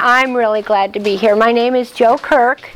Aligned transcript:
I'm 0.00 0.34
really 0.34 0.62
glad 0.62 0.92
to 0.94 1.00
be 1.00 1.16
here. 1.16 1.34
My 1.34 1.50
name 1.50 1.74
is 1.74 1.90
Joe 1.90 2.16
Kirk, 2.18 2.70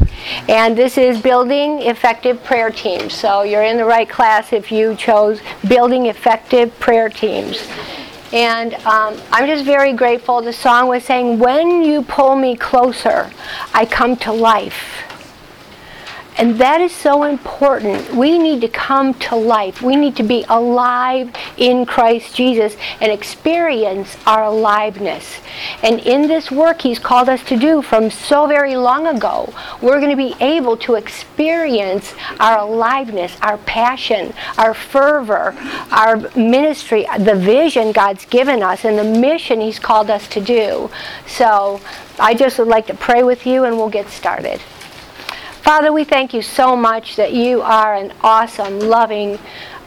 and 0.48 0.76
this 0.76 0.98
is 0.98 1.20
Building 1.20 1.82
Effective 1.82 2.42
Prayer 2.42 2.70
Teams. 2.70 3.14
So 3.14 3.42
you're 3.42 3.62
in 3.62 3.76
the 3.76 3.84
right 3.84 4.08
class 4.08 4.52
if 4.52 4.72
you 4.72 4.96
chose 4.96 5.40
Building 5.68 6.06
Effective 6.06 6.76
Prayer 6.80 7.08
Teams. 7.08 7.68
And 8.32 8.74
um, 8.86 9.20
I'm 9.30 9.46
just 9.46 9.64
very 9.64 9.92
grateful. 9.92 10.42
The 10.42 10.52
song 10.52 10.88
was 10.88 11.04
saying, 11.04 11.38
When 11.38 11.82
you 11.82 12.02
pull 12.02 12.34
me 12.34 12.56
closer, 12.56 13.30
I 13.72 13.86
come 13.86 14.16
to 14.16 14.32
life. 14.32 15.04
And 16.38 16.58
that 16.58 16.80
is 16.80 16.92
so 16.92 17.24
important. 17.24 18.14
We 18.14 18.38
need 18.38 18.62
to 18.62 18.68
come 18.68 19.14
to 19.14 19.36
life. 19.36 19.82
We 19.82 19.96
need 19.96 20.16
to 20.16 20.22
be 20.22 20.44
alive 20.48 21.30
in 21.58 21.84
Christ 21.84 22.34
Jesus 22.34 22.76
and 23.00 23.12
experience 23.12 24.16
our 24.26 24.44
aliveness. 24.44 25.40
And 25.82 26.00
in 26.00 26.28
this 26.28 26.50
work 26.50 26.80
He's 26.80 26.98
called 26.98 27.28
us 27.28 27.42
to 27.44 27.56
do 27.56 27.82
from 27.82 28.10
so 28.10 28.46
very 28.46 28.76
long 28.76 29.06
ago, 29.06 29.52
we're 29.82 30.00
going 30.00 30.10
to 30.10 30.16
be 30.16 30.34
able 30.40 30.76
to 30.78 30.94
experience 30.94 32.14
our 32.40 32.60
aliveness, 32.60 33.36
our 33.42 33.58
passion, 33.58 34.32
our 34.56 34.72
fervor, 34.72 35.54
our 35.90 36.16
ministry, 36.34 37.06
the 37.18 37.34
vision 37.34 37.92
God's 37.92 38.24
given 38.24 38.62
us, 38.62 38.86
and 38.86 38.98
the 38.98 39.20
mission 39.20 39.60
He's 39.60 39.78
called 39.78 40.08
us 40.08 40.26
to 40.28 40.40
do. 40.40 40.90
So 41.26 41.80
I 42.18 42.34
just 42.34 42.58
would 42.58 42.68
like 42.68 42.86
to 42.86 42.94
pray 42.94 43.22
with 43.22 43.46
you 43.46 43.64
and 43.64 43.76
we'll 43.76 43.90
get 43.90 44.08
started. 44.08 44.60
Father, 45.62 45.92
we 45.92 46.02
thank 46.02 46.34
you 46.34 46.42
so 46.42 46.74
much 46.74 47.14
that 47.14 47.32
you 47.32 47.62
are 47.62 47.94
an 47.94 48.12
awesome, 48.20 48.80
loving, 48.80 49.38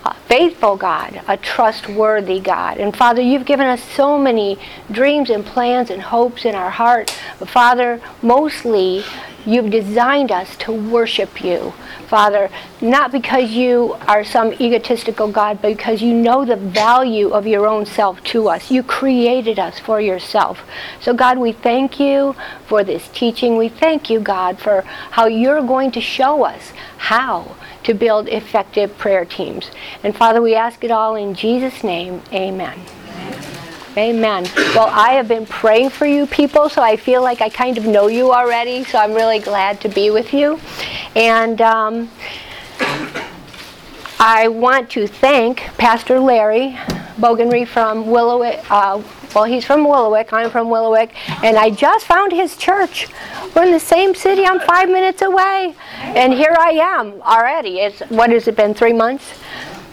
uh, 0.06 0.14
faithful 0.30 0.78
God, 0.78 1.22
a 1.28 1.36
trustworthy 1.36 2.40
God. 2.40 2.78
And 2.78 2.96
Father, 2.96 3.22
you've 3.22 3.46
given 3.46 3.68
us 3.68 3.84
so 3.84 4.18
many 4.18 4.58
dreams 4.90 5.30
and 5.30 5.46
plans 5.46 5.90
and 5.90 6.02
hopes 6.02 6.46
in 6.46 6.56
our 6.56 6.70
heart. 6.70 7.14
But 7.40 7.50
Father, 7.50 8.00
mostly 8.22 9.04
you've 9.46 9.70
designed 9.70 10.32
us 10.32 10.56
to 10.58 10.72
worship 10.72 11.44
you. 11.44 11.74
Father, 12.08 12.50
not 12.82 13.12
because 13.12 13.52
you 13.52 13.94
are 14.08 14.24
some 14.24 14.54
egotistical 14.54 15.32
God, 15.32 15.62
but 15.62 15.76
because 15.76 16.02
you 16.02 16.14
know 16.14 16.46
the 16.46 16.56
value 16.56 17.30
of 17.30 17.48
your 17.48 17.68
own 17.68 17.86
self 17.86 18.24
to 18.26 18.48
us. 18.50 18.70
You 18.70 18.84
created 18.84 19.60
us 19.60 19.80
for 19.80 20.00
yourself. 20.00 20.62
So, 21.02 21.14
God, 21.14 21.38
we 21.38 21.52
thank 21.52 22.00
you 22.00 22.36
for 22.68 22.84
this 22.84 23.08
teaching. 23.10 23.58
We 23.58 23.70
thank 23.70 24.10
you, 24.10 24.20
God, 24.20 24.60
for 24.60 24.82
how 25.12 25.26
you're 25.28 25.62
going 25.62 25.92
to 25.92 26.02
show 26.02 26.44
us 26.44 26.72
how 26.98 27.56
to 27.84 27.94
build 27.94 28.28
effective 28.30 28.98
prayer 28.98 29.26
teams. 29.26 29.70
And, 30.04 30.16
Father, 30.16 30.42
we 30.42 30.56
ask 30.56 30.84
it 30.84 30.92
all 30.92 31.16
in 31.16 31.34
Jesus' 31.34 31.84
name. 31.84 32.22
Amen. 32.34 32.80
Amen. 33.98 34.44
Well, 34.76 34.90
I 34.92 35.12
have 35.12 35.30
been 35.30 35.46
praying 35.46 35.90
for 35.92 36.06
you 36.06 36.26
people, 36.28 36.68
so 36.68 36.82
I 36.82 36.98
feel 36.98 37.24
like 37.24 37.40
I 37.40 37.48
kind 37.48 37.78
of 37.78 37.86
know 37.86 38.08
you 38.08 38.34
already, 38.34 38.84
so 38.84 38.98
I'm 38.98 39.14
really 39.14 39.40
glad 39.40 39.80
to 39.82 39.90
be 39.90 40.10
with 40.10 40.34
you. 40.34 40.60
And 41.16 41.62
um, 41.62 42.12
I 44.20 44.50
want 44.50 44.90
to 44.92 45.08
thank 45.08 45.60
Pastor 45.78 46.20
Larry 46.20 46.78
Bogenry 47.18 47.66
from 47.66 48.06
Willowick. 48.06 48.66
Uh, 48.70 49.02
well, 49.34 49.46
he's 49.46 49.64
from 49.64 49.86
Willowick. 49.86 50.34
I'm 50.34 50.50
from 50.50 50.68
Willowick. 50.68 51.12
And 51.42 51.58
I 51.58 51.70
just 51.70 52.06
found 52.06 52.34
his 52.34 52.58
church. 52.58 53.08
We're 53.56 53.64
in 53.64 53.72
the 53.72 53.80
same 53.80 54.14
city. 54.14 54.46
I'm 54.46 54.60
five 54.60 54.90
minutes 54.90 55.22
away. 55.22 55.74
And 56.00 56.34
here 56.34 56.56
I 56.58 56.72
am 56.72 57.22
already. 57.22 57.80
It's, 57.80 58.02
what 58.10 58.30
has 58.32 58.48
it 58.50 58.58
been, 58.58 58.74
three 58.74 58.94
months? 58.94 59.34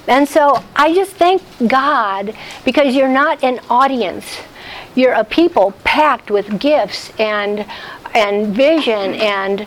And 0.08 0.28
so 0.28 0.62
I 0.74 0.94
just 0.94 1.12
thank 1.12 1.42
God 1.66 2.34
because 2.64 2.94
you're 2.94 3.08
not 3.08 3.42
an 3.44 3.60
audience. 3.70 4.38
You're 4.94 5.12
a 5.12 5.24
people 5.24 5.72
packed 5.84 6.30
with 6.30 6.60
gifts 6.60 7.12
and 7.18 7.66
and 8.14 8.54
vision 8.54 9.14
and 9.14 9.66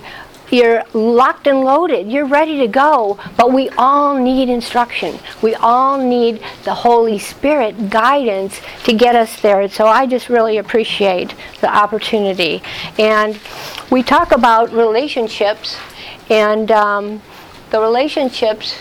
you're 0.52 0.84
locked 0.94 1.48
and 1.48 1.62
loaded. 1.62 2.12
You're 2.12 2.28
ready 2.28 2.60
to 2.60 2.68
go, 2.68 3.18
but 3.36 3.52
we 3.52 3.70
all 3.72 4.18
need 4.18 4.50
instruction. 4.50 5.18
We 5.42 5.56
all 5.56 5.98
need 5.98 6.42
the 6.64 6.74
Holy 6.74 7.18
Spirit 7.18 7.90
guidance 7.90 8.62
to 8.84 8.94
get 8.94 9.16
us 9.16 9.42
there. 9.42 9.62
And 9.62 9.72
So 9.72 9.88
I 9.88 10.06
just 10.06 10.30
really 10.30 10.58
appreciate 10.58 11.34
the 11.62 11.76
opportunity. 11.76 12.62
And 13.00 13.40
we 13.90 14.04
talk 14.04 14.32
about 14.32 14.72
relationships, 14.72 15.78
and 16.30 16.72
um, 16.72 17.22
the 17.72 17.80
relationships 17.80 18.78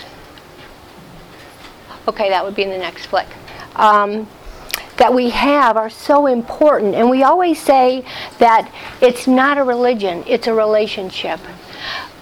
Okay, 2.07 2.29
that 2.29 2.43
would 2.43 2.55
be 2.55 2.63
in 2.63 2.69
the 2.69 2.77
next 2.77 3.07
flick. 3.07 3.27
Um, 3.75 4.27
that 4.97 5.13
we 5.13 5.29
have 5.31 5.75
are 5.75 5.89
so 5.89 6.27
important. 6.27 6.95
And 6.95 7.09
we 7.09 7.23
always 7.23 7.61
say 7.61 8.05
that 8.39 8.71
it's 9.01 9.27
not 9.27 9.57
a 9.57 9.63
religion, 9.63 10.23
it's 10.27 10.47
a 10.47 10.53
relationship. 10.53 11.39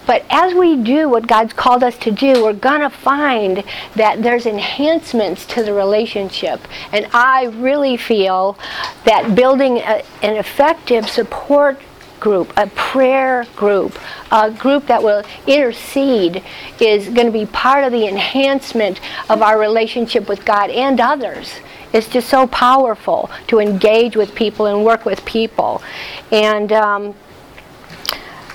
But 0.06 0.26
as 0.30 0.54
we 0.54 0.76
do 0.76 1.08
what 1.08 1.28
God's 1.28 1.54
called 1.54 1.84
us 1.84 1.98
to 2.00 2.12
do, 2.12 2.44
we're 2.44 2.54
going 2.54 2.82
to 2.82 2.90
find 2.90 3.64
that 3.96 4.22
there's 4.22 4.46
enhancements 4.46 5.46
to 5.48 5.64
the 5.64 5.74
relationship. 5.74 6.60
And 6.92 7.08
I 7.14 7.46
really 7.46 7.96
feel 7.96 8.58
that 9.06 9.34
building 9.36 9.78
a, 9.78 10.04
an 10.22 10.36
effective 10.36 11.10
support 11.10 11.80
group, 12.24 12.54
a 12.56 12.68
prayer 12.68 13.46
group, 13.58 14.00
a 14.32 14.50
group 14.50 14.88
that 14.88 15.04
will 15.04 15.24
intercede 15.46 16.42
is 16.80 17.10
going 17.10 17.28
to 17.28 17.34
be 17.34 17.46
part 17.46 17.84
of 17.84 17.92
the 17.92 18.08
enhancement 18.08 19.02
of 19.30 19.42
our 19.42 19.60
relationship 19.60 20.30
with 20.30 20.46
God 20.46 20.70
and 20.70 21.02
others. 21.02 21.52
It's 21.92 22.08
just 22.08 22.30
so 22.30 22.48
powerful 22.48 23.30
to 23.48 23.60
engage 23.60 24.16
with 24.16 24.34
people 24.34 24.68
and 24.68 24.86
work 24.86 25.06
with 25.06 25.26
people. 25.26 25.84
And 26.32 26.72
um, 26.72 27.14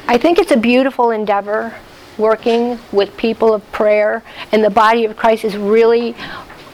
I 0.06 0.16
think 0.16 0.38
it's 0.38 0.50
a 0.50 0.56
beautiful 0.56 1.10
endeavor 1.10 1.74
working 2.16 2.78
with 2.90 3.14
people 3.18 3.52
of 3.52 3.70
prayer, 3.70 4.22
and 4.50 4.64
the 4.64 4.70
body 4.70 5.04
of 5.04 5.14
Christ 5.14 5.44
is 5.44 5.56
really 5.58 6.16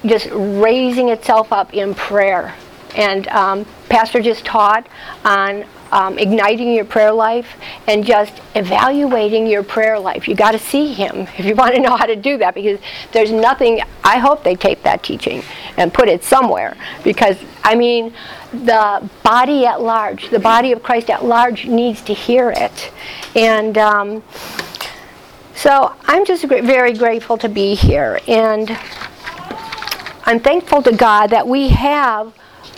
just 0.07 0.29
raising 0.31 1.09
itself 1.09 1.53
up 1.53 1.75
in 1.75 1.93
prayer. 1.93 2.55
And 2.95 3.27
um, 3.29 3.67
Pastor 3.89 4.23
just 4.23 4.45
taught 4.45 4.87
on 5.25 5.65
um, 5.95 6.19
igniting 6.19 6.75
your 6.75 6.85
prayer 6.85 7.13
life 7.13 7.47
and 7.87 8.05
just 8.05 8.33
evaluating 8.57 9.47
your 9.47 9.63
prayer 9.63 9.99
life. 9.99 10.27
You 10.27 10.35
got 10.35 10.51
to 10.51 10.59
see 10.59 10.93
him 10.93 11.29
if 11.39 11.45
you 11.47 11.55
want 11.55 11.75
to 11.77 11.81
know 11.81 11.97
how 11.97 12.05
to 12.05 12.17
do 12.17 12.37
that 12.39 12.55
because 12.55 12.81
there's 13.13 13.31
nothing. 13.31 13.81
I 14.03 14.19
hope 14.19 14.43
they 14.43 14.57
tape 14.57 14.83
that 14.83 15.03
teaching 15.03 15.43
and 15.79 15.95
put 15.95 16.09
it 16.09 16.25
somewhere 16.25 16.77
because 17.05 17.39
I 17.63 17.77
mean 17.77 18.13
the 18.53 19.09
body 19.23 19.67
at 19.67 19.81
large, 19.81 20.31
the 20.31 20.41
body 20.41 20.73
of 20.73 20.83
Christ 20.83 21.09
at 21.11 21.25
large 21.25 21.67
needs 21.67 22.03
to 22.03 22.13
hear 22.13 22.51
it, 22.51 22.93
and. 23.35 23.79
Um, 23.79 24.23
so 25.57 25.95
I'm 26.07 26.27
just 26.27 26.45
very 26.45 26.93
grateful 26.93 27.39
to 27.39 27.49
be 27.49 27.77
here, 27.77 28.21
and 28.27 28.77
I'm 30.25 30.41
thankful 30.41 30.83
to 30.83 30.93
God 30.93 31.29
that 31.29 31.47
we 31.47 31.69
have 31.69 32.35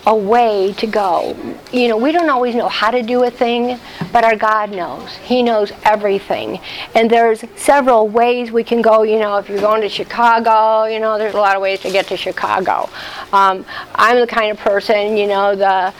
a 0.06 0.14
way 0.14 0.72
to 0.74 0.86
go. 0.86 1.36
You 1.72 1.88
know, 1.88 1.96
we 1.96 2.12
don't 2.12 2.30
always 2.30 2.54
know 2.54 2.68
how 2.68 2.92
to 2.92 3.02
do 3.02 3.24
a 3.24 3.30
thing, 3.30 3.78
but 4.12 4.22
our 4.22 4.36
God 4.36 4.70
knows. 4.70 5.16
He 5.16 5.42
knows 5.42 5.72
everything. 5.82 6.60
And 6.94 7.10
there's 7.10 7.44
several 7.56 8.08
ways 8.08 8.52
we 8.52 8.62
can 8.62 8.82
go. 8.82 9.02
You 9.02 9.18
know, 9.18 9.36
if 9.38 9.48
you're 9.48 9.60
going 9.60 9.82
to 9.82 9.88
Chicago, 9.88 10.84
you 10.84 11.00
know, 11.00 11.18
there's 11.18 11.34
a 11.34 11.38
lot 11.38 11.56
of 11.56 11.62
ways 11.62 11.80
to 11.80 11.90
get 11.90 12.06
to 12.06 12.16
Chicago. 12.16 12.88
Um, 13.32 13.66
I'm 13.96 14.20
the 14.20 14.28
kind 14.28 14.52
of 14.52 14.58
person, 14.58 15.16
you 15.16 15.26
know, 15.26 15.56
the 15.56 15.92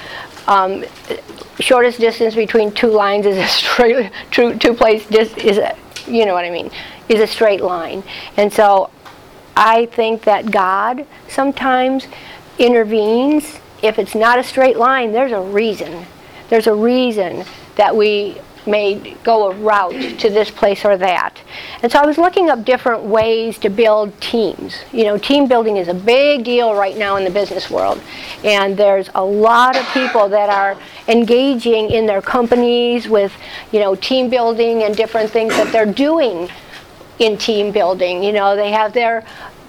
um, 0.47 0.85
shortest 1.59 1.99
distance 1.99 2.37
between 2.37 2.71
two 2.71 2.91
lines 2.91 3.27
is 3.27 3.37
a 3.37 3.47
straight, 3.49 4.13
two, 4.31 4.57
two 4.59 4.73
place 4.73 5.05
dis- 5.09 5.37
is 5.37 5.59
a, 5.59 5.77
you 6.07 6.27
know 6.27 6.35
what 6.35 6.45
I 6.45 6.51
mean, 6.51 6.71
is 7.09 7.21
a 7.21 7.27
straight 7.27 7.61
line. 7.61 8.05
And 8.37 8.53
so 8.53 8.91
I 9.57 9.87
think 9.87 10.23
that 10.23 10.53
God 10.53 11.05
sometimes 11.29 12.07
intervenes 12.59 13.59
if 13.83 13.99
it's 13.99 14.15
not 14.15 14.39
a 14.39 14.45
straight 14.45 14.77
line, 14.77 15.13
there's 15.13 15.33
a 15.33 15.41
reason. 15.41 16.07
There's 16.49 16.67
a 16.67 16.75
reason 16.75 17.45
that 17.77 17.95
we 17.97 18.39
may 18.67 19.15
go 19.23 19.51
a 19.51 19.55
route 19.55 20.19
to 20.19 20.29
this 20.31 20.51
place 20.51 20.85
or 20.85 20.97
that. 20.97 21.39
And 21.83 21.91
so 21.91 22.01
I 22.01 22.07
was 22.07 22.19
looking 22.19 22.51
up 22.51 22.65
different 22.65 23.05
ways 23.05 23.59
to 23.59 23.69
build 23.69 24.21
teams. 24.21 24.77
You 24.93 25.05
know, 25.05 25.19
team 25.19 25.47
building 25.47 25.77
is 25.77 25.89
a 25.89 25.95
big 25.95 26.45
deal 26.45 26.75
right 26.75 26.97
now 26.97 27.17
in 27.17 27.25
the 27.25 27.31
business 27.31 27.71
world. 27.71 28.01
And 28.45 28.77
there's 28.77 29.09
a 29.15 29.25
lot 29.25 29.77
of 29.77 29.87
people 29.89 30.29
that 30.31 30.51
are 30.51 30.77
engaging 31.09 31.91
in 31.91 32.07
their 32.07 32.23
companies 32.23 33.09
with, 33.09 33.33
you 33.73 33.81
know, 33.81 33.95
team 33.95 34.29
building 34.29 34.83
and 34.83 34.97
different 34.97 35.31
things 35.31 35.55
that 35.57 35.73
they're 35.73 35.87
doing 35.87 36.49
in 37.19 37.39
team 37.39 37.73
building. 37.73 38.23
You 38.23 38.33
know, 38.33 38.57
they 38.57 38.71
have 38.73 38.93
their 38.93 39.25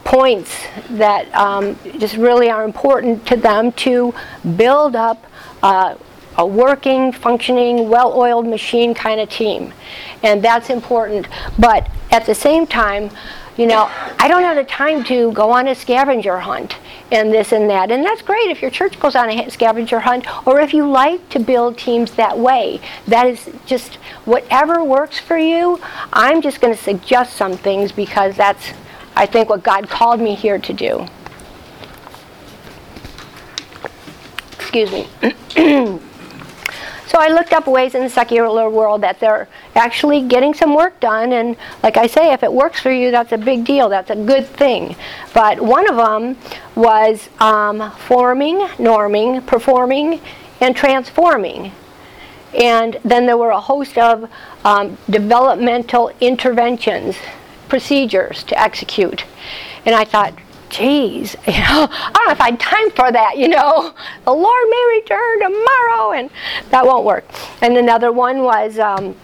points 0.08 0.52
that 0.92 1.24
um, 1.36 1.76
just 2.00 2.16
really 2.16 2.50
are 2.50 2.64
important 2.64 3.26
to 3.28 3.36
them 3.36 3.72
to 3.74 4.14
build 4.56 4.96
up 4.96 5.20
uh, 5.62 5.96
a 6.38 6.46
working, 6.46 7.12
functioning, 7.12 7.90
well 7.90 8.14
oiled 8.14 8.48
machine 8.48 8.94
kind 8.94 9.20
of 9.20 9.28
team. 9.30 9.74
And 10.24 10.42
that's 10.42 10.70
important. 10.70 11.28
But 11.60 11.82
at 12.10 12.26
the 12.26 12.36
same 12.36 12.66
time, 12.66 13.10
You 13.58 13.66
know, 13.66 13.90
I 14.20 14.28
don't 14.28 14.44
have 14.44 14.56
the 14.56 14.64
time 14.64 15.04
to 15.06 15.32
go 15.32 15.50
on 15.50 15.68
a 15.68 15.74
scavenger 15.74 16.38
hunt 16.38 16.78
and 17.12 17.34
this 17.34 17.52
and 17.52 17.68
that. 17.72 17.90
And 17.90 18.06
that's 18.06 18.22
great 18.22 18.52
if 18.52 18.62
your 18.62 18.70
church 18.70 19.00
goes 19.00 19.16
on 19.16 19.32
a 19.32 19.50
scavenger 19.50 20.00
hunt 20.00 20.28
or 20.46 20.60
if 20.62 20.76
you 20.76 20.88
like 20.88 21.28
to 21.30 21.40
build 21.40 21.76
teams 21.76 22.12
that 22.12 22.38
way. 22.38 22.80
That 23.08 23.26
is 23.26 23.50
just 23.66 23.96
whatever 24.26 24.84
works 24.84 25.18
for 25.18 25.40
you. 25.40 25.80
I'm 26.14 26.44
just 26.44 26.62
going 26.62 26.76
to 26.76 26.82
suggest 26.82 27.36
some 27.36 27.58
things 27.58 27.92
because 27.92 28.38
that's, 28.38 28.74
I 29.18 29.26
think, 29.26 29.50
what 29.50 29.64
God 29.64 29.90
called 29.90 30.20
me 30.20 30.36
here 30.36 30.60
to 30.60 30.74
do. 30.74 31.08
Excuse 34.60 34.92
me. 34.92 36.00
So 37.08 37.18
I 37.20 37.30
looked 37.30 37.54
up 37.54 37.68
ways 37.68 37.96
in 37.96 38.04
the 38.04 38.10
secular 38.10 38.70
world 38.70 39.02
that 39.02 39.20
they're 39.22 39.48
actually 39.76 40.28
getting 40.28 40.54
some 40.54 40.76
work 40.76 41.00
done. 41.00 41.32
And 41.32 41.56
like 41.82 41.96
I 41.96 42.06
say, 42.06 42.34
if 42.34 42.44
it 42.44 42.52
works 42.52 42.82
for 42.82 42.92
you, 42.92 43.12
that's 43.12 43.32
a 43.32 43.38
big 43.38 43.64
deal. 43.64 43.88
That's 43.88 44.10
a 44.10 44.16
good 44.16 44.46
thing. 44.46 44.94
But 45.34 45.62
one 45.62 45.90
of 45.90 45.96
them 45.96 46.38
was 46.76 47.30
um, 47.40 47.92
forming, 47.92 48.58
norming, 48.78 49.44
performing, 49.48 50.20
and 50.60 50.76
transforming. 50.76 51.72
And 52.54 53.00
then 53.06 53.26
there 53.26 53.38
were 53.38 53.52
a 53.52 53.62
host 53.62 53.98
of 53.98 54.30
um, 54.66 54.98
developmental 55.10 56.12
interventions, 56.20 57.16
procedures 57.70 58.44
to 58.46 58.60
execute. 58.60 59.26
And 59.86 59.96
I 59.96 60.06
thought, 60.06 60.34
geez, 60.70 61.36
you 61.48 61.54
know, 61.54 61.88
I 61.90 62.12
don't 62.14 62.26
know 62.28 62.32
if 62.32 62.42
I 62.42 62.52
had 62.52 62.60
time 62.60 62.92
for 62.92 63.12
that, 63.12 63.38
you 63.38 63.48
know. 63.48 63.94
The 64.26 64.34
Lord 64.34 64.70
may 64.70 65.00
return 65.00 65.40
tomorrow, 65.40 66.12
and 66.12 66.30
that 66.70 66.86
won't 66.86 67.06
work. 67.06 67.26
And 67.62 67.78
another 67.78 68.12
one 68.12 68.44
was, 68.44 68.80
um, 68.80 69.16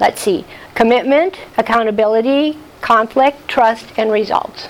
let's 0.00 0.20
see, 0.20 0.44
commitment, 0.74 1.38
accountability, 1.56 2.58
conflict, 2.80 3.48
trust, 3.48 3.86
and 3.96 4.12
results. 4.12 4.68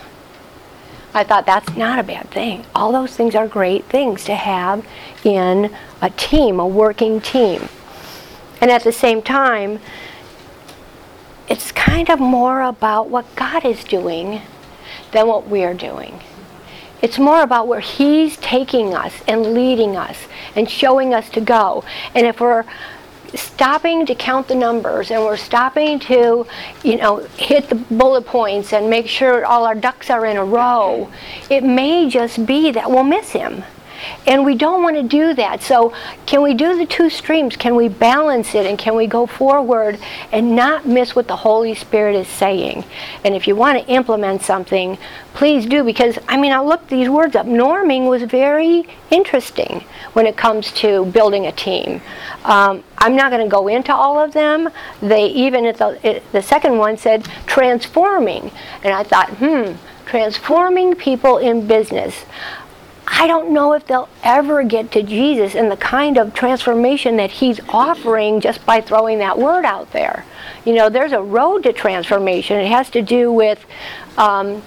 I 1.14 1.24
thought 1.24 1.46
that's 1.46 1.76
not 1.76 1.98
a 1.98 2.02
bad 2.02 2.30
thing. 2.30 2.64
All 2.74 2.92
those 2.92 3.16
things 3.16 3.34
are 3.34 3.48
great 3.48 3.84
things 3.86 4.24
to 4.24 4.34
have 4.34 4.86
in 5.24 5.74
a 6.00 6.10
team, 6.10 6.60
a 6.60 6.66
working 6.66 7.20
team. 7.20 7.68
And 8.60 8.70
at 8.70 8.84
the 8.84 8.92
same 8.92 9.22
time, 9.22 9.80
it's 11.48 11.72
kind 11.72 12.10
of 12.10 12.20
more 12.20 12.62
about 12.62 13.08
what 13.08 13.34
God 13.36 13.64
is 13.64 13.82
doing 13.84 14.42
than 15.12 15.26
what 15.26 15.48
we're 15.48 15.74
doing. 15.74 16.20
It's 17.00 17.18
more 17.18 17.42
about 17.42 17.68
where 17.68 17.80
He's 17.80 18.36
taking 18.38 18.94
us 18.94 19.14
and 19.28 19.54
leading 19.54 19.96
us 19.96 20.16
and 20.56 20.68
showing 20.68 21.14
us 21.14 21.30
to 21.30 21.40
go. 21.40 21.84
And 22.14 22.26
if 22.26 22.40
we're 22.40 22.64
stopping 23.34 24.06
to 24.06 24.14
count 24.14 24.48
the 24.48 24.54
numbers 24.54 25.10
and 25.10 25.22
we're 25.22 25.36
stopping 25.36 25.98
to, 26.00 26.46
you 26.82 26.96
know, 26.96 27.18
hit 27.36 27.68
the 27.68 27.74
bullet 27.74 28.26
points 28.26 28.72
and 28.72 28.90
make 28.90 29.06
sure 29.06 29.44
all 29.44 29.64
our 29.64 29.74
ducks 29.74 30.10
are 30.10 30.26
in 30.26 30.36
a 30.36 30.44
row, 30.44 31.10
it 31.50 31.62
may 31.62 32.08
just 32.08 32.46
be 32.46 32.70
that 32.72 32.90
we'll 32.90 33.04
miss 33.04 33.30
Him. 33.30 33.62
And 34.26 34.44
we 34.44 34.54
don't 34.54 34.82
want 34.82 34.96
to 34.96 35.02
do 35.02 35.34
that. 35.34 35.62
So, 35.62 35.92
can 36.26 36.42
we 36.42 36.54
do 36.54 36.76
the 36.76 36.86
two 36.86 37.10
streams? 37.10 37.56
Can 37.56 37.74
we 37.74 37.88
balance 37.88 38.54
it 38.54 38.66
and 38.66 38.78
can 38.78 38.94
we 38.94 39.06
go 39.06 39.26
forward 39.26 39.98
and 40.32 40.54
not 40.54 40.86
miss 40.86 41.16
what 41.16 41.28
the 41.28 41.36
Holy 41.36 41.74
Spirit 41.74 42.14
is 42.16 42.28
saying? 42.28 42.84
And 43.24 43.34
if 43.34 43.46
you 43.46 43.56
want 43.56 43.78
to 43.78 43.92
implement 43.92 44.42
something, 44.42 44.98
please 45.34 45.66
do 45.66 45.84
because 45.84 46.18
I 46.28 46.36
mean, 46.36 46.52
I 46.52 46.60
looked 46.60 46.88
these 46.88 47.08
words 47.08 47.36
up. 47.36 47.46
Norming 47.46 48.08
was 48.08 48.22
very 48.22 48.84
interesting 49.10 49.84
when 50.12 50.26
it 50.26 50.36
comes 50.36 50.72
to 50.72 51.06
building 51.06 51.46
a 51.46 51.52
team. 51.52 52.00
Um, 52.44 52.82
I'm 52.98 53.14
not 53.16 53.30
going 53.30 53.44
to 53.44 53.50
go 53.50 53.68
into 53.68 53.94
all 53.94 54.18
of 54.18 54.32
them. 54.32 54.68
They 55.00 55.26
even 55.28 55.64
at 55.64 55.78
the, 55.78 56.22
the 56.32 56.42
second 56.42 56.78
one 56.78 56.96
said 56.96 57.24
transforming, 57.46 58.50
and 58.82 58.92
I 58.92 59.02
thought, 59.02 59.28
hmm, 59.30 59.74
transforming 60.06 60.94
people 60.94 61.38
in 61.38 61.66
business. 61.66 62.24
I 63.10 63.26
don't 63.26 63.52
know 63.54 63.72
if 63.72 63.86
they'll 63.86 64.08
ever 64.22 64.62
get 64.62 64.92
to 64.92 65.02
Jesus 65.02 65.54
and 65.54 65.72
the 65.72 65.76
kind 65.78 66.18
of 66.18 66.34
transformation 66.34 67.16
that 67.16 67.30
He's 67.30 67.58
offering 67.70 68.40
just 68.40 68.64
by 68.66 68.82
throwing 68.82 69.18
that 69.18 69.38
word 69.38 69.64
out 69.64 69.90
there. 69.92 70.26
You 70.66 70.74
know, 70.74 70.90
there's 70.90 71.12
a 71.12 71.22
road 71.22 71.62
to 71.62 71.72
transformation. 71.72 72.58
It 72.58 72.68
has 72.68 72.90
to 72.90 73.00
do 73.02 73.32
with 73.32 73.64
um, 74.18 74.62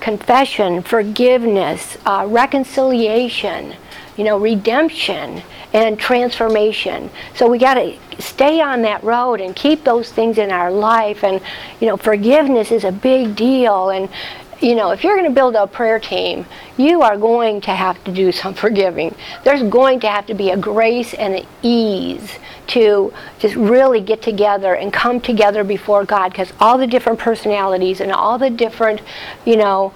confession, 0.00 0.82
forgiveness, 0.82 1.96
uh, 2.04 2.26
reconciliation, 2.28 3.74
you 4.18 4.24
know, 4.24 4.38
redemption 4.38 5.42
and 5.72 5.98
transformation. 5.98 7.08
So 7.34 7.48
we 7.48 7.58
got 7.58 7.74
to 7.74 7.96
stay 8.18 8.60
on 8.60 8.82
that 8.82 9.02
road 9.02 9.40
and 9.40 9.56
keep 9.56 9.84
those 9.84 10.12
things 10.12 10.36
in 10.36 10.50
our 10.50 10.70
life. 10.70 11.24
And, 11.24 11.40
you 11.80 11.86
know, 11.86 11.96
forgiveness 11.96 12.70
is 12.70 12.84
a 12.84 12.92
big 12.92 13.34
deal. 13.34 13.90
And, 13.90 14.10
you 14.60 14.74
know, 14.74 14.90
if 14.90 15.04
you're 15.04 15.16
going 15.16 15.28
to 15.28 15.34
build 15.34 15.54
a 15.54 15.66
prayer 15.66 16.00
team, 16.00 16.44
you 16.76 17.02
are 17.02 17.16
going 17.16 17.60
to 17.62 17.70
have 17.70 18.02
to 18.04 18.12
do 18.12 18.32
some 18.32 18.54
forgiving. 18.54 19.14
There's 19.44 19.62
going 19.62 20.00
to 20.00 20.08
have 20.08 20.26
to 20.26 20.34
be 20.34 20.50
a 20.50 20.56
grace 20.56 21.14
and 21.14 21.34
an 21.34 21.46
ease 21.62 22.38
to 22.68 23.12
just 23.38 23.54
really 23.54 24.00
get 24.00 24.20
together 24.20 24.74
and 24.74 24.92
come 24.92 25.20
together 25.20 25.64
before 25.64 26.04
God 26.04 26.30
because 26.30 26.52
all 26.60 26.76
the 26.76 26.86
different 26.86 27.18
personalities 27.18 28.00
and 28.00 28.12
all 28.12 28.38
the 28.38 28.50
different, 28.50 29.00
you 29.44 29.56
know, 29.56 29.94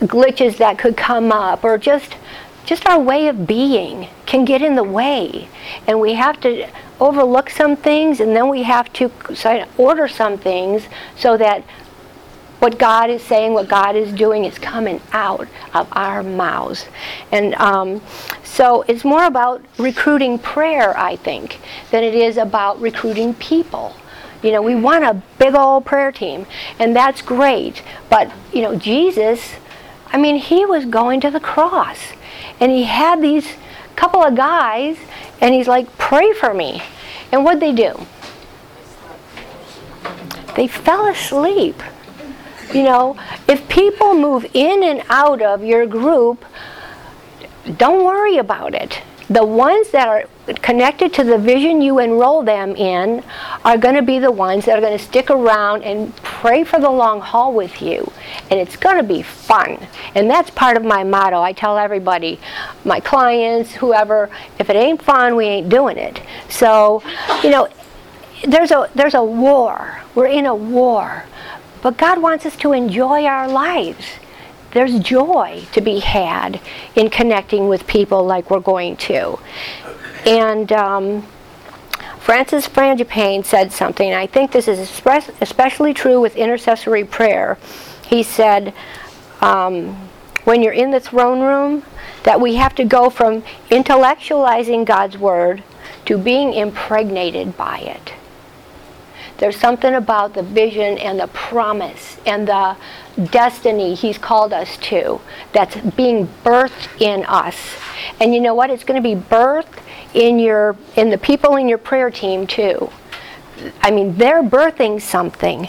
glitches 0.00 0.58
that 0.58 0.78
could 0.78 0.96
come 0.96 1.32
up 1.32 1.64
or 1.64 1.78
just 1.78 2.16
just 2.66 2.84
our 2.86 2.98
way 2.98 3.28
of 3.28 3.46
being 3.46 4.08
can 4.26 4.44
get 4.44 4.60
in 4.60 4.74
the 4.74 4.82
way 4.82 5.48
and 5.86 6.00
we 6.00 6.14
have 6.14 6.38
to 6.40 6.68
overlook 7.00 7.48
some 7.48 7.76
things 7.76 8.20
and 8.20 8.34
then 8.34 8.48
we 8.48 8.64
have 8.64 8.92
to 8.92 9.10
order 9.78 10.08
some 10.08 10.36
things 10.36 10.82
so 11.16 11.36
that 11.36 11.62
what 12.66 12.80
God 12.80 13.10
is 13.10 13.22
saying, 13.22 13.52
what 13.52 13.68
God 13.68 13.94
is 13.94 14.12
doing 14.12 14.44
is 14.44 14.58
coming 14.58 15.00
out 15.12 15.46
of 15.72 15.86
our 15.92 16.24
mouths. 16.24 16.86
And 17.30 17.54
um, 17.54 18.02
so 18.42 18.82
it's 18.88 19.04
more 19.04 19.24
about 19.24 19.64
recruiting 19.78 20.36
prayer, 20.36 20.98
I 20.98 21.14
think, 21.14 21.60
than 21.92 22.02
it 22.02 22.12
is 22.12 22.36
about 22.36 22.80
recruiting 22.80 23.34
people. 23.34 23.94
You 24.42 24.50
know, 24.50 24.62
we 24.62 24.74
want 24.74 25.04
a 25.04 25.22
big 25.38 25.54
old 25.54 25.84
prayer 25.84 26.10
team, 26.10 26.44
and 26.80 26.96
that's 26.96 27.22
great. 27.22 27.84
But, 28.10 28.32
you 28.52 28.62
know, 28.62 28.74
Jesus, 28.74 29.52
I 30.08 30.16
mean, 30.16 30.34
he 30.34 30.66
was 30.66 30.86
going 30.86 31.20
to 31.20 31.30
the 31.30 31.38
cross, 31.38 32.14
and 32.58 32.72
he 32.72 32.82
had 32.82 33.22
these 33.22 33.46
couple 33.94 34.24
of 34.24 34.34
guys, 34.34 34.96
and 35.40 35.54
he's 35.54 35.68
like, 35.68 35.98
pray 35.98 36.32
for 36.32 36.52
me. 36.52 36.82
And 37.30 37.44
what'd 37.44 37.62
they 37.62 37.72
do? 37.72 38.04
They 40.56 40.66
fell 40.66 41.06
asleep. 41.06 41.80
You 42.74 42.82
know, 42.82 43.16
if 43.48 43.68
people 43.68 44.14
move 44.14 44.46
in 44.54 44.82
and 44.82 45.02
out 45.08 45.42
of 45.42 45.64
your 45.64 45.86
group, 45.86 46.44
don't 47.76 48.04
worry 48.04 48.38
about 48.38 48.74
it. 48.74 49.00
The 49.28 49.44
ones 49.44 49.90
that 49.90 50.06
are 50.06 50.24
connected 50.62 51.12
to 51.14 51.24
the 51.24 51.36
vision 51.36 51.82
you 51.82 51.98
enroll 51.98 52.44
them 52.44 52.76
in 52.76 53.24
are 53.64 53.76
going 53.76 53.96
to 53.96 54.02
be 54.02 54.20
the 54.20 54.30
ones 54.30 54.66
that 54.66 54.78
are 54.78 54.80
going 54.80 54.96
to 54.96 55.04
stick 55.04 55.30
around 55.30 55.82
and 55.82 56.14
pray 56.16 56.62
for 56.62 56.78
the 56.78 56.90
long 56.90 57.20
haul 57.20 57.52
with 57.52 57.82
you. 57.82 58.10
And 58.50 58.60
it's 58.60 58.76
going 58.76 58.98
to 58.98 59.02
be 59.02 59.22
fun. 59.22 59.84
And 60.14 60.30
that's 60.30 60.50
part 60.50 60.76
of 60.76 60.84
my 60.84 61.02
motto. 61.02 61.42
I 61.42 61.52
tell 61.52 61.76
everybody, 61.76 62.38
my 62.84 63.00
clients, 63.00 63.72
whoever, 63.72 64.30
if 64.60 64.70
it 64.70 64.76
ain't 64.76 65.02
fun, 65.02 65.34
we 65.34 65.46
ain't 65.46 65.68
doing 65.68 65.98
it. 65.98 66.22
So, 66.48 67.02
you 67.42 67.50
know, 67.50 67.68
there's 68.46 68.70
a 68.70 68.88
there's 68.94 69.14
a 69.14 69.24
war. 69.24 70.00
We're 70.14 70.26
in 70.26 70.46
a 70.46 70.54
war. 70.54 71.24
But 71.86 71.98
God 71.98 72.20
wants 72.20 72.44
us 72.44 72.56
to 72.56 72.72
enjoy 72.72 73.26
our 73.26 73.46
lives. 73.46 74.04
There's 74.72 74.98
joy 74.98 75.66
to 75.70 75.80
be 75.80 76.00
had 76.00 76.60
in 76.96 77.10
connecting 77.10 77.68
with 77.68 77.86
people 77.86 78.26
like 78.26 78.50
we're 78.50 78.58
going 78.58 78.96
to. 78.96 79.38
And 80.26 80.72
um, 80.72 81.24
Francis 82.18 82.66
Frangipane 82.66 83.44
said 83.44 83.70
something, 83.70 84.12
I 84.12 84.26
think 84.26 84.50
this 84.50 84.66
is 84.66 84.80
especially 85.40 85.94
true 85.94 86.20
with 86.20 86.34
intercessory 86.34 87.04
prayer. 87.04 87.56
He 88.04 88.24
said, 88.24 88.74
um, 89.40 89.94
when 90.42 90.64
you're 90.64 90.72
in 90.72 90.90
the 90.90 90.98
throne 90.98 91.40
room, 91.40 91.84
that 92.24 92.40
we 92.40 92.56
have 92.56 92.74
to 92.74 92.84
go 92.84 93.10
from 93.10 93.44
intellectualizing 93.70 94.84
God's 94.84 95.18
Word 95.18 95.62
to 96.06 96.18
being 96.18 96.52
impregnated 96.52 97.56
by 97.56 97.78
it. 97.78 98.12
There's 99.38 99.56
something 99.56 99.94
about 99.94 100.34
the 100.34 100.42
vision 100.42 100.98
and 100.98 101.20
the 101.20 101.28
promise 101.28 102.16
and 102.26 102.48
the 102.48 102.76
destiny 103.30 103.94
He's 103.94 104.18
called 104.18 104.52
us 104.52 104.76
to 104.78 105.20
that's 105.52 105.76
being 105.76 106.26
birthed 106.44 107.00
in 107.00 107.24
us. 107.26 107.56
And 108.20 108.34
you 108.34 108.40
know 108.40 108.54
what? 108.54 108.70
It's 108.70 108.84
going 108.84 109.02
to 109.02 109.06
be 109.06 109.20
birthed 109.20 109.82
in 110.14 110.38
your 110.38 110.76
in 110.96 111.10
the 111.10 111.18
people 111.18 111.56
in 111.56 111.68
your 111.68 111.78
prayer 111.78 112.10
team 112.10 112.46
too. 112.46 112.90
I 113.82 113.90
mean, 113.90 114.16
they're 114.16 114.42
birthing 114.42 115.00
something. 115.00 115.68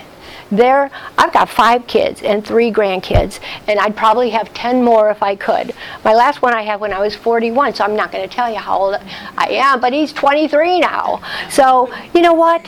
They're, 0.49 0.89
I've 1.17 1.33
got 1.33 1.49
five 1.49 1.87
kids 1.87 2.21
and 2.21 2.45
three 2.45 2.71
grandkids, 2.71 3.39
and 3.67 3.79
I'd 3.79 3.95
probably 3.95 4.29
have 4.29 4.53
10 4.53 4.83
more 4.83 5.09
if 5.09 5.21
I 5.21 5.35
could. 5.35 5.73
My 6.05 6.13
last 6.13 6.41
one 6.41 6.53
I 6.53 6.61
had 6.61 6.79
when 6.79 6.93
I 6.93 6.99
was 6.99 7.15
41, 7.15 7.75
so 7.75 7.83
I'm 7.83 7.95
not 7.95 8.11
going 8.11 8.27
to 8.27 8.33
tell 8.33 8.49
you 8.49 8.57
how 8.57 8.77
old 8.77 8.95
I 9.37 9.47
am, 9.49 9.81
but 9.81 9.91
he's 9.91 10.13
23 10.13 10.79
now. 10.79 11.21
So, 11.49 11.93
you 12.13 12.21
know 12.21 12.33
what? 12.33 12.65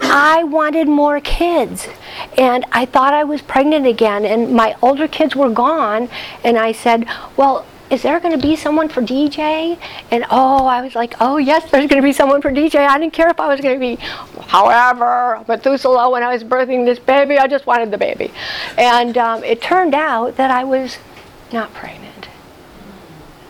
I 0.00 0.44
wanted 0.44 0.88
more 0.88 1.20
kids. 1.20 1.88
and 2.36 2.64
I 2.72 2.84
thought 2.84 3.14
I 3.14 3.24
was 3.24 3.42
pregnant 3.42 3.86
again, 3.86 4.24
and 4.24 4.52
my 4.54 4.76
older 4.82 5.08
kids 5.08 5.34
were 5.36 5.50
gone, 5.50 6.08
and 6.44 6.58
I 6.58 6.72
said, 6.72 7.06
well, 7.36 7.64
is 7.90 8.02
there 8.02 8.20
going 8.20 8.38
to 8.38 8.46
be 8.46 8.54
someone 8.54 8.88
for 8.88 9.00
DJ? 9.00 9.78
And 10.10 10.24
oh, 10.30 10.66
I 10.66 10.82
was 10.82 10.94
like, 10.94 11.14
oh 11.20 11.38
yes, 11.38 11.70
there's 11.70 11.88
going 11.88 12.02
to 12.02 12.06
be 12.06 12.12
someone 12.12 12.42
for 12.42 12.50
DJ. 12.50 12.86
I 12.86 12.98
didn't 12.98 13.14
care 13.14 13.28
if 13.28 13.40
I 13.40 13.48
was 13.48 13.60
going 13.60 13.74
to 13.74 13.80
be, 13.80 13.96
however, 14.48 15.42
Methuselah 15.48 16.10
when 16.10 16.22
I 16.22 16.32
was 16.32 16.44
birthing 16.44 16.84
this 16.84 16.98
baby. 16.98 17.38
I 17.38 17.46
just 17.46 17.66
wanted 17.66 17.90
the 17.90 17.98
baby. 17.98 18.30
And 18.76 19.16
um, 19.16 19.42
it 19.42 19.62
turned 19.62 19.94
out 19.94 20.36
that 20.36 20.50
I 20.50 20.64
was 20.64 20.98
not 21.52 21.72
pregnant. 21.72 22.28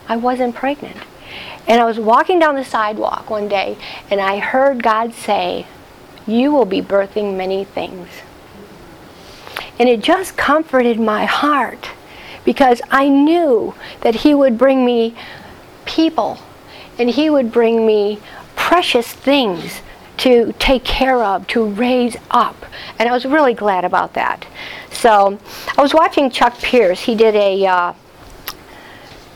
I 0.08 0.16
wasn't 0.16 0.54
pregnant. 0.54 0.98
And 1.66 1.80
I 1.80 1.84
was 1.84 1.98
walking 1.98 2.38
down 2.38 2.54
the 2.54 2.64
sidewalk 2.64 3.28
one 3.28 3.48
day, 3.48 3.76
and 4.10 4.20
I 4.20 4.38
heard 4.38 4.82
God 4.82 5.12
say, 5.12 5.66
you 6.28 6.52
will 6.52 6.66
be 6.66 6.82
birthing 6.82 7.36
many 7.36 7.64
things. 7.64 8.08
And 9.78 9.88
it 9.88 10.02
just 10.02 10.36
comforted 10.36 11.00
my 11.00 11.24
heart 11.24 11.90
because 12.44 12.82
I 12.90 13.08
knew 13.08 13.74
that 14.02 14.16
He 14.16 14.34
would 14.34 14.58
bring 14.58 14.84
me 14.84 15.14
people 15.86 16.38
and 16.98 17.08
He 17.08 17.30
would 17.30 17.50
bring 17.50 17.86
me 17.86 18.20
precious 18.54 19.10
things 19.12 19.80
to 20.18 20.52
take 20.58 20.84
care 20.84 21.22
of, 21.22 21.46
to 21.46 21.64
raise 21.64 22.16
up. 22.30 22.66
And 22.98 23.08
I 23.08 23.12
was 23.12 23.24
really 23.24 23.54
glad 23.54 23.84
about 23.84 24.14
that. 24.14 24.44
So 24.90 25.38
I 25.76 25.82
was 25.82 25.94
watching 25.94 26.28
Chuck 26.28 26.58
Pierce. 26.58 27.00
He 27.00 27.14
did 27.14 27.34
a 27.36 27.66
uh, 27.66 27.94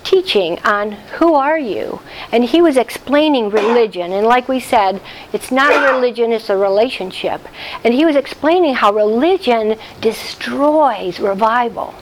teaching 0.04 0.58
on 0.60 0.92
who 0.92 1.34
are 1.34 1.58
you 1.58 2.00
and 2.30 2.44
he 2.44 2.60
was 2.60 2.76
explaining 2.76 3.50
religion 3.50 4.12
and 4.12 4.26
like 4.26 4.48
we 4.48 4.58
said 4.58 5.00
it's 5.32 5.50
not 5.50 5.72
a 5.72 5.94
religion 5.94 6.32
it's 6.32 6.50
a 6.50 6.56
relationship 6.56 7.40
and 7.84 7.94
he 7.94 8.04
was 8.04 8.16
explaining 8.16 8.74
how 8.74 8.92
religion 8.92 9.78
destroys 10.00 11.20
revival 11.20 11.94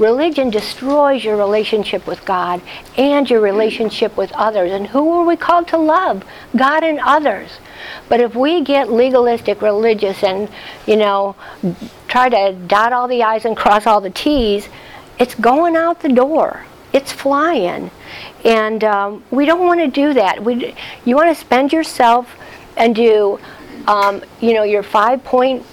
Religion 0.00 0.48
destroys 0.48 1.22
your 1.22 1.36
relationship 1.36 2.06
with 2.06 2.24
God 2.24 2.62
and 2.96 3.28
your 3.28 3.42
relationship 3.42 4.16
with 4.16 4.32
others. 4.32 4.72
And 4.72 4.86
who 4.86 5.10
are 5.12 5.26
we 5.26 5.36
called 5.36 5.68
to 5.68 5.76
love? 5.76 6.24
God 6.56 6.82
and 6.82 6.98
others. 7.00 7.50
But 8.08 8.20
if 8.20 8.34
we 8.34 8.62
get 8.62 8.90
legalistic 8.90 9.60
religious 9.60 10.24
and, 10.24 10.48
you 10.86 10.96
know, 10.96 11.36
try 12.08 12.30
to 12.30 12.54
dot 12.66 12.94
all 12.94 13.08
the 13.08 13.22
I's 13.22 13.44
and 13.44 13.54
cross 13.54 13.86
all 13.86 14.00
the 14.00 14.08
T's, 14.08 14.70
it's 15.18 15.34
going 15.34 15.76
out 15.76 16.00
the 16.00 16.08
door. 16.08 16.64
It's 16.92 17.12
flying. 17.12 17.90
And 18.44 18.82
um, 18.84 19.24
we 19.30 19.46
don't 19.46 19.66
want 19.66 19.80
to 19.80 19.88
do 19.88 20.14
that. 20.14 20.42
We, 20.42 20.74
you 21.04 21.14
want 21.16 21.28
to 21.28 21.34
spend 21.34 21.72
yourself 21.72 22.34
and 22.76 22.94
do, 22.94 23.38
um, 23.86 24.22
you 24.40 24.54
know, 24.54 24.62
your 24.62 24.82
five 24.82 25.22
point 25.24 25.64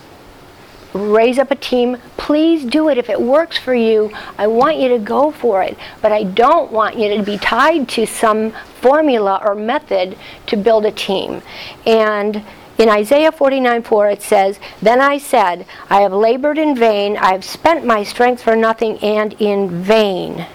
raise 0.93 1.38
up 1.38 1.51
a 1.51 1.55
team, 1.55 1.97
please 2.17 2.65
do 2.65 2.89
it. 2.89 2.97
If 2.97 3.09
it 3.09 3.21
works 3.21 3.57
for 3.57 3.74
you, 3.74 4.12
I 4.38 4.47
want 4.47 4.77
you 4.77 4.89
to 4.89 5.00
go 5.00 5.31
for 5.31 5.62
it. 5.62 5.77
But 6.01 6.12
I 6.12 6.24
don't 6.24 6.71
want 6.71 6.97
you 6.97 7.15
to 7.15 7.24
be 7.24 7.38
tied 7.38 7.88
to 7.89 8.05
some 8.05 8.51
formula 8.81 9.41
or 9.43 9.55
method 9.55 10.17
to 10.47 10.57
build 10.57 10.86
a 10.86 10.91
team. 10.91 11.41
And 11.86 12.43
in 12.77 12.89
Isaiah 12.89 13.31
49 13.31 13.83
4, 13.83 14.09
it 14.09 14.21
says, 14.21 14.59
Then 14.81 15.01
I 15.01 15.17
said, 15.17 15.65
I 15.89 16.01
have 16.01 16.13
labored 16.13 16.57
in 16.57 16.75
vain, 16.75 17.17
I 17.17 17.31
have 17.31 17.43
spent 17.43 17.86
my 17.86 18.03
strength 18.03 18.43
for 18.43 18.55
nothing 18.55 18.97
and 19.00 19.33
in 19.39 19.83
vain. 19.83 20.45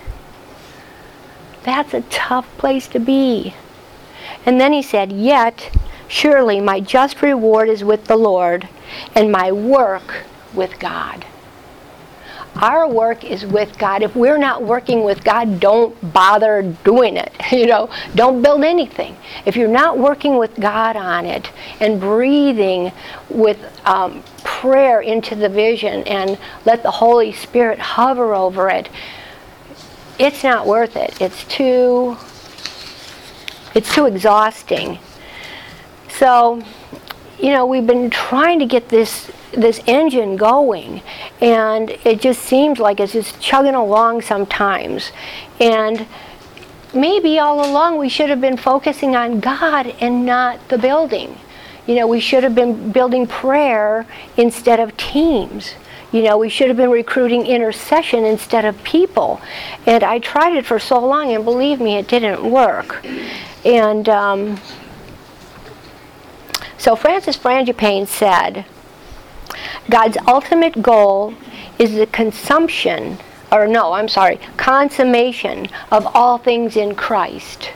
That's 1.65 1.95
a 1.95 2.03
tough 2.03 2.49
place 2.59 2.89
to 2.89 2.99
be. 2.99 3.55
And 4.45 4.61
then 4.61 4.73
he 4.73 4.83
said, 4.83 5.13
Yet, 5.13 5.71
surely 6.09 6.61
my 6.61 6.81
just 6.81 7.23
reward 7.23 7.69
is 7.69 7.85
with 7.85 8.07
the 8.07 8.17
Lord, 8.17 8.69
and 9.15 9.31
my 9.31 9.53
work 9.53 10.25
with 10.55 10.79
God. 10.79 11.25
Our 12.57 12.87
work 12.87 13.25
is 13.25 13.47
with 13.47 13.79
God. 13.79 14.03
If 14.03 14.15
we're 14.15 14.37
not 14.37 14.63
working 14.63 15.05
with 15.05 15.25
God, 15.25 15.59
don't 15.59 16.13
bother 16.13 16.63
doing 16.85 17.17
it. 17.17 17.33
You 17.53 17.67
know, 17.67 17.91
don't 18.15 18.43
build 18.43 18.65
anything. 18.65 19.15
If 19.45 19.57
you're 19.57 19.69
not 19.69 19.99
working 19.99 20.39
with 20.39 20.59
God 20.59 20.97
on 20.97 21.27
it 21.27 21.53
and 21.81 22.01
breathing 22.01 22.91
with 23.29 23.59
um, 23.87 24.25
prayer 24.43 25.01
into 25.03 25.37
the 25.37 25.51
vision 25.51 26.03
and 26.05 26.39
let 26.65 26.83
the 26.83 26.91
Holy 26.91 27.31
Spirit 27.31 27.79
hover 27.79 28.35
over 28.35 28.69
it, 28.71 28.89
it's 30.23 30.45
not 30.45 30.67
worth 30.67 30.97
it. 30.97 31.21
It's 31.21 31.45
too 31.45 32.17
it's 33.75 33.93
too 33.93 34.07
exhausting. 34.07 34.99
So, 36.09 36.63
you 37.41 37.51
know, 37.51 37.67
we've 37.67 37.87
been 37.87 38.09
trying 38.09 38.61
to 38.61 38.67
get 38.67 38.89
this 38.89 39.31
this 39.53 39.81
engine 39.87 40.37
going 40.37 41.03
and 41.41 41.91
it 42.05 42.21
just 42.21 42.41
seems 42.43 42.79
like 42.79 43.01
it's 43.01 43.13
just 43.13 43.39
chugging 43.41 43.75
along 43.75 44.23
sometimes 44.23 45.13
and 45.61 46.07
maybe 46.95 47.39
all 47.39 47.69
along 47.71 47.99
we 47.99 48.09
should 48.09 48.31
have 48.31 48.41
been 48.41 48.57
focusing 48.57 49.15
on 49.15 49.41
God 49.41 49.89
and 50.01 50.25
not 50.25 50.69
the 50.71 50.79
building 50.79 51.39
you 51.87 51.95
know 51.97 52.07
we 52.07 52.19
should 52.19 52.43
have 52.43 52.55
been 52.55 52.93
building 52.93 53.27
prayer 53.27 54.07
instead 54.39 54.81
of 54.81 54.97
teams 54.97 55.75
you 56.13 56.23
know 56.23 56.39
we 56.39 56.49
should 56.49 56.69
have 56.69 56.77
been 56.77 56.91
recruiting 56.91 57.47
intercession 57.47 58.25
instead 58.25 58.65
of 58.65 58.83
people 58.85 59.41
and 59.87 60.05
I 60.05 60.19
tried 60.19 60.57
it 60.57 60.65
for 60.67 60.79
so 60.79 61.05
long 61.05 61.33
and 61.33 61.45
believe 61.45 61.81
me 61.81 61.97
it 61.97 62.09
didn't 62.09 62.49
work 62.49 63.05
and 63.65 64.09
um, 64.09 64.61
so 66.79 66.97
Francis 66.97 67.37
Frangipane 67.37 68.07
said 68.07 68.65
God's 69.91 70.17
ultimate 70.27 70.81
goal 70.81 71.35
is 71.79 71.95
the 71.95 72.07
consumption, 72.07 73.19
or 73.51 73.67
no, 73.67 73.93
I'm 73.93 74.09
sorry, 74.09 74.39
consummation 74.57 75.69
of 75.91 76.07
all 76.15 76.39
things 76.39 76.77
in 76.77 76.95
Christ. 76.95 77.73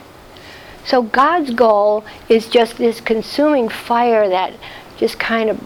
So 0.84 1.02
God's 1.02 1.52
goal 1.52 2.04
is 2.28 2.46
just 2.48 2.78
this 2.78 3.00
consuming 3.00 3.68
fire 3.68 4.28
that 4.28 4.52
just 4.96 5.18
kind 5.18 5.50
of 5.50 5.60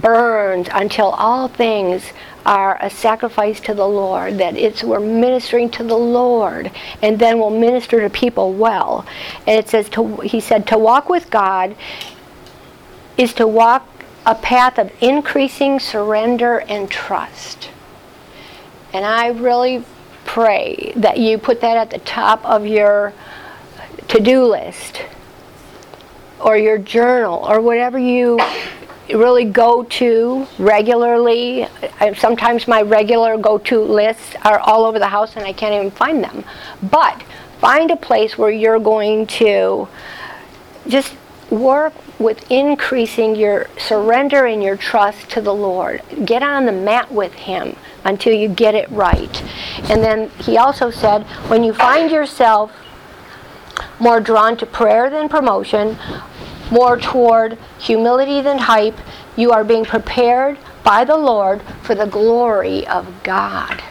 burns 0.00 0.68
until 0.72 1.10
all 1.10 1.48
things 1.48 2.12
are 2.46 2.78
a 2.80 2.88
sacrifice 2.88 3.60
to 3.60 3.74
the 3.74 3.86
Lord, 3.86 4.38
that 4.38 4.56
it's 4.56 4.82
we're 4.82 5.00
ministering 5.00 5.70
to 5.70 5.82
the 5.82 5.96
Lord, 5.96 6.70
and 7.02 7.18
then 7.18 7.38
we'll 7.38 7.50
minister 7.50 8.00
to 8.00 8.08
people 8.08 8.54
well. 8.54 9.06
And 9.46 9.58
it 9.58 9.68
says 9.68 9.88
to 9.90 10.16
he 10.18 10.40
said 10.40 10.66
to 10.68 10.78
walk 10.78 11.08
with 11.08 11.30
God 11.30 11.76
is 13.16 13.34
to 13.34 13.46
walk 13.46 13.86
a 14.24 14.34
path 14.34 14.78
of 14.78 14.90
increasing 15.02 15.80
surrender 15.80 16.60
and 16.60 16.90
trust. 16.90 17.70
And 18.92 19.04
I 19.04 19.28
really 19.28 19.84
pray 20.24 20.92
that 20.96 21.18
you 21.18 21.38
put 21.38 21.60
that 21.60 21.76
at 21.76 21.90
the 21.90 21.98
top 21.98 22.44
of 22.44 22.66
your 22.66 23.12
to 24.08 24.20
do 24.20 24.44
list 24.44 25.02
or 26.40 26.56
your 26.56 26.78
journal 26.78 27.44
or 27.48 27.60
whatever 27.60 27.98
you 27.98 28.38
really 29.14 29.44
go 29.44 29.84
to 29.84 30.46
regularly. 30.58 31.66
Sometimes 32.16 32.68
my 32.68 32.82
regular 32.82 33.36
go 33.38 33.58
to 33.58 33.80
lists 33.80 34.34
are 34.42 34.58
all 34.58 34.84
over 34.84 34.98
the 34.98 35.08
house 35.08 35.36
and 35.36 35.44
I 35.44 35.52
can't 35.52 35.74
even 35.74 35.90
find 35.90 36.22
them. 36.22 36.44
But 36.82 37.22
find 37.60 37.90
a 37.90 37.96
place 37.96 38.36
where 38.38 38.50
you're 38.50 38.78
going 38.78 39.26
to 39.26 39.88
just 40.86 41.14
work 41.50 41.94
with 42.18 42.50
increasing 42.50 43.34
your 43.34 43.68
surrender 43.78 44.44
and 44.44 44.62
your 44.62 44.76
trust 44.76 45.30
to 45.30 45.40
the 45.40 45.54
Lord. 45.54 46.02
Get 46.24 46.42
on 46.42 46.66
the 46.66 46.72
mat 46.72 47.10
with 47.10 47.32
Him 47.32 47.76
until 48.04 48.34
you 48.34 48.48
get 48.48 48.74
it 48.74 48.90
right. 48.90 49.42
And 49.90 50.02
then 50.02 50.30
He 50.40 50.56
also 50.58 50.90
said, 50.90 51.22
when 51.48 51.64
you 51.64 51.72
find 51.72 52.10
yourself 52.10 52.72
more 54.00 54.20
drawn 54.20 54.56
to 54.56 54.66
prayer 54.66 55.08
than 55.08 55.28
promotion, 55.28 55.96
more 56.70 56.98
toward 56.98 57.58
humility 57.78 58.40
than 58.40 58.58
hype, 58.58 58.98
you 59.36 59.52
are 59.52 59.64
being 59.64 59.84
prepared 59.84 60.58
by 60.84 61.04
the 61.04 61.16
Lord 61.16 61.62
for 61.82 61.94
the 61.94 62.06
glory 62.06 62.86
of 62.86 63.22
God. 63.22 63.82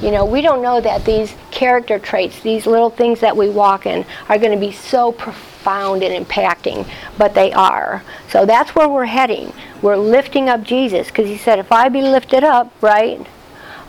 You 0.00 0.12
know, 0.12 0.24
we 0.24 0.42
don't 0.42 0.62
know 0.62 0.80
that 0.80 1.04
these 1.04 1.34
character 1.50 1.98
traits, 1.98 2.40
these 2.40 2.66
little 2.66 2.90
things 2.90 3.20
that 3.20 3.36
we 3.36 3.48
walk 3.48 3.86
in, 3.86 4.04
are 4.28 4.38
going 4.38 4.52
to 4.52 4.66
be 4.66 4.72
so 4.72 5.12
profound 5.12 6.02
and 6.02 6.26
impacting, 6.26 6.88
but 7.16 7.34
they 7.34 7.52
are. 7.52 8.02
So 8.28 8.46
that's 8.46 8.74
where 8.74 8.88
we're 8.88 9.06
heading. 9.06 9.52
We're 9.82 9.96
lifting 9.96 10.48
up 10.48 10.62
Jesus 10.62 11.08
because 11.08 11.26
he 11.26 11.36
said, 11.36 11.58
if 11.58 11.72
I 11.72 11.88
be 11.88 12.02
lifted 12.02 12.44
up, 12.44 12.72
right, 12.80 13.26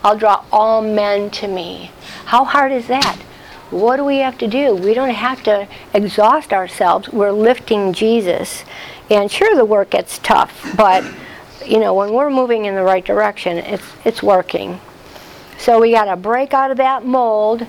I'll 0.02 0.16
draw 0.16 0.44
all 0.52 0.82
men 0.82 1.30
to 1.30 1.48
me. 1.48 1.92
How 2.26 2.44
hard 2.44 2.72
is 2.72 2.88
that? 2.88 3.18
What 3.70 3.96
do 3.96 4.04
we 4.04 4.18
have 4.18 4.36
to 4.38 4.48
do? 4.48 4.74
We 4.74 4.94
don't 4.94 5.10
have 5.10 5.42
to 5.44 5.68
exhaust 5.94 6.52
ourselves. 6.52 7.08
We're 7.08 7.32
lifting 7.32 7.92
Jesus. 7.92 8.64
And 9.08 9.30
sure, 9.30 9.54
the 9.54 9.64
work 9.64 9.90
gets 9.90 10.18
tough, 10.18 10.74
but 10.76 11.04
you 11.66 11.78
know, 11.78 11.94
when 11.94 12.12
we're 12.12 12.30
moving 12.30 12.64
in 12.64 12.74
the 12.74 12.82
right 12.82 13.04
direction, 13.04 13.58
it's 13.58 13.84
it's 14.04 14.22
working. 14.22 14.80
So 15.58 15.78
we 15.78 15.92
got 15.92 16.06
to 16.06 16.16
break 16.16 16.54
out 16.54 16.70
of 16.70 16.78
that 16.78 17.04
mold 17.04 17.66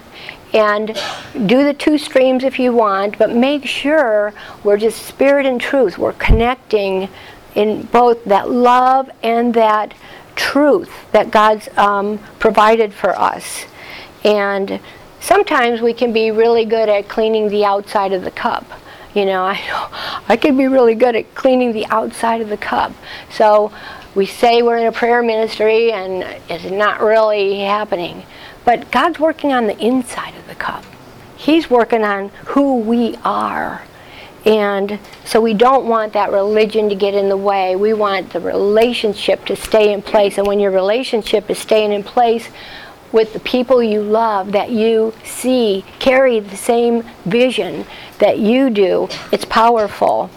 and 0.54 0.98
do 1.46 1.64
the 1.64 1.74
two 1.74 1.98
streams 1.98 2.44
if 2.44 2.58
you 2.58 2.72
want, 2.72 3.18
but 3.18 3.36
make 3.36 3.66
sure 3.66 4.34
we're 4.64 4.78
just 4.78 5.06
spirit 5.06 5.46
and 5.46 5.60
truth. 5.60 5.98
We're 5.98 6.14
connecting 6.14 7.10
in 7.54 7.84
both 7.84 8.24
that 8.26 8.50
love 8.50 9.10
and 9.22 9.54
that 9.56 9.94
truth 10.36 10.92
that 11.12 11.32
God's 11.32 11.68
um, 11.78 12.20
provided 12.40 12.94
for 12.94 13.18
us. 13.18 13.66
And 14.24 14.80
sometimes 15.22 15.82
we 15.82 15.94
can 15.94 16.12
be 16.12 16.32
really 16.32 16.66
good 16.66 16.90
at 16.90 17.08
cleaning 17.08 17.48
the 17.48 17.64
outside 17.64 18.12
of 18.12 18.24
the 18.24 18.32
cup. 18.32 18.66
You 19.14 19.26
know, 19.26 19.44
I 19.44 20.22
I 20.28 20.36
can 20.36 20.58
be 20.58 20.68
really 20.68 20.96
good 20.96 21.16
at 21.16 21.34
cleaning 21.36 21.72
the 21.72 21.86
outside 21.88 22.42
of 22.42 22.50
the 22.50 22.58
cup. 22.58 22.92
So 23.30 23.72
we 24.14 24.26
say 24.26 24.62
we're 24.62 24.78
in 24.78 24.88
a 24.88 24.92
prayer 24.92 25.24
ministry 25.24 25.92
and 25.92 26.24
it's 26.50 26.66
not 26.66 27.02
really 27.02 27.60
happening. 27.60 28.24
But 28.66 28.92
God's 28.92 29.20
working 29.20 29.54
on 29.54 29.68
the 29.68 29.78
inside 29.80 30.36
of 30.36 30.48
the 30.48 30.56
cup. 30.56 30.84
He's 31.38 31.70
working 31.70 32.04
on 32.04 32.30
who 32.48 32.80
we 32.80 33.16
are. 33.24 33.82
And 34.46 35.00
so 35.24 35.40
we 35.40 35.54
don't 35.54 35.86
want 35.86 36.14
that 36.14 36.32
religion 36.32 36.90
to 36.90 36.96
get 36.96 37.14
in 37.14 37.30
the 37.30 37.38
way. 37.38 37.76
We 37.76 37.94
want 37.94 38.34
the 38.34 38.40
relationship 38.40 39.46
to 39.46 39.56
stay 39.56 39.94
in 39.94 40.02
place. 40.02 40.38
And 40.38 40.48
when 40.48 40.60
your 40.60 40.72
relationship 40.72 41.50
is 41.50 41.60
staying 41.60 41.92
in 41.92 42.04
place 42.04 42.50
with 43.12 43.34
the 43.34 43.40
people 43.40 43.84
you 43.84 44.02
love, 44.02 44.52
that 44.52 44.72
you 44.72 45.14
see 45.24 45.84
carry 46.00 46.40
the 46.40 46.58
same 46.58 47.04
vision 47.26 47.86
that 48.20 48.40
you 48.40 48.70
do, 48.70 49.08
it's 49.32 49.46
powerful. 49.46 50.30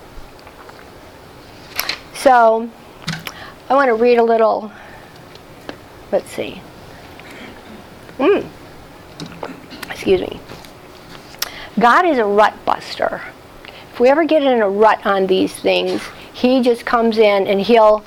So 2.14 2.68
I 3.68 3.74
want 3.74 3.88
to 3.88 3.94
read 3.94 4.18
a 4.18 4.22
little, 4.22 4.72
let's 6.10 6.30
see. 6.30 6.60
Mm. 8.18 8.46
Excuse 9.90 10.20
me. 10.20 10.40
God 11.78 12.06
is 12.06 12.18
a 12.18 12.24
rut 12.24 12.54
buster. 12.64 13.22
If 13.92 14.00
we 14.00 14.08
ever 14.08 14.24
get 14.24 14.42
in 14.42 14.60
a 14.60 14.68
rut 14.68 15.04
on 15.06 15.26
these 15.26 15.54
things, 15.54 16.02
He 16.32 16.62
just 16.62 16.84
comes 16.84 17.18
in 17.18 17.46
and 17.46 17.60
He'll, 17.60 18.04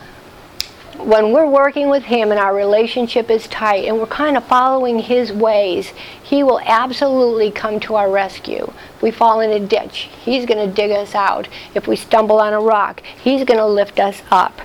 when 1.00 1.32
we're 1.32 1.50
working 1.50 1.90
with 1.90 2.04
Him 2.04 2.32
and 2.32 2.40
our 2.40 2.56
relationship 2.56 3.30
is 3.30 3.48
tight 3.48 3.86
and 3.86 3.98
we're 3.98 4.08
kind 4.08 4.38
of 4.38 4.46
following 4.46 5.00
His 5.00 5.32
ways, 5.32 5.94
He 6.24 6.44
will 6.44 6.60
absolutely 6.62 7.52
come 7.52 7.80
to 7.82 7.96
our 7.96 8.10
rescue. 8.10 8.72
If 8.96 9.02
we 9.02 9.12
fall 9.12 9.42
in 9.42 9.52
a 9.52 9.66
ditch, 9.66 10.10
He's 10.24 10.46
going 10.46 10.68
to 10.68 10.74
dig 10.74 10.92
us 10.92 11.16
out. 11.16 11.48
If 11.74 11.88
we 11.88 11.96
stumble 11.96 12.40
on 12.40 12.54
a 12.54 12.60
rock, 12.60 13.02
He's 13.22 13.44
going 13.44 13.60
to 13.60 13.66
lift 13.66 14.00
us 14.00 14.22
up. 14.32 14.60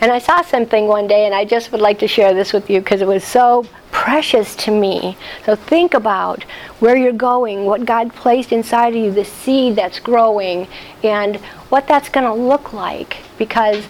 And 0.00 0.12
I 0.12 0.18
saw 0.18 0.42
something 0.42 0.86
one 0.86 1.06
day, 1.06 1.24
and 1.24 1.34
I 1.34 1.44
just 1.44 1.72
would 1.72 1.80
like 1.80 1.98
to 2.00 2.08
share 2.08 2.34
this 2.34 2.52
with 2.52 2.68
you 2.68 2.80
because 2.80 3.00
it 3.00 3.06
was 3.06 3.24
so 3.24 3.64
precious 3.90 4.56
to 4.56 4.70
me. 4.70 5.16
So 5.46 5.54
think 5.54 5.94
about 5.94 6.42
where 6.80 6.96
you're 6.96 7.12
going, 7.12 7.64
what 7.64 7.86
God 7.86 8.12
placed 8.12 8.52
inside 8.52 8.88
of 8.88 8.96
you, 8.96 9.12
the 9.12 9.24
seed 9.24 9.76
that's 9.76 10.00
growing, 10.00 10.66
and 11.02 11.36
what 11.70 11.86
that's 11.86 12.08
going 12.08 12.26
to 12.26 12.34
look 12.34 12.72
like. 12.72 13.18
Because 13.38 13.84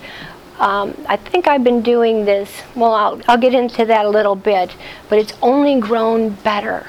um, 0.58 0.96
I 1.08 1.16
think 1.16 1.48
I've 1.48 1.64
been 1.64 1.82
doing 1.82 2.24
this, 2.24 2.62
well, 2.74 2.94
I'll, 2.94 3.20
I'll 3.26 3.38
get 3.38 3.54
into 3.54 3.84
that 3.86 4.06
a 4.06 4.08
little 4.08 4.36
bit, 4.36 4.74
but 5.08 5.18
it's 5.18 5.32
only 5.42 5.80
grown 5.80 6.30
better. 6.30 6.86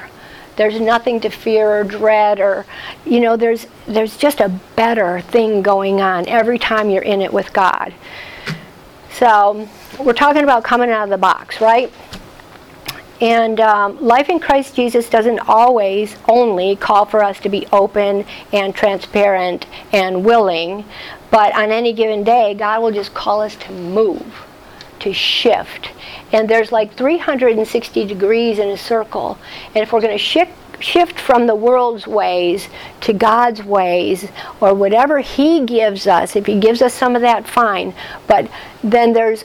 There's 0.56 0.80
nothing 0.80 1.20
to 1.20 1.28
fear 1.30 1.80
or 1.80 1.84
dread 1.84 2.40
or, 2.40 2.64
you 3.04 3.20
know, 3.20 3.36
there's, 3.36 3.66
there's 3.86 4.16
just 4.16 4.40
a 4.40 4.48
better 4.74 5.20
thing 5.20 5.62
going 5.62 6.00
on 6.00 6.26
every 6.28 6.58
time 6.58 6.90
you're 6.90 7.02
in 7.02 7.20
it 7.20 7.32
with 7.32 7.52
God. 7.52 7.92
So 9.12 9.68
we're 9.98 10.12
talking 10.12 10.44
about 10.44 10.64
coming 10.64 10.90
out 10.90 11.04
of 11.04 11.10
the 11.10 11.18
box, 11.18 11.60
right? 11.60 11.92
And 13.20 13.60
um, 13.60 13.98
life 14.02 14.28
in 14.28 14.38
Christ 14.38 14.74
Jesus 14.76 15.08
doesn't 15.08 15.40
always 15.48 16.16
only 16.28 16.76
call 16.76 17.06
for 17.06 17.22
us 17.22 17.40
to 17.40 17.48
be 17.48 17.66
open 17.72 18.26
and 18.52 18.74
transparent 18.74 19.66
and 19.92 20.24
willing, 20.24 20.84
but 21.30 21.54
on 21.54 21.70
any 21.70 21.92
given 21.92 22.24
day, 22.24 22.54
God 22.54 22.82
will 22.82 22.92
just 22.92 23.14
call 23.14 23.40
us 23.40 23.56
to 23.56 23.72
move, 23.72 24.44
to 25.00 25.12
shift. 25.12 25.90
And 26.32 26.48
there's 26.48 26.72
like 26.72 26.94
360 26.94 28.06
degrees 28.06 28.58
in 28.58 28.68
a 28.68 28.76
circle. 28.76 29.38
And 29.74 29.82
if 29.82 29.92
we're 29.92 30.00
going 30.00 30.16
to 30.16 30.22
shift, 30.22 30.52
shift 30.80 31.18
from 31.18 31.46
the 31.46 31.54
world's 31.54 32.06
ways 32.06 32.68
to 33.02 33.12
God's 33.12 33.62
ways, 33.62 34.28
or 34.60 34.74
whatever 34.74 35.20
He 35.20 35.64
gives 35.64 36.06
us, 36.06 36.36
if 36.36 36.46
He 36.46 36.58
gives 36.58 36.82
us 36.82 36.94
some 36.94 37.16
of 37.16 37.22
that, 37.22 37.46
fine. 37.46 37.94
But 38.26 38.50
then 38.82 39.12
there's 39.12 39.44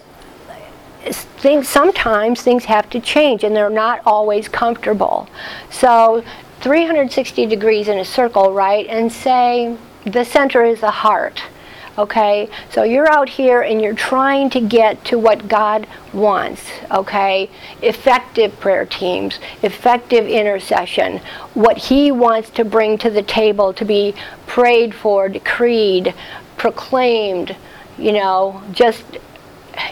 things 1.10 1.68
sometimes 1.68 2.42
things 2.42 2.66
have 2.66 2.90
to 2.92 3.00
change 3.00 3.44
and 3.44 3.56
they're 3.56 3.72
not 3.72 4.00
always 4.06 4.48
comfortable 4.48 5.28
so 5.72 6.24
360 6.60 7.48
degrees 7.48 7.88
in 7.88 7.98
a 7.98 8.06
circle 8.06 8.54
right 8.54 8.86
and 8.88 9.12
say 9.12 9.76
the 10.06 10.24
center 10.24 10.64
is 10.64 10.80
the 10.82 10.92
heart 10.92 11.42
okay 11.98 12.50
so 12.70 12.84
you're 12.84 13.10
out 13.12 13.28
here 13.28 13.62
and 13.62 13.82
you're 13.82 13.94
trying 13.94 14.50
to 14.50 14.62
get 14.62 15.04
to 15.04 15.20
what 15.20 15.48
god 15.48 15.86
wants 16.14 16.70
okay 16.90 17.50
effective 17.82 18.58
prayer 18.60 18.86
teams 18.86 19.40
effective 19.62 20.26
intercession 20.26 21.18
what 21.54 21.78
he 21.78 22.12
wants 22.12 22.50
to 22.50 22.64
bring 22.64 22.98
to 22.98 23.10
the 23.10 23.24
table 23.24 23.74
to 23.74 23.84
be 23.84 24.14
prayed 24.48 24.96
for 24.96 25.28
decreed 25.28 26.14
proclaimed 26.58 27.56
you 27.98 28.14
know 28.14 28.64
just 28.72 29.04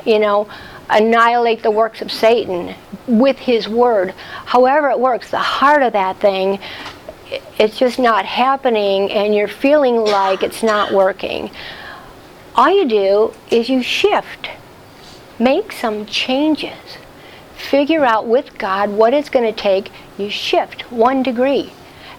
you 0.05 0.19
know 0.19 0.47
annihilate 0.89 1.61
the 1.61 1.71
works 1.71 2.01
of 2.01 2.11
Satan 2.11 2.75
with 3.07 3.37
his 3.37 3.67
word. 3.69 4.13
However, 4.45 4.89
it 4.89 4.99
works, 4.99 5.31
the 5.31 5.37
heart 5.37 5.83
of 5.83 5.93
that 5.93 6.17
thing, 6.17 6.59
it's 7.59 7.77
just 7.77 7.99
not 7.99 8.25
happening, 8.25 9.11
and 9.11 9.35
you're 9.35 9.47
feeling 9.47 9.97
like 9.97 10.41
it's 10.41 10.63
not 10.63 10.91
working. 10.91 11.51
All 12.59 12.69
you 12.69 12.85
do 12.85 13.33
is 13.49 13.69
you 13.69 13.81
shift, 13.81 14.49
make 15.39 15.71
some 15.71 16.05
changes, 16.05 16.97
figure 17.55 18.03
out 18.03 18.27
with 18.27 18.57
God 18.57 18.89
what 18.89 19.13
it's 19.13 19.29
going 19.29 19.45
to 19.45 19.57
take. 19.57 19.89
You 20.17 20.29
shift 20.29 20.91
one 20.91 21.23
degree, 21.23 21.71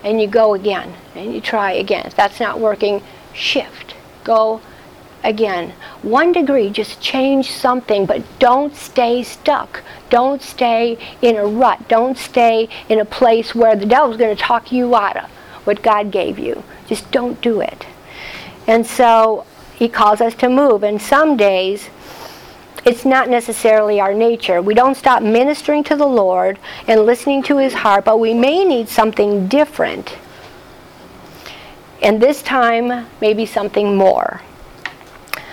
and 0.03 0.19
you 0.19 0.27
go 0.27 0.55
again, 0.55 0.95
and 1.15 1.35
you 1.35 1.43
try 1.43 1.73
again. 1.73 2.07
If 2.07 2.17
that's 2.17 2.41
not 2.41 2.59
working, 2.59 3.03
shift, 3.35 3.95
go 4.25 4.63
again. 5.23 5.75
One 6.01 6.33
degree, 6.33 6.71
just 6.71 7.03
change 7.03 7.53
something, 7.53 8.07
but 8.07 8.23
don't 8.39 8.75
stay 8.75 9.23
stuck. 9.23 9.83
Don't 10.09 10.41
stay 10.41 10.97
in 11.21 11.37
a 11.37 11.45
rut. 11.45 11.87
Don't 11.87 12.17
stay 12.17 12.67
in 12.89 12.99
a 12.99 13.05
place 13.05 13.55
where 13.55 13.77
the 13.77 13.85
devil's 13.85 14.17
going 14.17 14.35
to 14.35 14.43
talk 14.43 14.73
you 14.73 14.97
out 14.97 15.19
of 15.19 15.29
what 15.67 15.83
God 15.83 16.11
gave 16.11 16.39
you. 16.39 16.65
Just 16.87 17.11
don't 17.11 17.39
do 17.43 17.61
it. 17.61 17.87
And 18.67 18.87
so 18.87 19.45
he 19.81 19.89
calls 19.89 20.21
us 20.21 20.35
to 20.35 20.49
move. 20.51 20.83
And 20.83 21.01
some 21.01 21.39
days, 21.39 21.89
it's 22.85 23.07
not 23.07 23.31
necessarily 23.31 23.99
our 23.99 24.13
nature. 24.13 24.61
We 24.61 24.75
don't 24.75 24.95
stop 24.95 25.23
ministering 25.23 25.83
to 25.85 25.97
the 25.97 26.07
Lord 26.07 26.59
and 26.87 27.07
listening 27.07 27.43
to 27.45 27.57
his 27.57 27.73
heart, 27.73 28.05
but 28.05 28.21
we 28.21 28.35
may 28.35 28.63
need 28.63 28.91
something 28.91 29.49
different. 29.49 30.19
And 32.03 32.21
this 32.21 32.43
time, 32.43 33.07
maybe 33.23 33.47
something 33.47 33.97
more. 33.97 34.43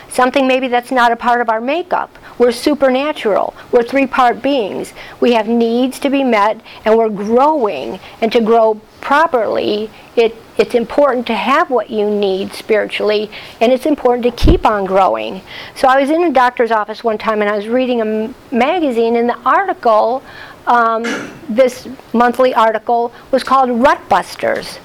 Something 0.09 0.45
maybe 0.45 0.67
that's 0.67 0.91
not 0.91 1.13
a 1.13 1.15
part 1.15 1.39
of 1.39 1.49
our 1.49 1.61
makeup. 1.61 2.13
We're 2.37 2.51
supernatural. 2.51 3.55
We're 3.71 3.83
three 3.83 4.07
part 4.07 4.41
beings. 4.41 4.93
We 5.21 5.33
have 5.33 5.47
needs 5.47 5.99
to 5.99 6.09
be 6.09 6.25
met 6.25 6.59
and 6.83 6.97
we're 6.97 7.09
growing. 7.09 7.99
And 8.19 8.29
to 8.33 8.41
grow 8.41 8.81
properly, 8.99 9.89
it, 10.17 10.35
it's 10.57 10.73
important 10.75 11.27
to 11.27 11.35
have 11.35 11.69
what 11.69 11.89
you 11.89 12.09
need 12.09 12.53
spiritually 12.53 13.29
and 13.61 13.71
it's 13.71 13.85
important 13.85 14.23
to 14.23 14.31
keep 14.31 14.65
on 14.65 14.85
growing. 14.85 15.41
So 15.75 15.87
I 15.87 15.99
was 15.99 16.09
in 16.09 16.23
a 16.23 16.31
doctor's 16.31 16.71
office 16.71 17.03
one 17.03 17.17
time 17.17 17.41
and 17.41 17.49
I 17.49 17.55
was 17.55 17.67
reading 17.67 18.01
a 18.01 18.33
magazine 18.53 19.15
and 19.15 19.29
the 19.29 19.37
article, 19.39 20.23
um, 20.65 21.03
this 21.47 21.87
monthly 22.13 22.53
article, 22.53 23.13
was 23.31 23.43
called 23.43 23.69
Rut 23.69 24.09
Busters. 24.09 24.79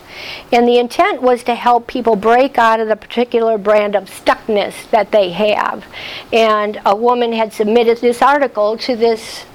And 0.53 0.69
the 0.69 0.79
intent 0.79 1.23
was 1.23 1.43
to 1.45 1.55
help 1.55 1.87
people 1.87 2.17
break 2.17 2.59
out 2.59 2.81
of 2.81 2.89
the 2.89 2.97
particular 2.97 3.57
brand 3.57 3.97
of 3.97 4.05
stuckness 4.05 4.89
that 4.91 5.11
they 5.11 5.31
have. 5.31 5.85
And 6.33 6.81
a 6.85 6.95
woman 6.95 7.33
had 7.33 7.53
submitted 7.53 7.99
this 7.99 8.21
article 8.21 8.77
to 8.79 8.95
this 8.95 9.47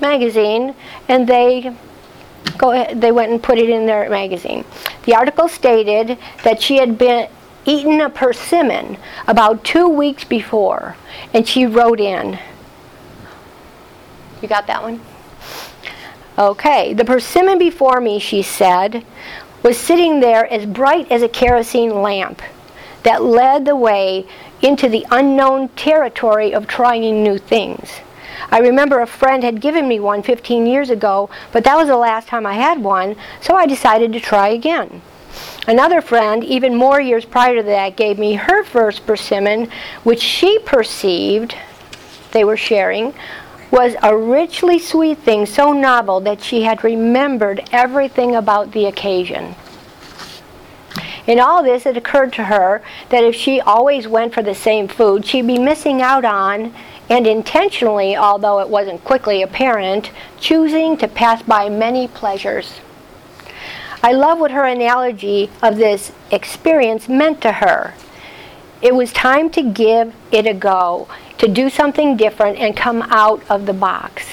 magazine, 0.00 0.74
and 1.08 1.28
they 1.28 1.74
go 2.58 2.72
ahead, 2.72 3.00
they 3.00 3.12
went 3.12 3.32
and 3.32 3.42
put 3.42 3.58
it 3.58 3.68
in 3.68 3.86
their 3.86 4.08
magazine. 4.08 4.64
The 5.04 5.14
article 5.14 5.48
stated 5.48 6.18
that 6.42 6.62
she 6.62 6.76
had 6.76 6.98
been 6.98 7.28
eaten 7.64 8.00
a 8.00 8.10
persimmon 8.10 8.96
about 9.26 9.64
two 9.64 9.88
weeks 9.88 10.24
before, 10.24 10.96
and 11.32 11.46
she 11.46 11.66
wrote 11.66 12.00
in. 12.00 12.38
You 14.42 14.48
got 14.48 14.66
that 14.66 14.82
one? 14.82 15.00
Okay, 16.36 16.92
the 16.94 17.04
persimmon 17.04 17.58
before 17.58 18.00
me, 18.00 18.18
she 18.18 18.42
said, 18.42 19.04
was 19.62 19.78
sitting 19.78 20.20
there 20.20 20.52
as 20.52 20.66
bright 20.66 21.10
as 21.10 21.22
a 21.22 21.28
kerosene 21.28 22.02
lamp 22.02 22.42
that 23.04 23.22
led 23.22 23.64
the 23.64 23.76
way 23.76 24.26
into 24.60 24.88
the 24.88 25.06
unknown 25.10 25.68
territory 25.70 26.52
of 26.52 26.66
trying 26.66 27.22
new 27.22 27.38
things. 27.38 28.00
I 28.50 28.58
remember 28.58 29.00
a 29.00 29.06
friend 29.06 29.42
had 29.42 29.60
given 29.60 29.88
me 29.88 30.00
one 30.00 30.22
15 30.22 30.66
years 30.66 30.90
ago, 30.90 31.30
but 31.52 31.64
that 31.64 31.76
was 31.76 31.88
the 31.88 31.96
last 31.96 32.28
time 32.28 32.46
I 32.46 32.54
had 32.54 32.82
one, 32.82 33.16
so 33.40 33.54
I 33.54 33.66
decided 33.66 34.12
to 34.12 34.20
try 34.20 34.48
again. 34.48 35.02
Another 35.66 36.00
friend, 36.00 36.44
even 36.44 36.76
more 36.76 37.00
years 37.00 37.24
prior 37.24 37.56
to 37.56 37.62
that, 37.62 37.96
gave 37.96 38.18
me 38.18 38.34
her 38.34 38.64
first 38.64 39.06
persimmon, 39.06 39.70
which 40.02 40.20
she 40.20 40.58
perceived, 40.60 41.54
they 42.32 42.44
were 42.44 42.56
sharing, 42.56 43.14
was 43.70 43.96
a 44.02 44.16
richly 44.16 44.78
sweet 44.78 45.18
thing, 45.18 45.46
so 45.46 45.72
novel 45.72 46.20
that 46.20 46.42
she 46.42 46.62
had 46.62 46.84
remembered 46.84 47.68
everything 47.72 48.36
about 48.36 48.72
the 48.72 48.86
occasion. 48.86 49.54
In 51.26 51.40
all 51.40 51.62
this, 51.62 51.86
it 51.86 51.96
occurred 51.96 52.32
to 52.34 52.44
her 52.44 52.82
that 53.08 53.24
if 53.24 53.34
she 53.34 53.60
always 53.60 54.06
went 54.06 54.34
for 54.34 54.42
the 54.42 54.54
same 54.54 54.88
food, 54.88 55.24
she'd 55.24 55.46
be 55.46 55.58
missing 55.58 56.02
out 56.02 56.24
on, 56.24 56.74
and 57.08 57.26
intentionally, 57.26 58.16
although 58.16 58.60
it 58.60 58.68
wasn't 58.68 59.04
quickly 59.04 59.42
apparent, 59.42 60.10
choosing 60.40 60.96
to 60.96 61.08
pass 61.08 61.42
by 61.42 61.68
many 61.68 62.08
pleasures. 62.08 62.80
I 64.02 64.12
love 64.12 64.38
what 64.38 64.50
her 64.50 64.64
analogy 64.64 65.50
of 65.62 65.76
this 65.76 66.12
experience 66.30 67.08
meant 67.08 67.40
to 67.42 67.52
her. 67.52 67.94
It 68.82 68.94
was 68.94 69.12
time 69.12 69.48
to 69.50 69.62
give 69.62 70.14
it 70.30 70.46
a 70.46 70.54
go, 70.54 71.08
to 71.38 71.48
do 71.48 71.70
something 71.70 72.16
different 72.16 72.58
and 72.58 72.76
come 72.76 73.02
out 73.02 73.42
of 73.48 73.66
the 73.66 73.72
box. 73.72 74.26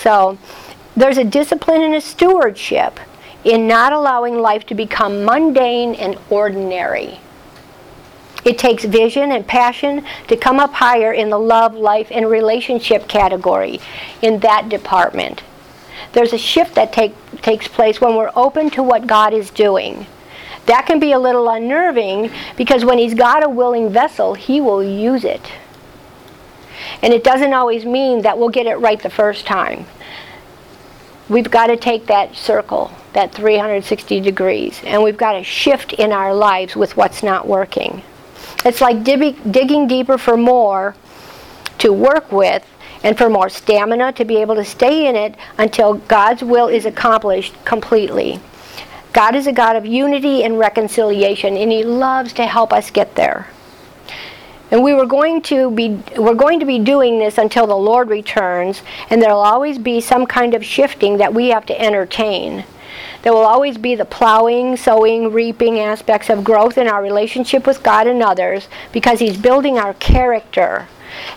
So, 0.00 0.38
there's 0.96 1.18
a 1.18 1.24
discipline 1.24 1.82
and 1.82 1.94
a 1.94 2.00
stewardship 2.00 2.98
in 3.44 3.68
not 3.68 3.92
allowing 3.92 4.38
life 4.38 4.66
to 4.66 4.74
become 4.74 5.24
mundane 5.24 5.94
and 5.94 6.18
ordinary. 6.28 7.20
It 8.48 8.56
takes 8.56 8.82
vision 8.86 9.30
and 9.32 9.46
passion 9.46 10.06
to 10.28 10.34
come 10.34 10.58
up 10.58 10.72
higher 10.72 11.12
in 11.12 11.28
the 11.28 11.38
love, 11.38 11.74
life, 11.74 12.08
and 12.10 12.30
relationship 12.30 13.06
category 13.06 13.78
in 14.22 14.40
that 14.40 14.70
department. 14.70 15.42
There's 16.14 16.32
a 16.32 16.38
shift 16.38 16.74
that 16.76 16.90
take, 16.90 17.12
takes 17.42 17.68
place 17.68 18.00
when 18.00 18.16
we're 18.16 18.32
open 18.34 18.70
to 18.70 18.82
what 18.82 19.06
God 19.06 19.34
is 19.34 19.50
doing. 19.50 20.06
That 20.64 20.86
can 20.86 20.98
be 20.98 21.12
a 21.12 21.18
little 21.18 21.46
unnerving 21.50 22.30
because 22.56 22.86
when 22.86 22.96
He's 22.96 23.12
got 23.12 23.44
a 23.44 23.50
willing 23.50 23.90
vessel, 23.90 24.32
He 24.32 24.62
will 24.62 24.82
use 24.82 25.24
it. 25.24 25.52
And 27.02 27.12
it 27.12 27.22
doesn't 27.22 27.52
always 27.52 27.84
mean 27.84 28.22
that 28.22 28.38
we'll 28.38 28.48
get 28.48 28.64
it 28.64 28.76
right 28.76 28.98
the 28.98 29.10
first 29.10 29.44
time. 29.44 29.84
We've 31.28 31.50
got 31.50 31.66
to 31.66 31.76
take 31.76 32.06
that 32.06 32.34
circle, 32.34 32.92
that 33.12 33.34
360 33.34 34.20
degrees, 34.20 34.80
and 34.86 35.02
we've 35.02 35.18
got 35.18 35.32
to 35.32 35.44
shift 35.44 35.92
in 35.92 36.12
our 36.12 36.32
lives 36.32 36.74
with 36.74 36.96
what's 36.96 37.22
not 37.22 37.46
working. 37.46 38.02
It's 38.64 38.80
like 38.80 39.04
digging 39.04 39.86
deeper 39.86 40.18
for 40.18 40.36
more 40.36 40.94
to 41.78 41.92
work 41.92 42.32
with 42.32 42.66
and 43.02 43.16
for 43.16 43.30
more 43.30 43.48
stamina 43.48 44.12
to 44.12 44.24
be 44.24 44.36
able 44.38 44.56
to 44.56 44.64
stay 44.64 45.06
in 45.06 45.14
it 45.14 45.36
until 45.56 45.94
God's 45.94 46.42
will 46.42 46.68
is 46.68 46.84
accomplished 46.84 47.54
completely. 47.64 48.40
God 49.12 49.34
is 49.34 49.46
a 49.46 49.52
God 49.52 49.76
of 49.76 49.86
unity 49.86 50.44
and 50.44 50.58
reconciliation, 50.58 51.56
and 51.56 51.72
He 51.72 51.84
loves 51.84 52.32
to 52.34 52.46
help 52.46 52.72
us 52.72 52.90
get 52.90 53.14
there. 53.14 53.48
And 54.70 54.82
we 54.82 54.92
were 54.92 55.06
going 55.06 55.40
to 55.42 55.70
be 55.70 56.00
we're 56.16 56.34
going 56.34 56.60
to 56.60 56.66
be 56.66 56.78
doing 56.78 57.18
this 57.18 57.38
until 57.38 57.66
the 57.66 57.76
Lord 57.76 58.10
returns, 58.10 58.82
and 59.08 59.22
there'll 59.22 59.38
always 59.38 59.78
be 59.78 60.00
some 60.00 60.26
kind 60.26 60.54
of 60.54 60.64
shifting 60.64 61.16
that 61.18 61.32
we 61.32 61.48
have 61.48 61.64
to 61.66 61.80
entertain. 61.80 62.64
There 63.22 63.32
will 63.32 63.40
always 63.40 63.78
be 63.78 63.94
the 63.94 64.04
plowing, 64.04 64.76
sowing, 64.76 65.32
reaping 65.32 65.80
aspects 65.80 66.30
of 66.30 66.44
growth 66.44 66.78
in 66.78 66.88
our 66.88 67.02
relationship 67.02 67.66
with 67.66 67.82
God 67.82 68.06
and 68.06 68.22
others 68.22 68.68
because 68.92 69.18
He's 69.18 69.36
building 69.36 69.78
our 69.78 69.94
character 69.94 70.86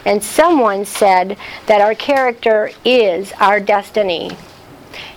and 0.05 0.23
someone 0.23 0.85
said 0.85 1.37
that 1.67 1.81
our 1.81 1.95
character 1.95 2.71
is 2.83 3.33
our 3.39 3.59
destiny. 3.59 4.31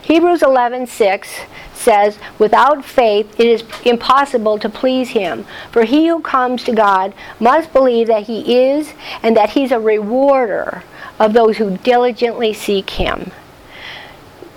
Hebrews 0.02 0.42
11:6 0.42 1.40
says, 1.72 2.18
"Without 2.38 2.84
faith 2.84 3.38
it 3.38 3.46
is 3.46 3.64
impossible 3.84 4.58
to 4.58 4.68
please 4.68 5.10
him, 5.10 5.46
for 5.70 5.84
he 5.84 6.06
who 6.06 6.20
comes 6.20 6.62
to 6.64 6.72
God 6.72 7.14
must 7.40 7.72
believe 7.72 8.06
that 8.08 8.24
he 8.24 8.62
is 8.62 8.92
and 9.22 9.36
that 9.36 9.50
he's 9.50 9.72
a 9.72 9.80
rewarder 9.80 10.82
of 11.18 11.32
those 11.32 11.56
who 11.56 11.78
diligently 11.78 12.52
seek 12.52 12.90
him." 12.90 13.32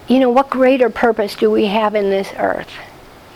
You 0.08 0.20
know, 0.20 0.30
what 0.30 0.50
greater 0.50 0.90
purpose 0.90 1.36
do 1.36 1.52
we 1.52 1.66
have 1.66 1.96
in 1.96 2.10
this 2.10 2.32
earth? 2.38 2.72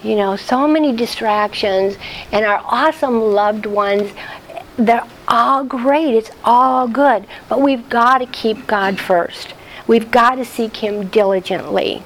You 0.03 0.15
know, 0.15 0.35
so 0.35 0.67
many 0.67 0.95
distractions 0.95 1.97
and 2.31 2.45
our 2.45 2.61
awesome 2.65 3.21
loved 3.21 3.65
ones 3.65 4.11
they're 4.77 5.07
all 5.27 5.63
great. 5.63 6.15
It's 6.15 6.31
all 6.43 6.87
good. 6.87 7.25
But 7.49 7.61
we've 7.61 7.87
got 7.89 8.19
to 8.19 8.25
keep 8.25 8.67
God 8.67 8.99
first. 8.99 9.53
We've 9.87 10.09
got 10.09 10.35
to 10.35 10.45
seek 10.45 10.77
Him 10.77 11.07
diligently. 11.07 12.03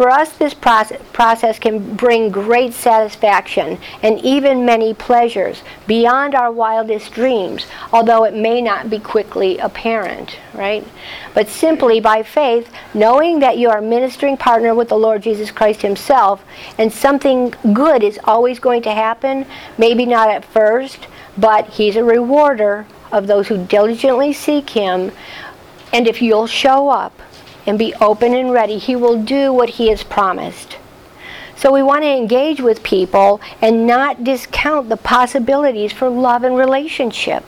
For 0.00 0.08
us, 0.08 0.32
this 0.32 0.54
process 0.54 1.58
can 1.58 1.94
bring 1.94 2.30
great 2.30 2.72
satisfaction 2.72 3.76
and 4.02 4.18
even 4.20 4.64
many 4.64 4.94
pleasures 4.94 5.62
beyond 5.86 6.34
our 6.34 6.50
wildest 6.50 7.12
dreams, 7.12 7.66
although 7.92 8.24
it 8.24 8.32
may 8.32 8.62
not 8.62 8.88
be 8.88 8.98
quickly 8.98 9.58
apparent, 9.58 10.38
right? 10.54 10.88
But 11.34 11.48
simply 11.48 12.00
by 12.00 12.22
faith, 12.22 12.72
knowing 12.94 13.40
that 13.40 13.58
you 13.58 13.68
are 13.68 13.82
ministering 13.82 14.38
partner 14.38 14.74
with 14.74 14.88
the 14.88 14.96
Lord 14.96 15.22
Jesus 15.22 15.50
Christ 15.50 15.82
Himself, 15.82 16.42
and 16.78 16.90
something 16.90 17.52
good 17.74 18.02
is 18.02 18.18
always 18.24 18.58
going 18.58 18.80
to 18.84 18.94
happen, 18.94 19.44
maybe 19.76 20.06
not 20.06 20.30
at 20.30 20.46
first, 20.46 21.08
but 21.36 21.66
He's 21.66 21.96
a 21.96 22.02
rewarder 22.02 22.86
of 23.12 23.26
those 23.26 23.48
who 23.48 23.66
diligently 23.66 24.32
seek 24.32 24.70
Him. 24.70 25.12
And 25.92 26.08
if 26.08 26.22
you'll 26.22 26.46
show 26.46 26.88
up, 26.88 27.20
and 27.66 27.78
be 27.78 27.94
open 27.94 28.34
and 28.34 28.52
ready, 28.52 28.78
He 28.78 28.96
will 28.96 29.22
do 29.22 29.52
what 29.52 29.70
He 29.70 29.88
has 29.88 30.02
promised. 30.02 30.76
So 31.60 31.70
we 31.70 31.82
want 31.82 32.04
to 32.04 32.08
engage 32.08 32.62
with 32.62 32.82
people 32.82 33.38
and 33.60 33.86
not 33.86 34.24
discount 34.24 34.88
the 34.88 34.96
possibilities 34.96 35.92
for 35.92 36.08
love 36.08 36.42
and 36.42 36.56
relationship. 36.56 37.44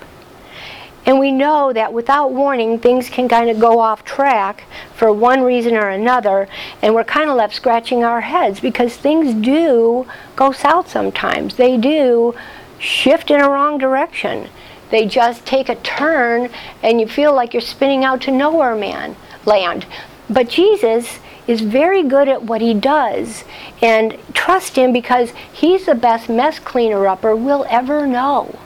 And 1.07 1.19
we 1.19 1.33
know 1.33 1.73
that 1.73 1.95
without 1.95 2.31
warning, 2.31 2.79
things 2.79 3.09
can 3.09 3.27
kind 3.27 3.49
of 3.49 3.59
go 3.59 3.81
off 3.81 4.05
track 4.05 4.65
for 4.95 5.11
one 5.11 5.43
reason 5.43 5.75
or 5.75 5.89
another, 5.89 6.47
and 6.83 6.95
we're 6.95 7.05
kind 7.05 7.31
of 7.31 7.37
left 7.37 7.55
scratching 7.55 8.05
our 8.05 8.21
heads 8.21 8.61
because 8.61 8.97
things 8.97 9.35
do 9.35 10.07
go 10.37 10.53
south 10.53 10.91
sometimes. 10.91 11.57
They 11.57 11.79
do 11.79 12.35
shift 12.79 13.31
in 13.31 13.41
a 13.41 13.49
wrong 13.49 13.79
direction. 13.79 14.49
They 14.91 15.07
just 15.07 15.47
take 15.47 15.71
a 15.71 15.77
turn, 15.77 16.51
and 16.83 17.01
you 17.01 17.09
feel 17.09 17.35
like 17.35 17.55
you're 17.55 17.63
spinning 17.63 18.05
out 18.05 18.21
to 18.23 18.31
nowhere, 18.31 18.77
man 18.77 19.17
land. 19.45 19.87
But 20.29 20.49
Jesus 20.49 21.19
is 21.47 21.61
very 21.61 22.03
good 22.03 22.29
at 22.29 22.45
what 22.45 22.61
he 22.61 22.75
does 22.75 23.45
and 23.81 24.17
trust 24.33 24.77
him 24.77 24.93
because 24.93 25.33
he's 25.53 25.87
the 25.87 25.95
best 25.95 26.29
mess 26.29 26.59
cleaner 26.59 27.07
upper 27.07 27.35
we'll 27.35 27.67
ever 27.69 28.07
know. 28.07 28.59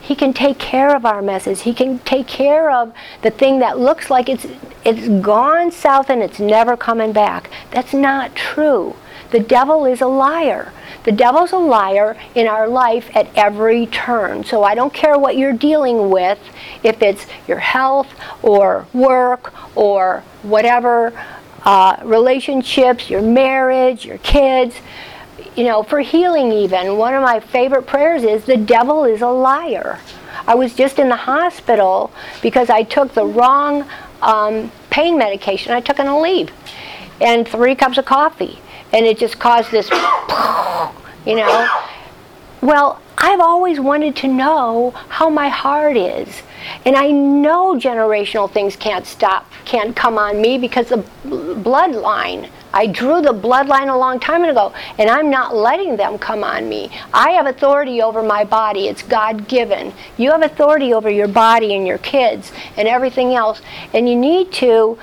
He 0.00 0.14
can 0.14 0.32
take 0.32 0.58
care 0.58 0.96
of 0.96 1.04
our 1.04 1.20
messes. 1.20 1.62
He 1.62 1.74
can 1.74 1.98
take 2.00 2.26
care 2.26 2.70
of 2.70 2.92
the 3.22 3.30
thing 3.30 3.58
that 3.58 3.78
looks 3.78 4.10
like 4.10 4.28
it's 4.28 4.46
it's 4.84 5.08
gone 5.22 5.70
south 5.70 6.08
and 6.08 6.22
it's 6.22 6.40
never 6.40 6.76
coming 6.76 7.12
back. 7.12 7.50
That's 7.70 7.92
not 7.92 8.34
true. 8.34 8.96
The 9.30 9.40
devil 9.40 9.84
is 9.84 10.00
a 10.00 10.06
liar. 10.06 10.72
The 11.04 11.12
devil's 11.12 11.52
a 11.52 11.58
liar 11.58 12.16
in 12.34 12.46
our 12.46 12.68
life 12.68 13.10
at 13.14 13.28
every 13.36 13.86
turn. 13.86 14.44
So 14.44 14.62
I 14.62 14.74
don't 14.74 14.92
care 14.92 15.18
what 15.18 15.36
you're 15.36 15.52
dealing 15.52 16.10
with, 16.10 16.38
if 16.82 17.02
it's 17.02 17.26
your 17.46 17.58
health 17.58 18.08
or 18.42 18.86
work 18.92 19.52
or 19.76 20.22
whatever, 20.42 21.12
uh, 21.64 21.96
relationships, 22.02 23.10
your 23.10 23.22
marriage, 23.22 24.04
your 24.04 24.18
kids. 24.18 24.76
You 25.56 25.64
know, 25.64 25.82
for 25.82 26.00
healing, 26.00 26.52
even, 26.52 26.96
one 26.96 27.14
of 27.14 27.22
my 27.22 27.40
favorite 27.40 27.86
prayers 27.86 28.22
is 28.22 28.44
the 28.44 28.56
devil 28.56 29.04
is 29.04 29.22
a 29.22 29.28
liar. 29.28 29.98
I 30.46 30.54
was 30.54 30.74
just 30.74 30.98
in 30.98 31.08
the 31.08 31.16
hospital 31.16 32.12
because 32.42 32.70
I 32.70 32.82
took 32.82 33.12
the 33.12 33.26
wrong 33.26 33.88
um, 34.22 34.72
pain 34.90 35.18
medication. 35.18 35.72
I 35.72 35.80
took 35.80 35.98
an 35.98 36.06
Aleve 36.06 36.50
and 37.20 37.46
three 37.46 37.74
cups 37.74 37.98
of 37.98 38.04
coffee 38.04 38.60
and 38.92 39.06
it 39.06 39.18
just 39.18 39.38
caused 39.38 39.70
this, 39.70 39.90
you 41.26 41.36
know. 41.36 41.68
Well, 42.60 43.00
I've 43.16 43.40
always 43.40 43.80
wanted 43.80 44.16
to 44.16 44.28
know 44.28 44.90
how 45.08 45.28
my 45.28 45.48
heart 45.48 45.96
is. 45.96 46.42
And 46.84 46.96
I 46.96 47.10
know 47.10 47.74
generational 47.74 48.50
things 48.50 48.76
can't 48.76 49.06
stop, 49.06 49.50
can't 49.64 49.94
come 49.94 50.18
on 50.18 50.40
me 50.40 50.58
because 50.58 50.88
the 50.88 51.04
bloodline, 51.24 52.48
I 52.72 52.86
drew 52.86 53.22
the 53.22 53.32
bloodline 53.32 53.92
a 53.92 53.96
long 53.96 54.20
time 54.20 54.44
ago, 54.44 54.72
and 54.98 55.08
I'm 55.08 55.30
not 55.30 55.54
letting 55.54 55.96
them 55.96 56.18
come 56.18 56.44
on 56.44 56.68
me. 56.68 56.90
I 57.14 57.30
have 57.30 57.46
authority 57.46 58.02
over 58.02 58.22
my 58.22 58.44
body, 58.44 58.88
it's 58.88 59.02
God 59.02 59.48
given. 59.48 59.92
You 60.16 60.32
have 60.32 60.42
authority 60.42 60.92
over 60.92 61.10
your 61.10 61.28
body 61.28 61.74
and 61.74 61.86
your 61.86 61.98
kids 61.98 62.52
and 62.76 62.86
everything 62.86 63.34
else, 63.34 63.62
and 63.94 64.08
you 64.08 64.16
need 64.16 64.52
to 64.54 64.98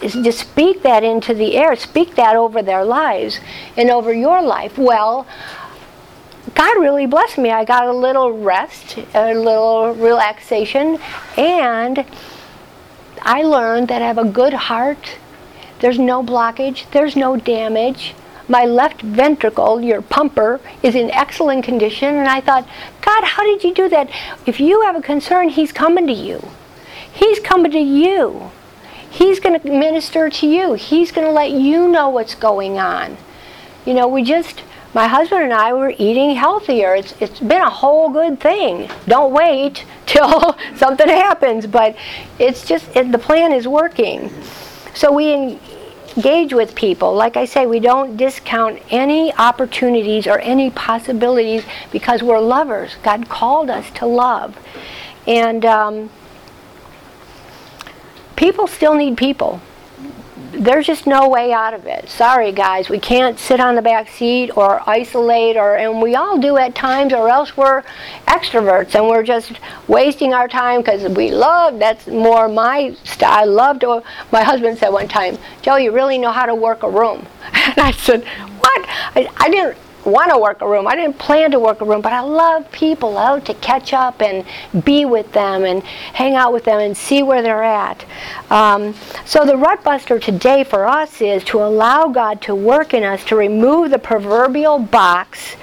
to 0.00 0.32
speak 0.32 0.82
that 0.82 1.02
into 1.04 1.34
the 1.34 1.56
air, 1.56 1.76
speak 1.76 2.14
that 2.16 2.36
over 2.36 2.62
their 2.62 2.84
lives 2.84 3.40
and 3.76 3.90
over 3.90 4.12
your 4.12 4.42
life. 4.42 4.78
Well, 4.78 5.26
God 6.54 6.80
really 6.80 7.06
blessed 7.06 7.38
me. 7.38 7.50
I 7.50 7.64
got 7.64 7.86
a 7.86 7.92
little 7.92 8.32
rest, 8.32 8.98
a 9.14 9.34
little 9.34 9.94
relaxation, 9.94 10.98
and 11.36 12.04
I 13.22 13.42
learned 13.42 13.88
that 13.88 14.02
I 14.02 14.06
have 14.06 14.18
a 14.18 14.24
good 14.24 14.54
heart 14.54 15.18
There's 15.80 15.98
no 15.98 16.22
blockage, 16.22 16.90
there's 16.90 17.16
no 17.16 17.36
damage. 17.36 18.14
My 18.48 18.64
left 18.64 19.00
ventricle, 19.00 19.80
your 19.80 20.02
pumper, 20.02 20.60
is 20.82 20.94
in 20.94 21.10
excellent 21.10 21.64
condition. 21.64 22.14
And 22.16 22.28
I 22.28 22.40
thought, 22.40 22.68
God, 23.00 23.24
how 23.24 23.44
did 23.44 23.64
you 23.64 23.72
do 23.72 23.88
that? 23.88 24.10
If 24.44 24.60
you 24.60 24.82
have 24.82 24.96
a 24.96 25.02
concern, 25.02 25.48
He's 25.48 25.72
coming 25.72 26.06
to 26.06 26.12
you. 26.12 26.50
He's 27.12 27.40
coming 27.40 27.72
to 27.72 27.78
you. 27.78 28.50
He's 29.10 29.40
going 29.40 29.58
to 29.60 29.70
minister 29.70 30.30
to 30.30 30.46
you. 30.46 30.74
He's 30.74 31.10
going 31.10 31.26
to 31.26 31.32
let 31.32 31.50
you 31.50 31.88
know 31.88 32.08
what's 32.08 32.36
going 32.36 32.78
on. 32.78 33.16
You 33.84 33.94
know, 33.94 34.06
we 34.06 34.22
just, 34.22 34.62
my 34.94 35.08
husband 35.08 35.42
and 35.42 35.52
I 35.52 35.72
were 35.72 35.92
eating 35.98 36.36
healthier. 36.36 36.94
It's, 36.94 37.14
it's 37.20 37.40
been 37.40 37.60
a 37.60 37.70
whole 37.70 38.10
good 38.10 38.40
thing. 38.40 38.88
Don't 39.08 39.32
wait 39.32 39.84
till 40.06 40.56
something 40.76 41.08
happens, 41.08 41.66
but 41.66 41.96
it's 42.38 42.64
just, 42.64 42.94
it, 42.94 43.10
the 43.10 43.18
plan 43.18 43.52
is 43.52 43.66
working. 43.66 44.30
So 44.94 45.12
we 45.12 45.58
engage 46.16 46.52
with 46.52 46.74
people. 46.76 47.12
Like 47.12 47.36
I 47.36 47.46
say, 47.46 47.66
we 47.66 47.80
don't 47.80 48.16
discount 48.16 48.80
any 48.90 49.34
opportunities 49.34 50.28
or 50.28 50.38
any 50.38 50.70
possibilities 50.70 51.64
because 51.90 52.22
we're 52.22 52.40
lovers. 52.40 52.92
God 53.02 53.28
called 53.28 53.70
us 53.70 53.90
to 53.92 54.06
love. 54.06 54.56
And, 55.26 55.64
um, 55.64 56.10
people 58.40 58.66
still 58.66 58.94
need 58.94 59.18
people. 59.18 59.60
There's 60.52 60.86
just 60.86 61.06
no 61.06 61.28
way 61.28 61.52
out 61.52 61.74
of 61.74 61.84
it. 61.84 62.08
Sorry, 62.08 62.52
guys, 62.52 62.88
we 62.88 62.98
can't 62.98 63.38
sit 63.38 63.60
on 63.60 63.74
the 63.74 63.82
back 63.82 64.08
seat 64.08 64.50
or 64.56 64.82
isolate, 64.88 65.56
or 65.56 65.76
and 65.76 66.00
we 66.00 66.16
all 66.16 66.38
do 66.38 66.56
at 66.56 66.74
times, 66.74 67.12
or 67.12 67.28
else 67.28 67.54
we're 67.54 67.82
extroverts 68.26 68.94
and 68.94 69.06
we're 69.06 69.22
just 69.22 69.52
wasting 69.88 70.32
our 70.32 70.48
time 70.48 70.80
because 70.80 71.02
we 71.14 71.30
love. 71.30 71.78
That's 71.78 72.06
more 72.06 72.48
my 72.48 72.96
style. 73.04 73.40
I 73.40 73.44
love. 73.44 74.04
My 74.32 74.42
husband 74.42 74.78
said 74.78 74.88
one 74.88 75.06
time, 75.06 75.36
"Joe, 75.60 75.76
you 75.76 75.92
really 75.92 76.16
know 76.16 76.32
how 76.32 76.46
to 76.46 76.54
work 76.54 76.82
a 76.82 76.90
room," 76.90 77.26
and 77.52 77.78
I 77.78 77.90
said, 77.92 78.24
"What? 78.24 78.80
I, 79.16 79.28
I 79.36 79.50
didn't." 79.50 79.76
Want 80.04 80.30
to 80.30 80.38
work 80.38 80.60
a 80.62 80.68
room. 80.68 80.86
I 80.86 80.96
didn't 80.96 81.18
plan 81.18 81.50
to 81.52 81.60
work 81.60 81.80
a 81.80 81.84
room, 81.84 82.00
but 82.00 82.12
I 82.12 82.20
love 82.20 82.70
people. 82.72 83.16
I 83.18 83.30
love 83.30 83.44
to 83.44 83.54
catch 83.54 83.92
up 83.92 84.22
and 84.22 84.44
be 84.84 85.04
with 85.04 85.32
them 85.32 85.64
and 85.64 85.82
hang 85.82 86.34
out 86.34 86.52
with 86.52 86.64
them 86.64 86.80
and 86.80 86.96
see 86.96 87.22
where 87.22 87.42
they're 87.42 87.62
at. 87.62 88.04
Um, 88.50 88.94
so 89.24 89.44
the 89.44 89.56
rut 89.56 89.82
buster 89.84 90.18
today 90.18 90.64
for 90.64 90.86
us 90.86 91.20
is 91.20 91.44
to 91.44 91.58
allow 91.58 92.08
God 92.08 92.40
to 92.42 92.54
work 92.54 92.94
in 92.94 93.02
us 93.02 93.24
to 93.26 93.36
remove 93.36 93.90
the 93.90 93.98
proverbial 93.98 94.78
box 94.78 95.56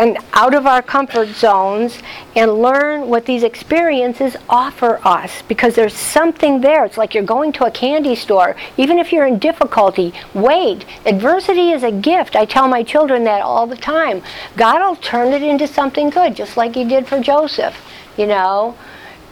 and 0.00 0.16
out 0.32 0.54
of 0.54 0.66
our 0.66 0.80
comfort 0.80 1.28
zones 1.28 1.98
and 2.34 2.54
learn 2.54 3.06
what 3.06 3.26
these 3.26 3.42
experiences 3.42 4.34
offer 4.48 4.98
us 5.06 5.42
because 5.42 5.74
there's 5.74 5.92
something 5.92 6.62
there. 6.62 6.86
It's 6.86 6.96
like 6.96 7.12
you're 7.12 7.22
going 7.22 7.52
to 7.52 7.66
a 7.66 7.70
candy 7.70 8.14
store. 8.14 8.56
Even 8.78 8.98
if 8.98 9.12
you're 9.12 9.26
in 9.26 9.38
difficulty, 9.38 10.14
wait. 10.32 10.86
Adversity 11.04 11.72
is 11.72 11.82
a 11.82 11.92
gift. 11.92 12.34
I 12.34 12.46
tell 12.46 12.66
my 12.66 12.82
children 12.82 13.24
that 13.24 13.42
all 13.42 13.66
the 13.66 13.76
time. 13.76 14.22
God 14.56 14.80
will 14.80 14.96
turn 14.96 15.34
it 15.34 15.42
into 15.42 15.68
something 15.68 16.08
good, 16.08 16.34
just 16.34 16.56
like 16.56 16.74
He 16.76 16.84
did 16.84 17.06
for 17.06 17.20
Joseph. 17.20 17.76
You 18.16 18.26
know, 18.26 18.78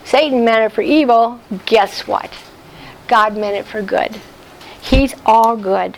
Satan 0.04 0.44
meant 0.44 0.64
it 0.70 0.72
for 0.74 0.82
evil. 0.82 1.40
Guess 1.64 2.06
what? 2.06 2.30
God 3.06 3.38
meant 3.38 3.56
it 3.56 3.64
for 3.64 3.80
good. 3.80 4.20
He's 4.82 5.14
all 5.24 5.56
good. 5.56 5.96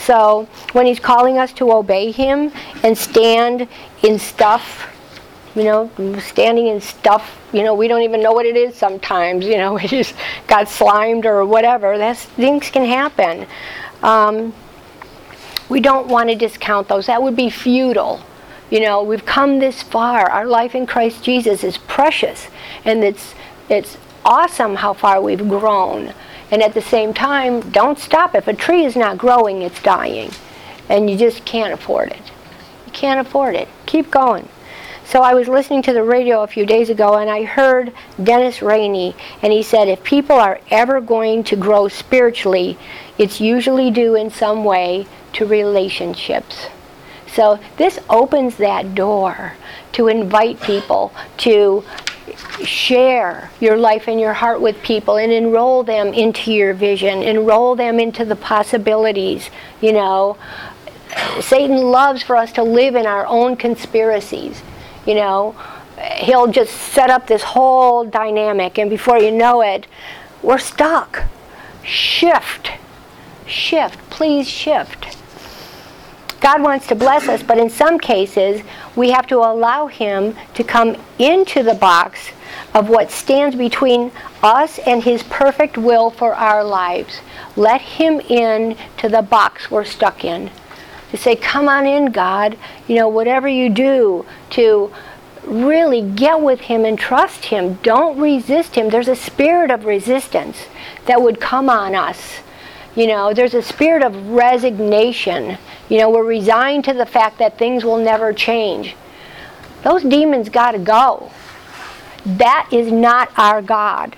So 0.00 0.48
when 0.72 0.86
he's 0.86 0.98
calling 0.98 1.36
us 1.36 1.52
to 1.54 1.72
obey 1.72 2.10
him 2.10 2.52
and 2.82 2.96
stand 2.96 3.68
in 4.02 4.18
stuff, 4.18 4.94
you 5.54 5.64
know, 5.64 5.90
standing 6.20 6.68
in 6.68 6.80
stuff, 6.80 7.38
you 7.52 7.62
know, 7.62 7.74
we 7.74 7.88
don't 7.88 8.02
even 8.02 8.22
know 8.22 8.32
what 8.32 8.46
it 8.46 8.56
is 8.56 8.74
sometimes, 8.74 9.44
you 9.44 9.56
know, 9.56 9.74
we 9.82 9.86
just 9.86 10.14
got 10.46 10.68
slimed 10.68 11.26
or 11.26 11.44
whatever. 11.44 11.98
That's, 11.98 12.24
things 12.24 12.70
can 12.70 12.84
happen. 12.84 13.46
Um, 14.02 14.54
we 15.68 15.80
don't 15.80 16.08
want 16.08 16.28
to 16.30 16.34
discount 16.34 16.88
those. 16.88 17.06
That 17.06 17.22
would 17.22 17.36
be 17.36 17.50
futile. 17.50 18.20
You 18.70 18.80
know, 18.80 19.02
we've 19.02 19.24
come 19.24 19.58
this 19.58 19.82
far. 19.82 20.30
Our 20.30 20.46
life 20.46 20.74
in 20.74 20.86
Christ 20.86 21.24
Jesus 21.24 21.64
is 21.64 21.76
precious, 21.76 22.48
and 22.84 23.02
it's 23.02 23.34
it's 23.68 23.96
awesome 24.24 24.76
how 24.76 24.92
far 24.92 25.20
we've 25.20 25.48
grown. 25.48 26.12
And 26.50 26.62
at 26.62 26.74
the 26.74 26.82
same 26.82 27.14
time, 27.14 27.60
don't 27.70 27.98
stop. 27.98 28.34
If 28.34 28.48
a 28.48 28.54
tree 28.54 28.84
is 28.84 28.96
not 28.96 29.18
growing, 29.18 29.62
it's 29.62 29.80
dying. 29.80 30.30
And 30.88 31.08
you 31.08 31.16
just 31.16 31.44
can't 31.44 31.72
afford 31.72 32.10
it. 32.10 32.32
You 32.90 32.98
can't 32.98 33.24
afford 33.24 33.54
it. 33.54 33.68
Keep 33.86 34.10
going. 34.10 34.48
So 35.04 35.22
I 35.22 35.34
was 35.34 35.46
listening 35.46 35.82
to 35.82 35.92
the 35.92 36.02
radio 36.02 36.42
a 36.42 36.48
few 36.48 36.66
days 36.66 36.90
ago 36.90 37.14
and 37.14 37.30
I 37.30 37.44
heard 37.44 37.92
Dennis 38.22 38.62
Rainey 38.62 39.14
and 39.42 39.52
he 39.52 39.62
said 39.62 39.86
if 39.86 40.02
people 40.02 40.36
are 40.36 40.60
ever 40.70 41.00
going 41.00 41.44
to 41.44 41.56
grow 41.56 41.86
spiritually, 41.86 42.76
it's 43.16 43.40
usually 43.40 43.92
due 43.92 44.16
in 44.16 44.30
some 44.30 44.64
way 44.64 45.06
to 45.34 45.46
relationships. 45.46 46.66
So 47.28 47.60
this 47.76 48.00
opens 48.08 48.56
that 48.56 48.94
door 48.96 49.54
to 49.92 50.08
invite 50.08 50.60
people 50.60 51.12
to 51.38 51.84
share 52.64 53.50
your 53.60 53.76
life 53.76 54.08
and 54.08 54.20
your 54.20 54.32
heart 54.32 54.60
with 54.60 54.82
people 54.82 55.16
and 55.16 55.32
enroll 55.32 55.84
them 55.84 56.12
into 56.12 56.52
your 56.52 56.74
vision, 56.74 57.22
enroll 57.22 57.76
them 57.76 58.00
into 58.00 58.24
the 58.24 58.36
possibilities, 58.36 59.48
you 59.80 59.92
know. 59.92 60.36
Satan 61.40 61.78
loves 61.78 62.22
for 62.22 62.36
us 62.36 62.52
to 62.52 62.62
live 62.62 62.94
in 62.94 63.06
our 63.06 63.26
own 63.26 63.56
conspiracies, 63.56 64.62
you 65.06 65.14
know. 65.14 65.54
He'll 66.16 66.46
just 66.46 66.72
set 66.74 67.10
up 67.10 67.26
this 67.26 67.42
whole 67.42 68.04
dynamic, 68.04 68.78
and 68.78 68.88
before 68.88 69.18
you 69.18 69.30
know 69.30 69.60
it, 69.60 69.86
we're 70.42 70.58
stuck. 70.58 71.24
Shift. 71.82 72.70
Shift. 73.46 73.98
Please 74.10 74.48
shift. 74.48 75.16
God 76.40 76.62
wants 76.62 76.86
to 76.86 76.94
bless 76.94 77.28
us, 77.28 77.42
but 77.42 77.58
in 77.58 77.68
some 77.68 77.98
cases, 77.98 78.62
we 78.96 79.10
have 79.10 79.26
to 79.26 79.36
allow 79.36 79.88
Him 79.88 80.34
to 80.54 80.64
come 80.64 80.96
into 81.18 81.62
the 81.62 81.74
box 81.74 82.30
of 82.72 82.88
what 82.88 83.10
stands 83.10 83.56
between 83.56 84.10
us 84.42 84.78
and 84.80 85.02
His 85.02 85.22
perfect 85.24 85.76
will 85.76 86.08
for 86.08 86.34
our 86.34 86.64
lives. 86.64 87.20
Let 87.56 87.82
Him 87.82 88.20
in 88.20 88.76
to 88.98 89.08
the 89.10 89.20
box 89.20 89.70
we're 89.70 89.84
stuck 89.84 90.24
in. 90.24 90.50
To 91.10 91.16
say, 91.16 91.36
Come 91.36 91.68
on 91.68 91.86
in, 91.86 92.12
God, 92.12 92.56
you 92.86 92.96
know, 92.96 93.08
whatever 93.08 93.48
you 93.48 93.68
do 93.68 94.26
to 94.50 94.92
really 95.44 96.02
get 96.02 96.40
with 96.40 96.60
Him 96.60 96.84
and 96.84 96.98
trust 96.98 97.46
Him. 97.46 97.74
Don't 97.82 98.18
resist 98.18 98.74
Him. 98.74 98.90
There's 98.90 99.08
a 99.08 99.16
spirit 99.16 99.70
of 99.70 99.84
resistance 99.84 100.66
that 101.06 101.22
would 101.22 101.40
come 101.40 101.68
on 101.68 101.94
us. 101.94 102.40
You 102.94 103.06
know, 103.06 103.32
there's 103.32 103.54
a 103.54 103.62
spirit 103.62 104.02
of 104.02 104.28
resignation 104.28 105.58
you 105.90 105.98
know, 105.98 106.08
we're 106.08 106.24
resigned 106.24 106.84
to 106.84 106.94
the 106.94 107.04
fact 107.04 107.38
that 107.38 107.58
things 107.58 107.84
will 107.84 107.98
never 107.98 108.32
change. 108.32 108.94
Those 109.82 110.04
demons 110.04 110.48
got 110.48 110.70
to 110.72 110.78
go. 110.78 111.32
That 112.24 112.68
is 112.70 112.92
not 112.92 113.36
our 113.36 113.60
God. 113.60 114.14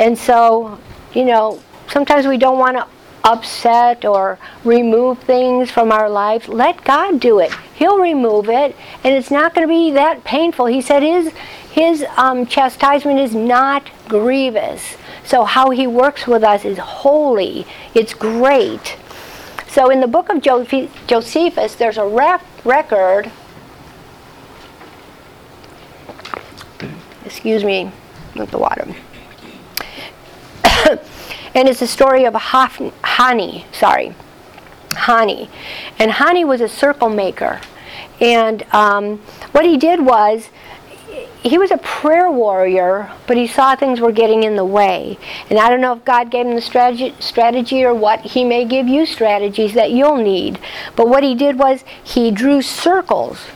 And 0.00 0.18
so, 0.18 0.80
you 1.14 1.24
know, 1.24 1.62
sometimes 1.88 2.26
we 2.26 2.38
don't 2.38 2.58
want 2.58 2.76
to 2.76 2.86
upset 3.26 4.04
or 4.04 4.38
remove 4.64 5.18
things 5.18 5.70
from 5.70 5.90
our 5.90 6.08
lives, 6.08 6.48
Let 6.48 6.84
God 6.84 7.20
do 7.20 7.40
it. 7.40 7.52
He'll 7.74 7.98
remove 7.98 8.48
it, 8.48 8.74
and 9.04 9.14
it's 9.14 9.30
not 9.30 9.54
going 9.54 9.66
to 9.66 9.72
be 9.72 9.90
that 9.90 10.24
painful. 10.24 10.66
He 10.66 10.80
said 10.80 11.02
his 11.02 11.32
his 11.72 12.06
um, 12.16 12.46
chastisement 12.46 13.18
is 13.18 13.34
not 13.34 13.90
grievous. 14.08 14.96
So 15.24 15.44
how 15.44 15.70
he 15.70 15.86
works 15.86 16.26
with 16.26 16.42
us 16.42 16.64
is 16.64 16.78
holy. 16.78 17.66
It's 17.94 18.14
great. 18.14 18.96
So 19.68 19.90
in 19.90 20.00
the 20.00 20.06
book 20.06 20.30
of 20.30 20.40
Josephus, 20.40 21.74
there's 21.74 21.98
a 21.98 22.06
ref- 22.06 22.64
record. 22.64 23.30
Excuse 27.26 27.62
me, 27.62 27.90
with 28.34 28.50
the 28.50 28.58
water. 28.58 28.86
and 31.56 31.70
it's 31.70 31.80
a 31.80 31.86
story 31.86 32.24
of 32.26 32.34
Hani, 32.34 33.64
sorry, 33.74 34.14
Hani. 34.90 35.48
And 35.98 36.12
Hani 36.12 36.46
was 36.46 36.60
a 36.60 36.68
circle 36.68 37.08
maker. 37.08 37.62
And 38.20 38.62
um, 38.74 39.18
what 39.52 39.64
he 39.64 39.78
did 39.78 40.04
was 40.04 40.50
he 41.42 41.56
was 41.56 41.70
a 41.70 41.78
prayer 41.78 42.30
warrior, 42.30 43.10
but 43.26 43.38
he 43.38 43.46
saw 43.46 43.74
things 43.74 44.00
were 44.00 44.12
getting 44.12 44.42
in 44.42 44.56
the 44.56 44.66
way. 44.66 45.16
And 45.48 45.58
I 45.58 45.70
don't 45.70 45.80
know 45.80 45.94
if 45.94 46.04
God 46.04 46.30
gave 46.30 46.46
him 46.46 46.56
the 46.56 46.60
strategy, 46.60 47.14
strategy 47.20 47.84
or 47.84 47.94
what. 47.94 48.20
He 48.20 48.44
may 48.44 48.66
give 48.66 48.86
you 48.86 49.06
strategies 49.06 49.72
that 49.72 49.92
you'll 49.92 50.18
need. 50.18 50.58
But 50.94 51.08
what 51.08 51.24
he 51.24 51.34
did 51.34 51.58
was 51.58 51.84
he 52.04 52.30
drew 52.30 52.60
circles 52.60 53.46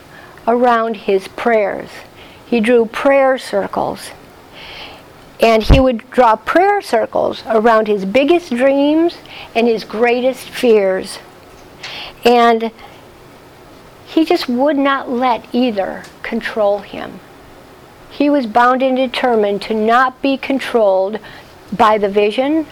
around 0.49 0.97
his 0.97 1.29
prayers. 1.29 1.91
He 2.47 2.61
drew 2.61 2.87
prayer 2.87 3.37
circles. 3.37 4.13
And 5.42 5.62
he 5.62 5.81
would 5.81 6.11
draw 6.11 6.37
prayer 6.37 6.83
circles 6.83 7.42
around 7.46 7.87
his 7.87 8.05
biggest 8.05 8.50
dreams 8.50 9.16
and 9.55 9.66
his 9.66 9.85
greatest 9.85 10.48
fears. 10.48 11.18
And 12.24 12.70
he 14.07 14.24
just 14.24 14.48
would 14.48 14.76
not 14.76 15.09
let 15.11 15.46
either 15.55 16.05
control 16.22 16.81
him 16.81 17.20
he 18.20 18.29
was 18.29 18.46
bound 18.46 18.83
and 18.83 18.96
determined 18.96 19.62
to 19.62 19.72
not 19.72 20.20
be 20.20 20.37
controlled 20.37 21.18
by 21.72 21.96
the 21.96 22.09
vision 22.09 22.66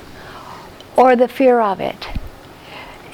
or 0.96 1.16
the 1.16 1.26
fear 1.26 1.60
of 1.60 1.80
it. 1.80 2.06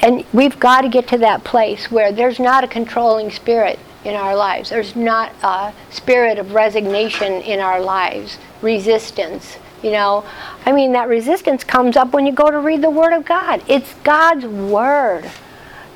And 0.00 0.24
we've 0.32 0.58
got 0.58 0.80
to 0.80 0.88
get 0.88 1.06
to 1.08 1.18
that 1.18 1.44
place 1.44 1.90
where 1.90 2.10
there's 2.10 2.40
not 2.40 2.64
a 2.64 2.66
controlling 2.66 3.30
spirit 3.30 3.78
in 4.04 4.14
our 4.14 4.34
lives. 4.34 4.70
There's 4.70 4.96
not 4.96 5.32
a 5.42 5.72
spirit 5.90 6.38
of 6.38 6.54
resignation 6.54 7.34
in 7.34 7.60
our 7.60 7.80
lives, 7.80 8.38
resistance. 8.64 9.58
You 9.82 9.92
know, 9.92 10.24
I 10.64 10.72
mean, 10.72 10.92
that 10.92 11.08
resistance 11.08 11.62
comes 11.62 11.96
up 11.96 12.14
when 12.14 12.26
you 12.26 12.32
go 12.32 12.50
to 12.50 12.58
read 12.58 12.80
the 12.80 12.90
Word 12.90 13.12
of 13.12 13.26
God. 13.26 13.62
It's 13.68 13.92
God's 14.02 14.46
Word, 14.46 15.30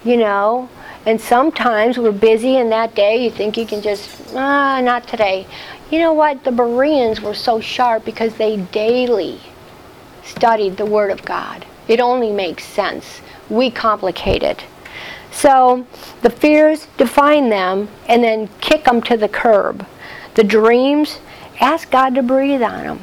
you 0.04 0.18
know. 0.18 0.68
And 1.06 1.18
sometimes 1.18 1.96
we're 1.96 2.12
busy 2.12 2.58
in 2.58 2.68
that 2.68 2.94
day, 2.94 3.24
you 3.24 3.30
think 3.30 3.56
you 3.56 3.64
can 3.64 3.80
just, 3.80 4.34
ah, 4.34 4.80
not 4.82 5.08
today. 5.08 5.46
You 5.90 6.00
know 6.00 6.12
what? 6.12 6.44
The 6.44 6.52
Bereans 6.52 7.22
were 7.22 7.32
so 7.32 7.60
sharp 7.60 8.04
because 8.04 8.34
they 8.34 8.58
daily 8.58 9.40
studied 10.22 10.76
the 10.76 10.84
Word 10.84 11.10
of 11.10 11.24
God. 11.24 11.64
It 11.88 11.98
only 11.98 12.30
makes 12.30 12.64
sense. 12.64 13.22
We 13.48 13.70
complicate 13.70 14.42
it. 14.42 14.64
So 15.30 15.86
the 16.20 16.30
fears, 16.30 16.88
define 16.98 17.48
them, 17.48 17.88
and 18.06 18.22
then 18.22 18.50
kick 18.60 18.84
them 18.84 19.00
to 19.02 19.16
the 19.16 19.28
curb. 19.28 19.86
The 20.34 20.44
dreams, 20.44 21.20
ask 21.60 21.90
God 21.90 22.14
to 22.14 22.22
breathe 22.22 22.62
on 22.62 22.84
them. 22.84 23.00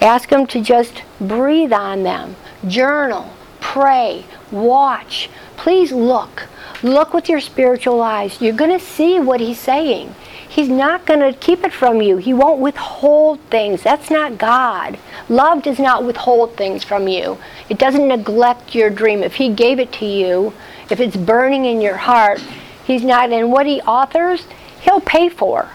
Ask 0.00 0.30
Him 0.30 0.46
to 0.48 0.60
just 0.60 1.02
breathe 1.20 1.72
on 1.72 2.02
them. 2.02 2.36
Journal, 2.66 3.32
pray, 3.60 4.24
watch. 4.50 5.30
Please 5.56 5.92
look. 5.92 6.48
Look 6.82 7.14
with 7.14 7.28
your 7.28 7.40
spiritual 7.40 8.02
eyes. 8.02 8.40
You're 8.40 8.52
going 8.52 8.76
to 8.76 8.84
see 8.84 9.20
what 9.20 9.40
He's 9.40 9.60
saying. 9.60 10.14
He's 10.48 10.68
not 10.68 11.06
going 11.06 11.20
to 11.20 11.38
keep 11.38 11.64
it 11.64 11.72
from 11.72 12.02
you. 12.02 12.18
He 12.18 12.34
won't 12.34 12.60
withhold 12.60 13.40
things. 13.48 13.82
That's 13.82 14.10
not 14.10 14.36
God. 14.36 14.98
Love 15.28 15.62
does 15.62 15.78
not 15.78 16.04
withhold 16.04 16.56
things 16.56 16.84
from 16.84 17.08
you. 17.08 17.38
It 17.70 17.78
doesn't 17.78 18.08
neglect 18.08 18.74
your 18.74 18.90
dream. 18.90 19.22
If 19.22 19.36
He 19.36 19.54
gave 19.54 19.78
it 19.78 19.92
to 19.92 20.04
you, 20.04 20.52
if 20.90 21.00
it's 21.00 21.16
burning 21.16 21.64
in 21.64 21.80
your 21.80 21.96
heart, 21.96 22.42
He's 22.84 23.02
not. 23.02 23.30
And 23.30 23.50
what 23.50 23.64
He 23.64 23.80
authors, 23.82 24.46
He'll 24.82 25.00
pay 25.00 25.28
for. 25.28 25.70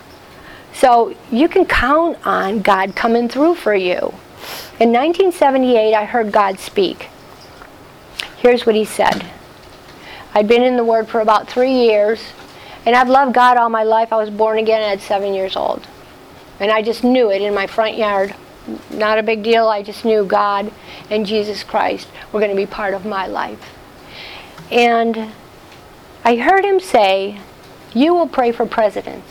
So 0.79 1.15
you 1.31 1.49
can 1.49 1.65
count 1.65 2.19
on 2.23 2.61
God 2.61 2.95
coming 2.95 3.27
through 3.27 3.55
for 3.55 3.73
you. 3.73 4.13
In 4.79 4.93
1978, 4.93 5.95
I 5.95 6.05
heard 6.05 6.31
God 6.31 6.59
speak. 6.59 7.09
Here's 8.37 8.67
what 8.67 8.75
He 8.75 8.85
said 8.85 9.25
I'd 10.35 10.47
been 10.47 10.61
in 10.61 10.77
the 10.77 10.83
Word 10.83 11.07
for 11.07 11.19
about 11.19 11.47
three 11.47 11.73
years, 11.73 12.21
and 12.85 12.95
I've 12.95 13.09
loved 13.09 13.33
God 13.33 13.57
all 13.57 13.69
my 13.69 13.81
life. 13.81 14.13
I 14.13 14.17
was 14.17 14.29
born 14.29 14.59
again 14.59 14.83
at 14.83 15.01
seven 15.01 15.33
years 15.33 15.55
old. 15.55 15.87
And 16.59 16.71
I 16.71 16.83
just 16.83 17.03
knew 17.03 17.31
it 17.31 17.41
in 17.41 17.55
my 17.55 17.65
front 17.65 17.97
yard. 17.97 18.35
Not 18.91 19.17
a 19.17 19.23
big 19.23 19.41
deal. 19.41 19.67
I 19.67 19.81
just 19.81 20.05
knew 20.05 20.25
God 20.25 20.71
and 21.09 21.25
Jesus 21.25 21.63
Christ 21.63 22.07
were 22.31 22.39
going 22.39 22.51
to 22.51 22.57
be 22.57 22.65
part 22.67 22.93
of 22.93 23.03
my 23.03 23.25
life. 23.25 23.73
And 24.71 25.31
I 26.23 26.35
heard 26.35 26.65
him 26.65 26.79
say, 26.79 27.39
You 27.95 28.13
will 28.13 28.27
pray 28.27 28.51
for 28.51 28.65
presidents. 28.65 29.27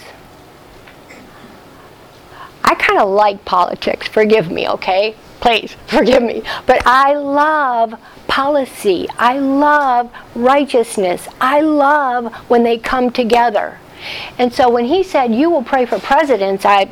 I 2.66 2.74
kind 2.74 3.00
of 3.00 3.08
like 3.08 3.44
politics. 3.44 4.08
Forgive 4.08 4.50
me, 4.50 4.68
okay? 4.68 5.14
Please, 5.40 5.76
forgive 5.86 6.22
me. 6.22 6.42
But 6.66 6.86
I 6.86 7.14
love 7.14 7.94
policy. 8.26 9.08
I 9.18 9.38
love 9.38 10.10
righteousness. 10.34 11.28
I 11.40 11.60
love 11.60 12.34
when 12.48 12.64
they 12.64 12.76
come 12.76 13.10
together. 13.10 13.78
And 14.38 14.52
so 14.52 14.68
when 14.68 14.84
he 14.84 15.02
said, 15.02 15.34
You 15.34 15.48
will 15.50 15.62
pray 15.62 15.86
for 15.86 15.98
presidents, 15.98 16.64
I, 16.64 16.86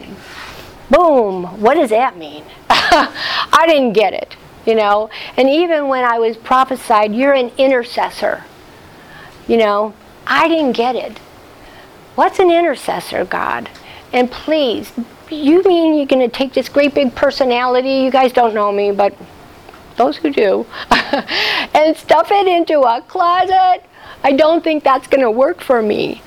boom, 0.90 1.60
what 1.60 1.74
does 1.74 1.90
that 1.90 2.16
mean? 2.16 2.44
I 2.70 3.64
didn't 3.66 3.92
get 3.92 4.14
it, 4.14 4.36
you 4.64 4.74
know. 4.74 5.10
And 5.36 5.48
even 5.48 5.88
when 5.88 6.04
I 6.04 6.18
was 6.18 6.36
prophesied, 6.36 7.14
You're 7.14 7.34
an 7.34 7.50
intercessor, 7.58 8.44
you 9.46 9.56
know, 9.56 9.94
I 10.26 10.48
didn't 10.48 10.72
get 10.72 10.96
it. 10.96 11.18
What's 12.14 12.38
an 12.38 12.50
intercessor, 12.50 13.24
God? 13.24 13.68
And 14.12 14.30
please, 14.30 14.92
you 15.30 15.62
mean 15.62 15.94
you're 15.94 16.06
going 16.06 16.28
to 16.28 16.34
take 16.34 16.54
this 16.54 16.68
great 16.68 16.94
big 16.94 17.14
personality? 17.14 17.90
You 17.90 18.10
guys 18.10 18.32
don't 18.32 18.54
know 18.54 18.72
me, 18.72 18.90
but 18.90 19.14
those 19.96 20.16
who 20.16 20.30
do, 20.30 20.66
and 20.90 21.96
stuff 21.96 22.30
it 22.30 22.46
into 22.46 22.80
a 22.80 23.00
closet? 23.02 23.82
I 24.22 24.32
don't 24.32 24.64
think 24.64 24.82
that's 24.82 25.06
going 25.06 25.22
to 25.22 25.30
work 25.30 25.60
for 25.60 25.82
me. 25.82 26.22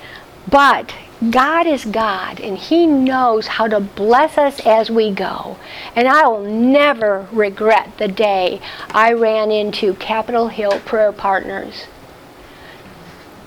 But 0.49 0.93
God 1.31 1.65
is 1.65 1.83
God, 1.83 2.39
and 2.39 2.57
He 2.57 2.85
knows 2.85 3.47
how 3.47 3.67
to 3.67 3.79
bless 3.79 4.37
us 4.37 4.59
as 4.65 4.91
we 4.91 5.11
go. 5.11 5.57
And 5.95 6.07
I 6.07 6.27
will 6.27 6.43
never 6.43 7.27
regret 7.31 7.97
the 7.97 8.07
day 8.07 8.61
I 8.91 9.13
ran 9.13 9.51
into 9.51 9.95
Capitol 9.95 10.49
Hill 10.49 10.79
Prayer 10.85 11.11
Partners. 11.11 11.85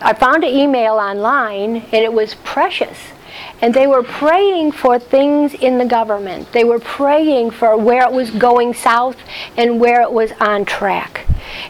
I 0.02 0.14
found 0.14 0.42
an 0.42 0.50
email 0.50 0.94
online, 0.94 1.76
and 1.76 2.04
it 2.04 2.12
was 2.12 2.34
precious. 2.42 2.98
And 3.62 3.74
they 3.74 3.86
were 3.86 4.02
praying 4.02 4.72
for 4.72 4.98
things 4.98 5.52
in 5.54 5.78
the 5.78 5.84
government. 5.84 6.50
They 6.52 6.64
were 6.64 6.78
praying 6.78 7.50
for 7.50 7.76
where 7.76 8.02
it 8.02 8.12
was 8.12 8.30
going 8.30 8.72
south 8.74 9.16
and 9.56 9.78
where 9.78 10.00
it 10.00 10.12
was 10.12 10.32
on 10.40 10.64
track. 10.64 11.26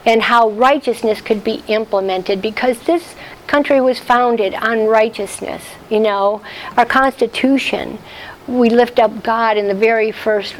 And 0.06 0.22
how 0.22 0.50
righteousness 0.50 1.20
could 1.20 1.42
be 1.42 1.64
implemented 1.66 2.40
because 2.40 2.80
this 2.82 3.14
country 3.46 3.80
was 3.80 3.98
founded 3.98 4.54
on 4.54 4.86
righteousness. 4.86 5.64
You 5.88 6.00
know, 6.00 6.42
our 6.76 6.86
Constitution, 6.86 7.98
we 8.46 8.70
lift 8.70 9.00
up 9.00 9.24
God 9.24 9.56
in 9.56 9.66
the 9.66 9.74
very 9.74 10.12
first 10.12 10.54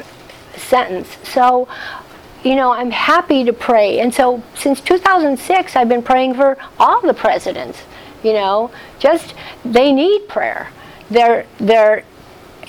sentence. 0.56 1.16
So, 1.22 1.68
you 2.42 2.56
know, 2.56 2.72
I'm 2.72 2.90
happy 2.90 3.44
to 3.44 3.52
pray. 3.52 4.00
And 4.00 4.12
so 4.12 4.42
since 4.54 4.80
2006, 4.80 5.76
I've 5.76 5.88
been 5.88 6.02
praying 6.02 6.34
for 6.34 6.56
all 6.78 7.00
the 7.00 7.14
presidents. 7.14 7.78
You 8.24 8.32
know, 8.32 8.70
just 8.98 9.34
they 9.64 9.92
need 9.92 10.28
prayer 10.28 10.68
they're 11.10 11.46
they're 11.58 12.04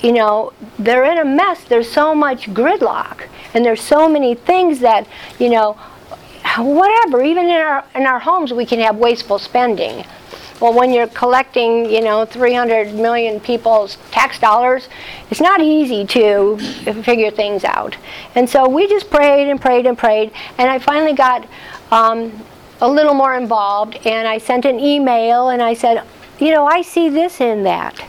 you 0.02 0.12
know 0.12 0.52
they're 0.78 1.04
in 1.04 1.18
a 1.18 1.24
mess. 1.24 1.64
There's 1.64 1.90
so 1.90 2.14
much 2.14 2.48
gridlock 2.48 3.28
and 3.54 3.64
there's 3.64 3.80
so 3.80 4.08
many 4.08 4.34
things 4.34 4.80
that 4.80 5.06
you 5.38 5.50
know 5.50 5.74
whatever 6.58 7.22
even 7.22 7.46
in 7.46 7.52
our 7.52 7.84
in 7.94 8.06
our 8.06 8.18
homes 8.18 8.52
we 8.52 8.66
can 8.66 8.80
have 8.80 8.96
wasteful 8.96 9.38
spending. 9.38 10.04
Well 10.60 10.74
when 10.74 10.92
you're 10.92 11.06
collecting 11.08 11.88
you 11.90 12.00
know 12.00 12.24
300 12.24 12.94
million 12.94 13.40
people's 13.40 13.96
tax 14.10 14.38
dollars 14.38 14.88
it's 15.30 15.40
not 15.40 15.60
easy 15.60 16.04
to 16.06 16.58
figure 17.02 17.30
things 17.30 17.64
out. 17.64 17.96
And 18.34 18.48
so 18.48 18.68
we 18.68 18.88
just 18.88 19.08
prayed 19.08 19.48
and 19.48 19.60
prayed 19.60 19.86
and 19.86 19.96
prayed 19.96 20.32
and 20.58 20.68
i 20.68 20.78
finally 20.78 21.14
got 21.14 21.46
um, 21.92 22.32
a 22.80 22.88
little 22.90 23.14
more 23.14 23.34
involved 23.36 23.96
and 24.04 24.26
i 24.26 24.38
sent 24.38 24.64
an 24.64 24.80
email 24.80 25.50
and 25.50 25.62
i 25.62 25.72
said 25.72 26.04
you 26.40 26.50
know 26.50 26.66
i 26.66 26.82
see 26.82 27.08
this 27.08 27.40
in 27.40 27.62
that 27.62 28.04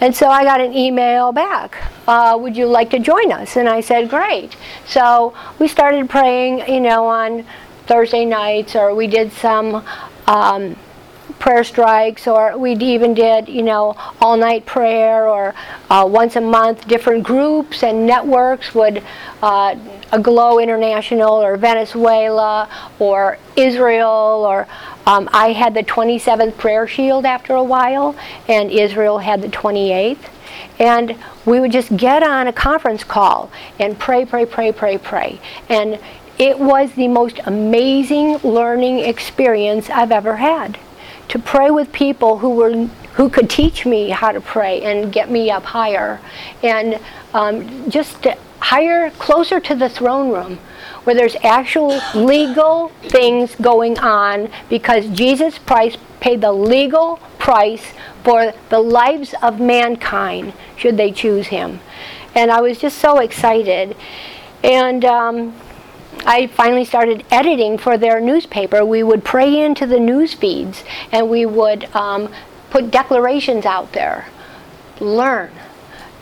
and 0.00 0.14
so 0.14 0.28
I 0.28 0.44
got 0.44 0.60
an 0.60 0.74
email 0.74 1.32
back. 1.32 1.76
Uh, 2.06 2.36
would 2.40 2.56
you 2.56 2.66
like 2.66 2.90
to 2.90 2.98
join 2.98 3.32
us? 3.32 3.56
And 3.56 3.68
I 3.68 3.80
said, 3.80 4.08
great. 4.08 4.56
So 4.86 5.34
we 5.58 5.68
started 5.68 6.08
praying, 6.08 6.72
you 6.72 6.80
know, 6.80 7.06
on 7.06 7.44
Thursday 7.86 8.24
nights, 8.24 8.76
or 8.76 8.94
we 8.94 9.06
did 9.06 9.32
some 9.32 9.84
um, 10.26 10.76
prayer 11.38 11.64
strikes, 11.64 12.26
or 12.26 12.58
we 12.58 12.72
even 12.72 13.14
did, 13.14 13.48
you 13.48 13.62
know, 13.62 13.96
all 14.20 14.36
night 14.36 14.66
prayer, 14.66 15.28
or 15.28 15.54
uh, 15.88 16.06
once 16.06 16.36
a 16.36 16.40
month, 16.40 16.86
different 16.88 17.22
groups 17.22 17.82
and 17.82 18.06
networks 18.06 18.74
would, 18.74 19.02
uh, 19.42 19.76
Aglow 20.12 20.58
International, 20.58 21.34
or 21.34 21.56
Venezuela, 21.56 22.68
or 22.98 23.38
Israel, 23.56 24.44
or 24.48 24.66
um, 25.08 25.26
I 25.32 25.52
had 25.52 25.72
the 25.72 25.82
27th 25.82 26.58
prayer 26.58 26.86
shield 26.86 27.24
after 27.24 27.54
a 27.54 27.64
while, 27.64 28.14
and 28.46 28.70
Israel 28.70 29.18
had 29.18 29.40
the 29.40 29.48
28th. 29.48 30.28
And 30.78 31.16
we 31.46 31.60
would 31.60 31.72
just 31.72 31.96
get 31.96 32.22
on 32.22 32.46
a 32.46 32.52
conference 32.52 33.04
call 33.04 33.50
and 33.78 33.98
pray, 33.98 34.26
pray, 34.26 34.44
pray, 34.44 34.70
pray, 34.70 34.98
pray. 34.98 35.40
And 35.70 35.98
it 36.38 36.58
was 36.58 36.92
the 36.92 37.08
most 37.08 37.40
amazing 37.46 38.36
learning 38.44 38.98
experience 38.98 39.88
I've 39.88 40.12
ever 40.12 40.36
had 40.36 40.78
to 41.28 41.38
pray 41.38 41.70
with 41.70 41.90
people 41.90 42.38
who 42.38 42.50
were 42.50 42.86
who 43.14 43.30
could 43.30 43.48
teach 43.50 43.84
me 43.84 44.10
how 44.10 44.30
to 44.30 44.40
pray 44.40 44.82
and 44.82 45.12
get 45.12 45.30
me 45.30 45.50
up 45.50 45.64
higher 45.64 46.20
and 46.62 47.00
um, 47.34 47.90
just 47.90 48.26
higher 48.60 49.10
closer 49.12 49.58
to 49.58 49.74
the 49.74 49.88
throne 49.88 50.30
room 50.30 50.58
where 51.08 51.14
there's 51.14 51.36
actual 51.36 51.98
legal 52.14 52.88
things 53.04 53.54
going 53.54 53.98
on 53.98 54.50
because 54.68 55.08
jesus 55.08 55.56
christ 55.56 55.96
paid 56.20 56.42
the 56.42 56.52
legal 56.52 57.16
price 57.38 57.94
for 58.22 58.52
the 58.68 58.78
lives 58.78 59.34
of 59.40 59.58
mankind 59.58 60.52
should 60.76 60.98
they 60.98 61.10
choose 61.10 61.46
him 61.46 61.80
and 62.34 62.50
i 62.50 62.60
was 62.60 62.78
just 62.78 62.98
so 62.98 63.20
excited 63.20 63.96
and 64.62 65.02
um, 65.06 65.54
I 66.26 66.48
finally 66.48 66.84
started 66.84 67.24
editing 67.30 67.78
for 67.78 67.96
their 67.96 68.20
newspaper. 68.20 68.84
We 68.84 69.02
would 69.02 69.24
pray 69.24 69.62
into 69.62 69.86
the 69.86 70.00
news 70.00 70.34
feeds 70.34 70.82
and 71.12 71.30
we 71.30 71.46
would 71.46 71.84
um, 71.94 72.30
put 72.68 72.90
declarations 72.90 73.64
out 73.64 73.92
there. 73.92 74.26
Learn. 75.00 75.52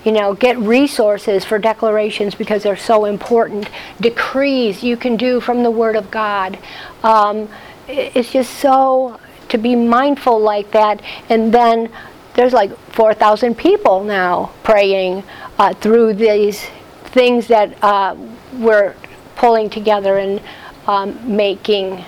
You 0.06 0.12
know, 0.12 0.34
get 0.34 0.56
resources 0.58 1.44
for 1.44 1.58
declarations 1.58 2.36
because 2.36 2.62
they're 2.62 2.76
so 2.76 3.06
important. 3.06 3.68
Decrees 4.00 4.84
you 4.84 4.96
can 4.96 5.16
do 5.16 5.40
from 5.40 5.64
the 5.64 5.70
Word 5.70 5.96
of 5.96 6.12
God. 6.12 6.56
Um, 7.02 7.48
it's 7.88 8.30
just 8.30 8.54
so 8.60 9.18
to 9.48 9.58
be 9.58 9.74
mindful 9.74 10.38
like 10.38 10.70
that. 10.70 11.02
And 11.28 11.52
then 11.52 11.90
there's 12.34 12.52
like 12.52 12.70
4,000 12.92 13.56
people 13.58 14.04
now 14.04 14.52
praying 14.62 15.24
uh, 15.58 15.74
through 15.74 16.14
these 16.14 16.64
things 17.06 17.48
that 17.48 17.76
uh, 17.82 18.14
we're 18.52 18.94
pulling 19.34 19.68
together 19.68 20.18
and 20.18 20.40
um, 20.86 21.36
making 21.36 22.04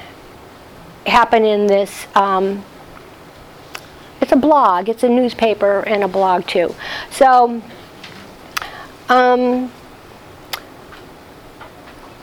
happen 1.04 1.44
in 1.44 1.66
this. 1.66 2.06
Um, 2.14 2.64
it's 4.20 4.30
a 4.30 4.36
blog. 4.36 4.88
It's 4.88 5.02
a 5.02 5.08
newspaper 5.08 5.80
and 5.80 6.04
a 6.04 6.08
blog 6.08 6.46
too. 6.46 6.76
So. 7.10 7.60
Um, 9.08 9.72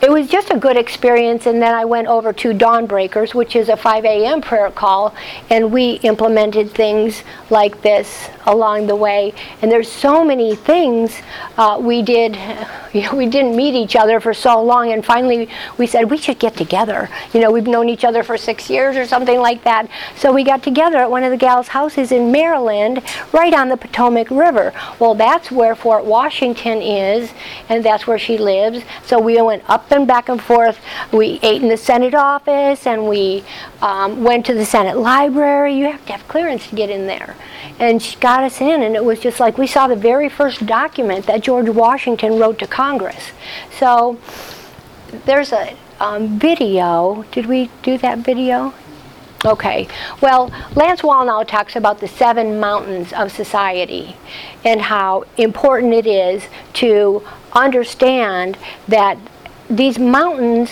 it 0.05 0.11
was 0.11 0.27
just 0.27 0.51
a 0.51 0.57
good 0.57 0.77
experience 0.77 1.47
and 1.47 1.59
then 1.59 1.73
i 1.73 1.83
went 1.83 2.07
over 2.07 2.31
to 2.31 2.53
dawn 2.53 2.85
breakers 2.85 3.33
which 3.33 3.55
is 3.55 3.69
a 3.69 3.75
5 3.75 4.05
a.m 4.05 4.39
prayer 4.39 4.69
call 4.69 5.15
and 5.49 5.71
we 5.71 5.93
implemented 6.03 6.69
things 6.69 7.23
like 7.49 7.81
this 7.81 8.29
along 8.45 8.87
the 8.87 8.95
way. 8.95 9.33
And 9.61 9.71
there's 9.71 9.91
so 9.91 10.23
many 10.23 10.55
things 10.55 11.15
uh, 11.57 11.79
we 11.81 12.01
did 12.01 12.35
you 12.93 13.01
know 13.01 13.15
we 13.15 13.25
didn't 13.25 13.55
meet 13.55 13.75
each 13.75 13.95
other 13.95 14.19
for 14.19 14.33
so 14.33 14.61
long 14.61 14.91
and 14.91 15.05
finally 15.05 15.49
we 15.77 15.85
said 15.87 16.09
we 16.09 16.17
should 16.17 16.39
get 16.39 16.55
together. 16.55 17.09
You 17.33 17.41
know 17.41 17.51
we've 17.51 17.67
known 17.67 17.89
each 17.89 18.05
other 18.05 18.23
for 18.23 18.37
six 18.37 18.69
years 18.69 18.95
or 18.95 19.05
something 19.05 19.39
like 19.39 19.63
that. 19.63 19.89
So 20.15 20.31
we 20.31 20.43
got 20.43 20.63
together 20.63 20.97
at 20.97 21.09
one 21.09 21.23
of 21.23 21.31
the 21.31 21.37
gals 21.37 21.67
houses 21.67 22.11
in 22.11 22.31
maryland 22.31 23.01
right 23.33 23.53
on 23.53 23.69
the 23.69 23.77
potomac 23.77 24.29
river. 24.29 24.73
Well 24.99 25.15
that's 25.15 25.51
where 25.51 25.75
fort 25.75 26.05
washington 26.05 26.81
is 26.81 27.31
and 27.69 27.83
that's 27.83 28.07
where 28.07 28.19
she 28.19 28.37
lives. 28.37 28.83
So 29.05 29.19
we 29.19 29.41
went 29.41 29.67
up 29.69 29.89
back 30.03 30.27
and 30.27 30.41
forth. 30.41 30.77
We 31.13 31.39
ate 31.41 31.61
in 31.61 31.69
the 31.69 31.77
Senate 31.77 32.13
office 32.13 32.85
and 32.85 33.07
we 33.07 33.45
um, 33.81 34.23
went 34.23 34.45
to 34.47 34.53
the 34.53 34.65
Senate 34.65 34.97
library. 34.97 35.77
You 35.77 35.85
have 35.91 36.05
to 36.07 36.11
have 36.11 36.27
clearance 36.27 36.67
to 36.67 36.75
get 36.75 36.89
in 36.89 37.07
there. 37.07 37.37
And 37.79 38.01
she 38.01 38.17
got 38.17 38.43
us 38.43 38.59
in, 38.59 38.83
and 38.83 38.95
it 38.95 39.05
was 39.05 39.19
just 39.19 39.39
like 39.39 39.57
we 39.57 39.67
saw 39.67 39.87
the 39.87 39.95
very 39.95 40.27
first 40.27 40.65
document 40.65 41.25
that 41.27 41.41
George 41.41 41.69
Washington 41.69 42.37
wrote 42.37 42.59
to 42.59 42.67
Congress. 42.67 43.31
So 43.79 44.19
there's 45.25 45.53
a 45.53 45.75
um, 45.99 46.37
video. 46.39 47.23
Did 47.31 47.45
we 47.45 47.69
do 47.83 47.97
that 47.99 48.19
video? 48.19 48.73
Okay. 49.45 49.87
Well, 50.21 50.51
Lance 50.75 51.01
Wallnau 51.01 51.47
talks 51.47 51.75
about 51.75 51.99
the 51.99 52.07
seven 52.07 52.59
mountains 52.59 53.13
of 53.13 53.31
society 53.31 54.15
and 54.63 54.81
how 54.81 55.25
important 55.37 55.93
it 55.93 56.07
is 56.07 56.47
to 56.73 57.23
understand 57.53 58.57
that 58.87 59.19
these 59.69 59.97
mountains, 59.97 60.71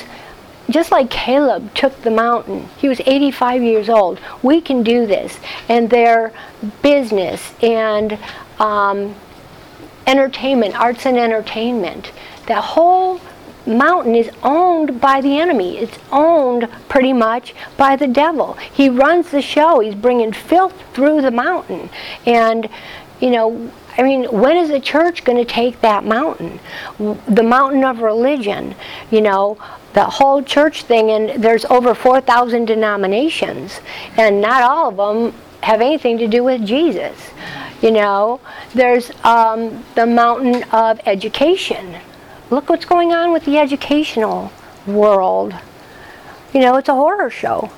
just 0.69 0.91
like 0.91 1.09
Caleb 1.09 1.73
took 1.73 2.01
the 2.01 2.11
mountain, 2.11 2.69
he 2.77 2.87
was 2.87 3.01
85 3.05 3.61
years 3.61 3.89
old. 3.89 4.19
We 4.41 4.61
can 4.61 4.83
do 4.83 5.05
this. 5.05 5.39
And 5.67 5.89
their 5.89 6.31
business 6.81 7.53
and 7.61 8.17
um, 8.59 9.15
entertainment, 10.07 10.79
arts 10.79 11.05
and 11.05 11.17
entertainment, 11.17 12.11
that 12.47 12.63
whole 12.63 13.19
mountain 13.65 14.15
is 14.15 14.29
owned 14.43 14.99
by 14.99 15.21
the 15.21 15.39
enemy. 15.39 15.77
It's 15.77 15.97
owned 16.11 16.69
pretty 16.89 17.13
much 17.13 17.53
by 17.77 17.95
the 17.95 18.07
devil. 18.07 18.53
He 18.73 18.89
runs 18.89 19.31
the 19.31 19.41
show. 19.41 19.79
He's 19.79 19.95
bringing 19.95 20.33
filth 20.33 20.73
through 20.93 21.21
the 21.21 21.31
mountain. 21.31 21.89
And, 22.25 22.69
you 23.21 23.31
know, 23.31 23.71
I 23.97 24.01
mean, 24.01 24.25
when 24.25 24.57
is 24.57 24.69
the 24.69 24.79
church 24.79 25.23
going 25.23 25.37
to 25.37 25.45
take 25.45 25.81
that 25.81 26.03
mountain? 26.03 26.59
The 26.97 27.43
mountain 27.43 27.83
of 27.83 27.99
religion, 27.99 28.75
you 29.11 29.21
know, 29.21 29.57
the 29.93 30.05
whole 30.05 30.41
church 30.41 30.83
thing, 30.83 31.11
and 31.11 31.43
there's 31.43 31.65
over 31.65 31.93
4,000 31.93 32.65
denominations, 32.65 33.79
and 34.17 34.41
not 34.41 34.63
all 34.63 34.89
of 34.89 34.97
them 34.97 35.39
have 35.61 35.81
anything 35.81 36.17
to 36.17 36.27
do 36.27 36.43
with 36.43 36.65
Jesus. 36.65 37.15
You 37.81 37.91
know, 37.91 38.39
there's 38.73 39.11
um, 39.23 39.83
the 39.95 40.05
mountain 40.05 40.63
of 40.71 40.99
education. 41.05 41.95
Look 42.49 42.69
what's 42.69 42.85
going 42.85 43.13
on 43.13 43.31
with 43.31 43.45
the 43.45 43.57
educational 43.57 44.51
world. 44.87 45.53
You 46.53 46.61
know, 46.61 46.77
it's 46.77 46.89
a 46.89 46.95
horror 46.95 47.29
show. 47.29 47.71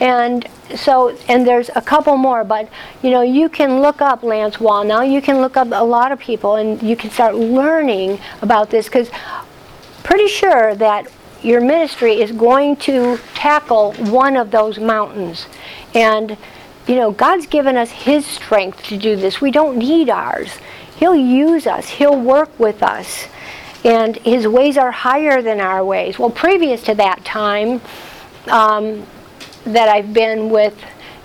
And 0.00 0.48
so, 0.74 1.16
and 1.28 1.46
there's 1.46 1.70
a 1.76 1.80
couple 1.80 2.16
more, 2.16 2.42
but 2.42 2.68
you 3.02 3.10
know, 3.10 3.22
you 3.22 3.48
can 3.48 3.80
look 3.80 4.00
up 4.00 4.22
Lance 4.22 4.56
Wallnau 4.56 5.08
You 5.08 5.22
can 5.22 5.40
look 5.40 5.56
up 5.56 5.68
a 5.70 5.84
lot 5.84 6.10
of 6.12 6.18
people, 6.18 6.56
and 6.56 6.82
you 6.82 6.96
can 6.96 7.10
start 7.10 7.34
learning 7.34 8.18
about 8.42 8.70
this 8.70 8.86
because 8.86 9.10
pretty 10.02 10.28
sure 10.28 10.74
that 10.74 11.06
your 11.42 11.60
ministry 11.60 12.20
is 12.20 12.32
going 12.32 12.76
to 12.76 13.18
tackle 13.34 13.92
one 13.94 14.36
of 14.36 14.50
those 14.50 14.78
mountains. 14.78 15.46
And 15.94 16.36
you 16.86 16.96
know, 16.96 17.12
God's 17.12 17.46
given 17.46 17.76
us 17.76 17.90
His 17.90 18.26
strength 18.26 18.82
to 18.84 18.98
do 18.98 19.16
this. 19.16 19.40
We 19.40 19.50
don't 19.50 19.78
need 19.78 20.10
ours. 20.10 20.58
He'll 20.96 21.16
use 21.16 21.66
us. 21.66 21.88
He'll 21.88 22.20
work 22.20 22.58
with 22.58 22.82
us. 22.82 23.26
And 23.84 24.16
His 24.18 24.46
ways 24.46 24.76
are 24.76 24.90
higher 24.90 25.40
than 25.40 25.60
our 25.60 25.84
ways. 25.84 26.18
Well, 26.18 26.30
previous 26.30 26.82
to 26.84 26.94
that 26.96 27.24
time, 27.24 27.80
um, 28.48 29.06
that 29.64 29.88
I've 29.88 30.12
been 30.12 30.50
with 30.50 30.74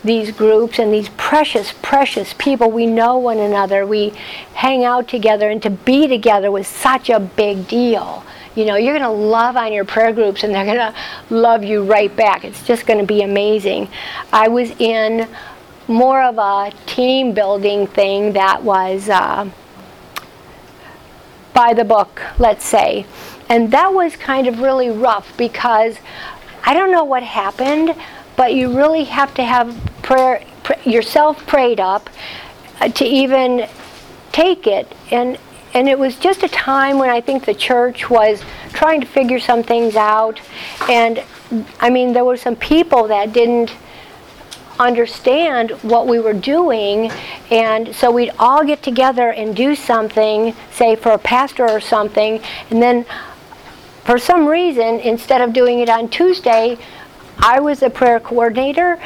these 0.03 0.31
groups 0.31 0.79
and 0.79 0.93
these 0.93 1.09
precious, 1.09 1.73
precious 1.81 2.33
people. 2.37 2.71
We 2.71 2.85
know 2.85 3.17
one 3.17 3.39
another. 3.39 3.85
We 3.85 4.13
hang 4.53 4.83
out 4.83 5.07
together, 5.07 5.49
and 5.49 5.61
to 5.63 5.69
be 5.69 6.07
together 6.07 6.51
was 6.51 6.67
such 6.67 7.09
a 7.09 7.19
big 7.19 7.67
deal. 7.67 8.23
You 8.55 8.65
know, 8.65 8.75
you're 8.75 8.97
going 8.97 9.03
to 9.03 9.09
love 9.09 9.57
on 9.57 9.73
your 9.73 9.85
prayer 9.85 10.13
groups, 10.13 10.43
and 10.43 10.53
they're 10.53 10.65
going 10.65 10.77
to 10.77 10.93
love 11.29 11.63
you 11.63 11.83
right 11.83 12.13
back. 12.15 12.43
It's 12.43 12.63
just 12.63 12.85
going 12.85 12.99
to 12.99 13.05
be 13.05 13.21
amazing. 13.21 13.89
I 14.31 14.47
was 14.47 14.71
in 14.79 15.27
more 15.87 16.21
of 16.21 16.37
a 16.37 16.71
team 16.85 17.33
building 17.33 17.87
thing 17.87 18.33
that 18.33 18.63
was 18.63 19.09
uh, 19.09 19.49
by 21.53 21.73
the 21.73 21.83
book, 21.83 22.21
let's 22.37 22.65
say. 22.65 23.05
And 23.49 23.71
that 23.71 23.93
was 23.93 24.15
kind 24.15 24.47
of 24.47 24.59
really 24.59 24.89
rough 24.89 25.35
because 25.35 25.97
I 26.63 26.73
don't 26.73 26.91
know 26.91 27.03
what 27.03 27.23
happened 27.23 27.95
but 28.39 28.55
you 28.55 28.73
really 28.73 29.03
have 29.03 29.33
to 29.33 29.43
have 29.43 29.77
prayer 30.01 30.41
yourself 30.85 31.45
prayed 31.45 31.77
up 31.77 32.09
uh, 32.79 32.87
to 32.87 33.03
even 33.03 33.67
take 34.31 34.65
it. 34.65 34.95
And 35.11 35.37
and 35.73 35.89
it 35.89 35.99
was 35.99 36.15
just 36.15 36.41
a 36.41 36.47
time 36.47 36.99
when 36.99 37.09
I 37.09 37.19
think 37.19 37.43
the 37.43 37.53
church 37.53 38.09
was 38.09 38.41
trying 38.71 39.01
to 39.01 39.07
figure 39.07 39.39
some 39.39 39.61
things 39.61 39.97
out. 39.97 40.39
And 40.89 41.21
I 41.81 41.89
mean 41.89 42.13
there 42.13 42.23
were 42.23 42.37
some 42.37 42.55
people 42.55 43.09
that 43.09 43.33
didn't 43.33 43.73
understand 44.79 45.71
what 45.81 46.07
we 46.07 46.17
were 46.17 46.31
doing. 46.55 47.11
And 47.51 47.93
so 47.93 48.09
we'd 48.09 48.31
all 48.39 48.63
get 48.63 48.81
together 48.81 49.33
and 49.33 49.53
do 49.53 49.75
something 49.75 50.55
say 50.71 50.95
for 50.95 51.11
a 51.11 51.17
pastor 51.17 51.69
or 51.69 51.81
something. 51.81 52.41
And 52.69 52.81
then 52.81 53.05
for 54.05 54.17
some 54.17 54.47
reason 54.47 55.01
instead 55.01 55.41
of 55.41 55.51
doing 55.51 55.81
it 55.81 55.89
on 55.89 56.07
Tuesday 56.07 56.77
I 57.41 57.59
was 57.59 57.81
a 57.81 57.89
prayer 57.89 58.19
coordinator, 58.19 58.99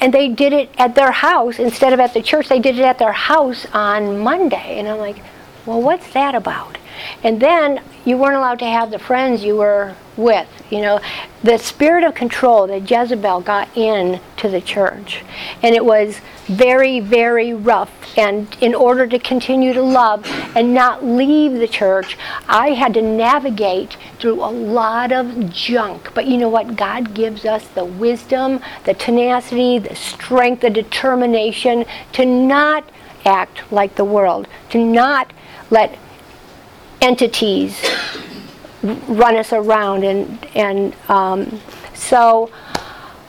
and 0.00 0.12
they 0.12 0.28
did 0.28 0.52
it 0.52 0.70
at 0.76 0.94
their 0.94 1.12
house 1.12 1.58
instead 1.58 1.92
of 1.92 2.00
at 2.00 2.14
the 2.14 2.22
church. 2.22 2.48
They 2.48 2.58
did 2.58 2.78
it 2.78 2.84
at 2.84 2.98
their 2.98 3.12
house 3.12 3.66
on 3.72 4.18
Monday. 4.18 4.78
And 4.78 4.88
I'm 4.88 4.98
like, 4.98 5.16
well, 5.64 5.80
what's 5.80 6.12
that 6.12 6.34
about? 6.34 6.78
And 7.22 7.40
then 7.40 7.80
you 8.04 8.16
weren't 8.16 8.36
allowed 8.36 8.58
to 8.60 8.66
have 8.66 8.90
the 8.90 8.98
friends 8.98 9.44
you 9.44 9.56
were 9.56 9.94
with. 10.16 10.48
You 10.70 10.80
know, 10.82 11.00
the 11.44 11.58
spirit 11.58 12.02
of 12.02 12.14
control 12.14 12.66
that 12.66 12.90
Jezebel 12.90 13.42
got 13.42 13.68
in 13.76 14.20
to 14.38 14.48
the 14.48 14.60
church. 14.60 15.22
And 15.62 15.74
it 15.74 15.84
was 15.84 16.20
very, 16.46 16.98
very 16.98 17.54
rough. 17.54 17.92
And 18.18 18.48
in 18.60 18.74
order 18.74 19.06
to 19.06 19.18
continue 19.18 19.72
to 19.72 19.82
love 19.82 20.24
and 20.56 20.74
not 20.74 21.04
leave 21.04 21.52
the 21.52 21.68
church, 21.68 22.16
I 22.48 22.70
had 22.70 22.94
to 22.94 23.02
navigate 23.02 23.96
through 24.18 24.42
a 24.42 24.50
lot 24.50 25.12
of 25.12 25.50
junk. 25.52 26.12
But 26.14 26.26
you 26.26 26.36
know 26.36 26.48
what? 26.48 26.76
God 26.76 27.14
gives 27.14 27.44
us 27.44 27.66
the 27.68 27.84
wisdom, 27.84 28.60
the 28.84 28.94
tenacity, 28.94 29.78
the 29.78 29.94
strength, 29.94 30.62
the 30.62 30.70
determination 30.70 31.84
to 32.12 32.24
not 32.24 32.88
act 33.24 33.70
like 33.72 33.94
the 33.96 34.04
world, 34.04 34.48
to 34.70 34.78
not 34.78 35.32
let 35.70 35.96
entities 37.00 37.84
run 39.08 39.36
us 39.36 39.52
around 39.52 40.04
and 40.04 40.44
and 40.54 40.94
um, 41.08 41.60
so 41.94 42.50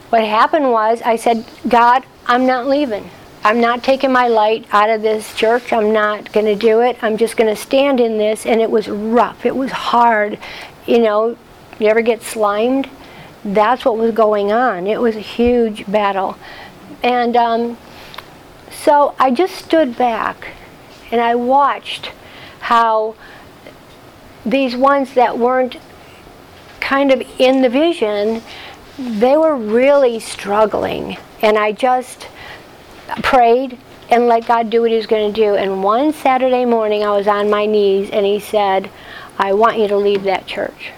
what 0.10 0.24
happened 0.24 0.72
was 0.72 1.02
I 1.02 1.16
said 1.16 1.46
God 1.68 2.04
I'm 2.28 2.46
not 2.46 2.68
leaving. 2.68 3.10
I'm 3.44 3.62
not 3.62 3.82
taking 3.82 4.12
my 4.12 4.28
light 4.28 4.66
out 4.74 4.90
of 4.90 5.02
this 5.02 5.34
church. 5.34 5.72
I'm 5.72 5.94
not 5.94 6.34
going 6.34 6.46
to 6.46 6.56
do 6.56 6.82
it. 6.82 6.98
I'm 7.02 7.16
just 7.16 7.38
going 7.38 7.50
to 7.50 7.60
stand 7.60 8.02
in 8.02 8.18
this. 8.18 8.46
And 8.46 8.60
it 8.60 8.70
was 8.70 8.90
rough. 8.90 9.46
It 9.46 9.56
was 9.56 9.72
hard. 9.72 10.38
You 10.86 11.00
know 11.00 11.38
you 11.80 11.88
ever 11.88 12.02
get 12.02 12.22
slimed? 12.22 12.90
That's 13.46 13.86
what 13.86 13.98
was 13.98 14.14
going 14.14 14.52
on. 14.52 14.88
It 14.88 15.00
was 15.00 15.16
a 15.16 15.22
huge 15.22 15.90
battle. 15.90 16.38
And 17.02 17.38
um, 17.38 17.78
so 18.70 19.16
I 19.18 19.32
just 19.32 19.56
stood 19.56 19.98
back 19.98 20.50
and 21.10 21.22
I 21.22 21.36
watched 21.36 22.12
how 22.60 23.16
these 24.50 24.76
ones 24.76 25.14
that 25.14 25.38
weren't 25.38 25.78
kind 26.80 27.12
of 27.12 27.22
in 27.40 27.62
the 27.62 27.70
vision, 27.70 28.42
they 28.98 29.36
were 29.38 29.56
really 29.56 30.20
struggling. 30.20 31.18
And 31.42 31.58
I 31.58 31.72
just 31.72 32.28
prayed 33.24 33.78
and 34.10 34.28
let 34.28 34.48
God 34.48 34.70
do 34.70 34.82
what 34.82 34.92
He 34.92 34.98
was 34.98 35.06
going 35.06 35.34
to 35.34 35.42
do. 35.42 35.56
And 35.56 35.84
one 35.84 36.14
Saturday 36.14 36.66
morning, 36.66 37.04
I 37.04 37.12
was 37.12 37.28
on 37.28 37.50
my 37.50 37.66
knees, 37.66 38.10
and 38.10 38.26
He 38.26 38.40
said, 38.40 38.90
I 39.38 39.54
want 39.54 39.78
you 39.78 39.88
to 39.90 39.98
leave 39.98 40.24
that 40.24 40.48
church. 40.48 40.92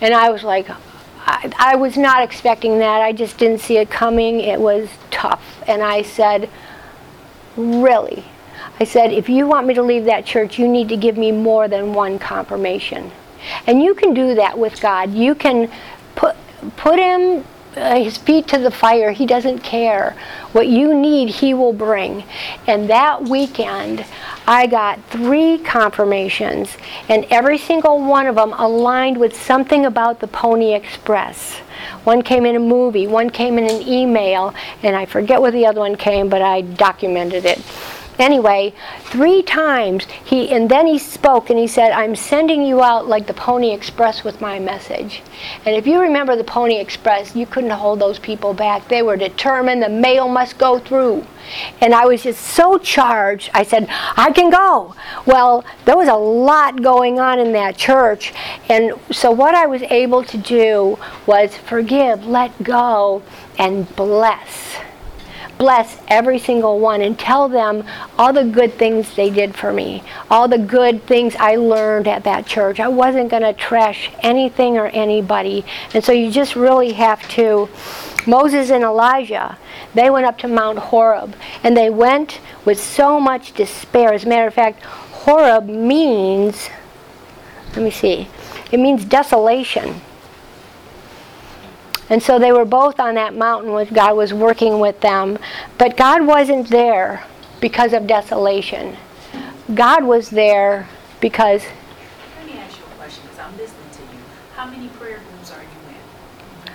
And 0.00 0.14
I 0.14 0.30
was 0.30 0.44
like, 0.44 0.70
I, 1.18 1.52
I 1.58 1.76
was 1.76 1.96
not 1.96 2.22
expecting 2.22 2.78
that. 2.78 3.02
I 3.02 3.12
just 3.12 3.36
didn't 3.38 3.60
see 3.60 3.76
it 3.76 3.90
coming. 3.90 4.40
It 4.40 4.60
was 4.60 4.88
tough. 5.10 5.62
And 5.66 5.82
I 5.82 6.02
said, 6.02 6.48
Really? 7.56 8.24
I 8.80 8.84
said, 8.84 9.12
if 9.12 9.28
you 9.28 9.46
want 9.46 9.66
me 9.66 9.74
to 9.74 9.82
leave 9.82 10.04
that 10.04 10.24
church, 10.24 10.58
you 10.58 10.68
need 10.68 10.88
to 10.90 10.96
give 10.96 11.16
me 11.16 11.32
more 11.32 11.66
than 11.66 11.92
one 11.92 12.18
confirmation. 12.18 13.10
And 13.66 13.82
you 13.82 13.94
can 13.94 14.14
do 14.14 14.34
that 14.36 14.58
with 14.58 14.80
God. 14.80 15.12
You 15.12 15.34
can 15.34 15.70
put, 16.14 16.36
put 16.76 16.98
him 16.98 17.44
uh, 17.76 17.96
his 17.96 18.16
feet 18.16 18.48
to 18.48 18.58
the 18.58 18.70
fire. 18.70 19.12
He 19.12 19.26
doesn't 19.26 19.60
care. 19.60 20.16
What 20.52 20.68
you 20.68 20.94
need, 20.94 21.28
he 21.28 21.54
will 21.54 21.72
bring. 21.72 22.24
And 22.66 22.88
that 22.90 23.22
weekend, 23.22 24.04
I 24.46 24.66
got 24.66 25.02
three 25.04 25.58
confirmations, 25.58 26.76
and 27.08 27.26
every 27.30 27.58
single 27.58 28.02
one 28.02 28.26
of 28.26 28.36
them 28.36 28.52
aligned 28.54 29.18
with 29.18 29.36
something 29.36 29.84
about 29.84 30.20
the 30.20 30.26
Pony 30.26 30.72
Express. 30.72 31.58
One 32.04 32.22
came 32.22 32.46
in 32.46 32.56
a 32.56 32.60
movie, 32.60 33.06
one 33.06 33.30
came 33.30 33.58
in 33.58 33.64
an 33.70 33.86
email, 33.86 34.54
and 34.82 34.96
I 34.96 35.04
forget 35.04 35.40
where 35.40 35.52
the 35.52 35.66
other 35.66 35.80
one 35.80 35.96
came, 35.96 36.28
but 36.28 36.42
I 36.42 36.62
documented 36.62 37.44
it 37.44 37.58
anyway, 38.18 38.72
three 39.00 39.42
times 39.42 40.06
he 40.24 40.50
and 40.50 40.68
then 40.68 40.86
he 40.86 40.98
spoke 40.98 41.50
and 41.50 41.58
he 41.58 41.66
said, 41.66 41.92
"I'm 41.92 42.16
sending 42.16 42.62
you 42.62 42.82
out 42.82 43.06
like 43.06 43.26
the 43.26 43.34
Pony 43.34 43.70
Express 43.72 44.24
with 44.24 44.40
my 44.40 44.58
message." 44.58 45.22
And 45.64 45.76
if 45.76 45.86
you 45.86 46.00
remember 46.00 46.36
the 46.36 46.44
Pony 46.44 46.78
Express, 46.78 47.34
you 47.34 47.46
couldn't 47.46 47.70
hold 47.70 48.00
those 48.00 48.18
people 48.18 48.54
back. 48.54 48.88
They 48.88 49.02
were 49.02 49.16
determined 49.16 49.82
the 49.82 49.88
mail 49.88 50.28
must 50.28 50.58
go 50.58 50.78
through. 50.78 51.26
And 51.80 51.94
I 51.94 52.04
was 52.04 52.24
just 52.24 52.42
so 52.42 52.78
charged. 52.78 53.50
I 53.54 53.62
said, 53.62 53.88
"I 54.16 54.30
can 54.32 54.50
go." 54.50 54.94
Well, 55.24 55.64
there 55.84 55.96
was 55.96 56.08
a 56.08 56.14
lot 56.14 56.82
going 56.82 57.18
on 57.18 57.38
in 57.38 57.52
that 57.52 57.76
church, 57.76 58.32
and 58.68 58.92
so 59.10 59.30
what 59.30 59.54
I 59.54 59.66
was 59.66 59.82
able 59.82 60.22
to 60.24 60.36
do 60.36 60.98
was 61.26 61.56
forgive, 61.56 62.26
let 62.26 62.62
go, 62.62 63.22
and 63.58 63.94
bless 63.96 64.78
bless 65.58 65.98
every 66.06 66.38
single 66.38 66.78
one 66.78 67.02
and 67.02 67.18
tell 67.18 67.48
them 67.48 67.84
all 68.16 68.32
the 68.32 68.44
good 68.44 68.72
things 68.74 69.14
they 69.16 69.28
did 69.28 69.54
for 69.54 69.72
me, 69.72 70.02
all 70.30 70.48
the 70.48 70.58
good 70.58 71.04
things 71.04 71.34
I 71.36 71.56
learned 71.56 72.06
at 72.08 72.24
that 72.24 72.46
church. 72.46 72.80
I 72.80 72.88
wasn't 72.88 73.30
going 73.30 73.42
to 73.42 73.52
trash 73.52 74.10
anything 74.20 74.78
or 74.78 74.86
anybody. 74.86 75.64
And 75.92 76.02
so 76.02 76.12
you 76.12 76.30
just 76.30 76.56
really 76.56 76.92
have 76.92 77.28
to. 77.30 77.68
Moses 78.26 78.70
and 78.70 78.84
Elijah, 78.84 79.58
they 79.94 80.10
went 80.10 80.26
up 80.26 80.38
to 80.38 80.48
Mount 80.48 80.78
Horeb 80.78 81.34
and 81.62 81.76
they 81.76 81.90
went 81.90 82.40
with 82.64 82.80
so 82.80 83.18
much 83.18 83.52
despair. 83.54 84.12
As 84.12 84.24
a 84.24 84.28
matter 84.28 84.46
of 84.46 84.54
fact, 84.54 84.82
Horeb 84.82 85.66
means, 85.66 86.68
let 87.70 87.82
me 87.82 87.90
see, 87.90 88.28
it 88.70 88.78
means 88.78 89.04
desolation. 89.04 90.00
And 92.10 92.22
so 92.22 92.38
they 92.38 92.52
were 92.52 92.64
both 92.64 92.98
on 93.00 93.14
that 93.14 93.34
mountain 93.34 93.72
when 93.72 93.86
God 93.88 94.16
was 94.16 94.32
working 94.32 94.80
with 94.80 95.00
them. 95.00 95.38
But 95.76 95.96
God 95.96 96.26
wasn't 96.26 96.68
there 96.68 97.24
because 97.60 97.92
of 97.92 98.06
desolation. 98.06 98.96
God 99.74 100.04
was 100.04 100.30
there 100.30 100.88
because. 101.20 101.62
Let 102.38 102.46
me 102.46 102.58
ask 102.58 102.78
you 102.78 102.84
a 102.84 102.96
question 102.96 103.22
because 103.24 103.38
I'm 103.38 103.56
listening 103.56 103.90
to 103.92 104.02
you. 104.02 104.20
How 104.54 104.66
many 104.66 104.88
prayer 104.88 105.20
groups 105.30 105.52
are 105.52 105.60
you 105.60 105.68
in? 106.66 106.72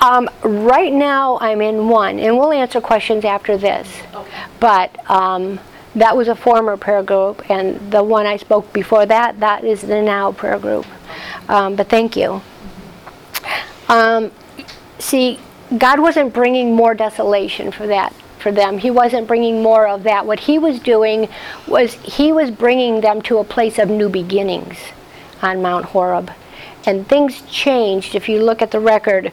Um, 0.00 0.30
right 0.64 0.92
now, 0.92 1.38
I'm 1.40 1.60
in 1.60 1.88
one, 1.88 2.18
and 2.18 2.36
we'll 2.36 2.52
answer 2.52 2.80
questions 2.80 3.24
after 3.24 3.56
this. 3.56 3.88
Okay. 4.12 4.30
But 4.58 5.10
um, 5.10 5.60
that 5.94 6.16
was 6.16 6.28
a 6.28 6.34
former 6.34 6.76
prayer 6.76 7.02
group, 7.02 7.48
and 7.50 7.92
the 7.92 8.02
one 8.02 8.26
I 8.26 8.36
spoke 8.36 8.72
before 8.72 9.06
that, 9.06 9.38
that 9.40 9.64
is 9.64 9.82
the 9.82 10.02
now 10.02 10.32
prayer 10.32 10.58
group. 10.58 10.86
Um, 11.48 11.76
but 11.76 11.88
thank 11.88 12.16
you. 12.16 12.42
Um, 13.88 14.30
see, 15.00 15.40
God 15.76 16.00
wasn't 16.00 16.32
bringing 16.32 16.74
more 16.74 16.94
desolation 16.94 17.72
for 17.72 17.86
that 17.86 18.14
for 18.40 18.50
them. 18.50 18.78
He 18.78 18.90
wasn't 18.90 19.28
bringing 19.28 19.62
more 19.62 19.86
of 19.86 20.02
that. 20.04 20.26
What 20.26 20.40
he 20.40 20.58
was 20.58 20.80
doing 20.80 21.28
was 21.66 21.94
he 21.94 22.32
was 22.32 22.50
bringing 22.50 23.00
them 23.00 23.22
to 23.22 23.38
a 23.38 23.44
place 23.44 23.78
of 23.78 23.88
new 23.88 24.08
beginnings 24.08 24.78
on 25.42 25.62
Mount 25.62 25.86
Horeb. 25.86 26.32
And 26.86 27.06
things 27.06 27.42
changed 27.42 28.14
if 28.14 28.28
you 28.28 28.42
look 28.42 28.62
at 28.62 28.70
the 28.70 28.80
record. 28.80 29.32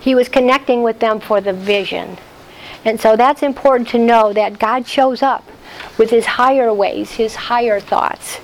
He 0.00 0.14
was 0.14 0.28
connecting 0.28 0.82
with 0.82 1.00
them 1.00 1.20
for 1.20 1.40
the 1.40 1.52
vision. 1.52 2.16
And 2.84 3.00
so 3.00 3.16
that's 3.16 3.42
important 3.42 3.88
to 3.90 3.98
know 3.98 4.32
that 4.32 4.58
God 4.58 4.86
shows 4.86 5.22
up 5.22 5.44
with 5.98 6.10
his 6.10 6.24
higher 6.24 6.72
ways, 6.72 7.12
his 7.12 7.34
higher 7.34 7.80
thoughts. 7.80 8.38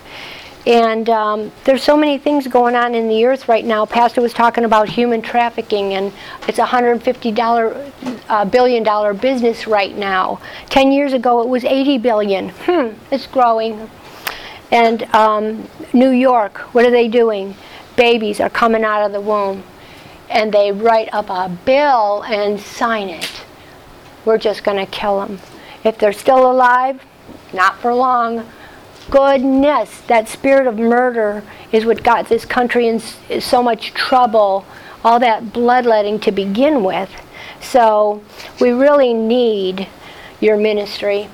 And 0.67 1.09
um, 1.11 1.51
there's 1.65 1.83
so 1.83 1.97
many 1.97 2.19
things 2.19 2.47
going 2.47 2.77
on 2.77 2.95
in 2.95 3.09
the 3.09 3.27
earth 3.27 3.49
right 3.49 3.65
now. 3.65 3.85
Pastor 3.85 4.21
was 4.21 4.33
talking 4.33 4.65
about 4.65 4.89
human 4.89 5.21
trafficking, 5.21 5.95
and 5.95 6.13
it's 6.47 6.59
a 6.59 6.63
150 6.63 7.33
dollar 7.33 7.91
uh, 8.29 8.45
billion 8.45 8.85
dollar 8.85 9.13
business 9.13 9.67
right 9.67 9.97
now. 9.97 10.41
Ten 10.71 10.93
years 10.93 11.15
ago, 11.15 11.43
it 11.43 11.49
was 11.49 11.65
80 11.65 11.99
billion. 11.99 12.51
Hmm, 12.51 12.91
it's 13.11 13.27
growing. 13.27 13.91
And 14.71 15.03
um, 15.15 15.69
New 15.93 16.11
York, 16.11 16.59
what 16.75 16.87
are 16.87 16.91
they 16.91 17.09
doing? 17.09 17.57
Babies 17.97 18.41
are 18.41 18.49
coming 18.49 18.85
out 18.85 19.05
of 19.05 19.13
the 19.13 19.21
womb, 19.21 19.65
and 20.31 20.53
they 20.53 20.71
write 20.71 21.13
up 21.13 21.29
a 21.29 21.49
bill 21.65 22.23
and 22.23 22.59
sign 22.59 23.09
it. 23.09 23.43
We're 24.25 24.39
just 24.39 24.63
going 24.63 24.79
to 24.79 24.91
kill 24.91 25.21
them. 25.21 25.41
If 25.83 25.99
they're 25.99 26.13
still 26.13 26.49
alive, 26.51 27.03
not 27.53 27.79
for 27.81 27.93
long 27.93 28.47
goodness, 29.11 30.01
that 30.03 30.29
spirit 30.29 30.67
of 30.67 30.79
murder 30.79 31.43
is 31.71 31.85
what 31.85 32.03
got 32.03 32.29
this 32.29 32.45
country 32.45 32.87
in 32.87 33.01
so 33.41 33.63
much 33.63 33.95
trouble, 33.95 34.65
all 35.05 35.19
that 35.21 35.53
bloodletting 35.53 36.21
to 36.21 36.33
begin 36.33 36.85
with. 36.85 37.11
So 37.61 38.23
we 38.61 38.71
really 38.71 39.15
need 39.15 39.89
your 40.41 40.57
ministry. 40.57 41.29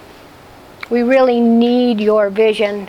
We 0.90 1.02
really 1.02 1.40
need 1.40 2.00
your 2.00 2.30
vision. 2.30 2.88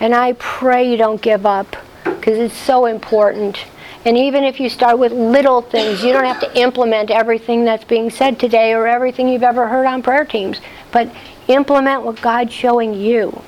And 0.00 0.14
I 0.14 0.32
pray 0.34 0.90
you 0.90 0.96
don't 0.96 1.20
give 1.20 1.44
up 1.44 1.76
because 2.04 2.38
it's 2.38 2.56
so 2.56 2.86
important. 2.86 3.64
And 4.04 4.16
even 4.16 4.44
if 4.44 4.60
you 4.60 4.68
start 4.68 4.98
with 4.98 5.12
little 5.12 5.60
things, 5.60 6.02
you 6.02 6.12
don't 6.12 6.24
have 6.24 6.40
to 6.40 6.58
implement 6.58 7.10
everything 7.10 7.64
that's 7.64 7.84
being 7.84 8.10
said 8.10 8.38
today 8.38 8.72
or 8.72 8.86
everything 8.86 9.28
you've 9.28 9.42
ever 9.42 9.68
heard 9.68 9.86
on 9.86 10.02
prayer 10.02 10.24
teams, 10.24 10.60
but 10.92 11.10
implement 11.48 12.02
what 12.02 12.20
God's 12.22 12.52
showing 12.52 12.94
you. 12.94 13.42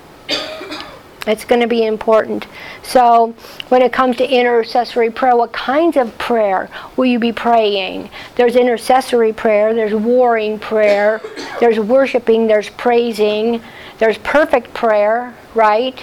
It's 1.26 1.44
going 1.44 1.60
to 1.60 1.66
be 1.66 1.84
important. 1.84 2.46
So, 2.82 3.34
when 3.68 3.82
it 3.82 3.92
comes 3.92 4.16
to 4.16 4.28
intercessory 4.28 5.10
prayer, 5.10 5.36
what 5.36 5.52
kinds 5.52 5.98
of 5.98 6.16
prayer 6.16 6.70
will 6.96 7.04
you 7.04 7.18
be 7.18 7.32
praying? 7.32 8.08
There's 8.36 8.56
intercessory 8.56 9.32
prayer, 9.34 9.74
there's 9.74 9.92
warring 9.92 10.58
prayer, 10.58 11.20
there's 11.60 11.78
worshiping, 11.78 12.46
there's 12.46 12.70
praising, 12.70 13.60
there's 13.98 14.16
perfect 14.18 14.72
prayer, 14.72 15.34
right? 15.54 16.02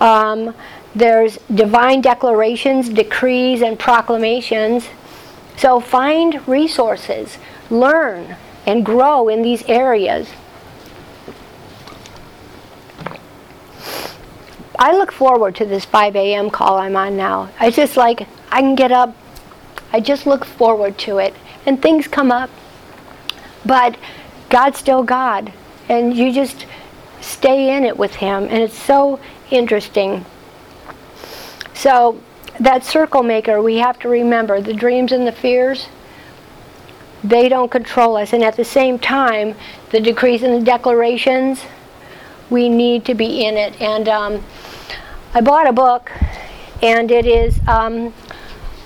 Um, 0.00 0.54
there's 0.92 1.36
divine 1.54 2.00
declarations, 2.00 2.88
decrees, 2.88 3.62
and 3.62 3.78
proclamations. 3.78 4.88
So, 5.56 5.78
find 5.78 6.46
resources, 6.48 7.38
learn, 7.70 8.34
and 8.66 8.84
grow 8.84 9.28
in 9.28 9.42
these 9.42 9.62
areas. 9.68 10.28
I 14.78 14.92
look 14.92 15.10
forward 15.10 15.56
to 15.56 15.64
this 15.64 15.84
5 15.84 16.14
a.m. 16.14 16.50
call 16.50 16.78
I'm 16.78 16.94
on 16.94 17.16
now. 17.16 17.50
I 17.58 17.70
just 17.70 17.96
like, 17.96 18.28
I 18.52 18.60
can 18.60 18.76
get 18.76 18.92
up, 18.92 19.16
I 19.92 20.00
just 20.00 20.26
look 20.26 20.44
forward 20.44 20.96
to 20.98 21.18
it. 21.18 21.34
And 21.66 21.82
things 21.82 22.06
come 22.06 22.30
up. 22.30 22.50
But 23.66 23.96
God's 24.50 24.78
still 24.78 25.02
God. 25.02 25.52
And 25.88 26.16
you 26.16 26.32
just 26.32 26.66
stay 27.20 27.76
in 27.76 27.84
it 27.84 27.96
with 27.96 28.14
Him. 28.14 28.44
And 28.44 28.62
it's 28.62 28.78
so 28.78 29.18
interesting. 29.50 30.24
So, 31.74 32.20
that 32.60 32.84
circle 32.84 33.22
maker, 33.22 33.62
we 33.62 33.76
have 33.76 33.98
to 34.00 34.08
remember 34.08 34.60
the 34.60 34.74
dreams 34.74 35.12
and 35.12 35.26
the 35.26 35.32
fears, 35.32 35.88
they 37.22 37.48
don't 37.48 37.70
control 37.70 38.16
us. 38.16 38.32
And 38.32 38.42
at 38.42 38.56
the 38.56 38.64
same 38.64 38.98
time, 38.98 39.54
the 39.90 40.00
decrees 40.00 40.42
and 40.42 40.60
the 40.60 40.64
declarations, 40.64 41.64
we 42.50 42.68
need 42.68 43.04
to 43.06 43.14
be 43.14 43.44
in 43.44 43.56
it. 43.56 43.80
And 43.80 44.08
um, 44.08 44.44
I 45.34 45.42
bought 45.42 45.68
a 45.68 45.72
book, 45.74 46.10
and 46.80 47.10
it 47.10 47.26
is 47.26 47.60
um, 47.68 48.14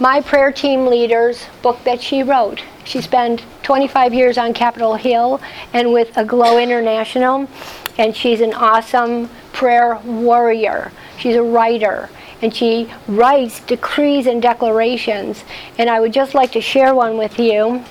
my 0.00 0.20
prayer 0.20 0.50
team 0.50 0.86
leader's 0.86 1.46
book 1.62 1.78
that 1.84 2.02
she 2.02 2.24
wrote. 2.24 2.60
She 2.82 3.00
spent 3.00 3.44
25 3.62 4.12
years 4.12 4.36
on 4.36 4.52
Capitol 4.52 4.96
Hill 4.96 5.40
and 5.72 5.92
with 5.92 6.16
Aglow 6.18 6.58
International, 6.58 7.48
and 7.96 8.16
she's 8.16 8.40
an 8.40 8.54
awesome 8.54 9.30
prayer 9.52 10.00
warrior. 10.04 10.90
She's 11.16 11.36
a 11.36 11.42
writer 11.42 12.10
and 12.40 12.52
she 12.52 12.92
writes 13.06 13.60
decrees 13.60 14.26
and 14.26 14.42
declarations. 14.42 15.44
And 15.78 15.88
I 15.88 16.00
would 16.00 16.12
just 16.12 16.34
like 16.34 16.50
to 16.52 16.60
share 16.60 16.92
one 16.92 17.16
with 17.16 17.38
you. 17.38 17.84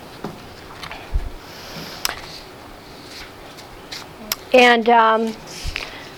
And 4.53 4.89
um, 4.89 5.33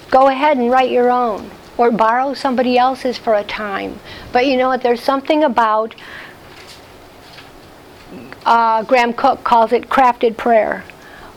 go 0.09 0.29
ahead 0.29 0.57
and 0.57 0.71
write 0.71 0.89
your 0.89 1.11
own 1.11 1.51
or 1.77 1.91
borrow 1.91 2.33
somebody 2.33 2.77
else's 2.77 3.17
for 3.17 3.35
a 3.35 3.43
time. 3.43 3.99
But 4.31 4.45
you 4.45 4.57
know 4.57 4.67
what? 4.67 4.81
There's 4.81 5.01
something 5.01 5.43
about, 5.43 5.95
uh, 8.45 8.83
Graham 8.83 9.13
Cooke 9.13 9.43
calls 9.43 9.71
it 9.71 9.89
crafted 9.89 10.37
prayer. 10.37 10.83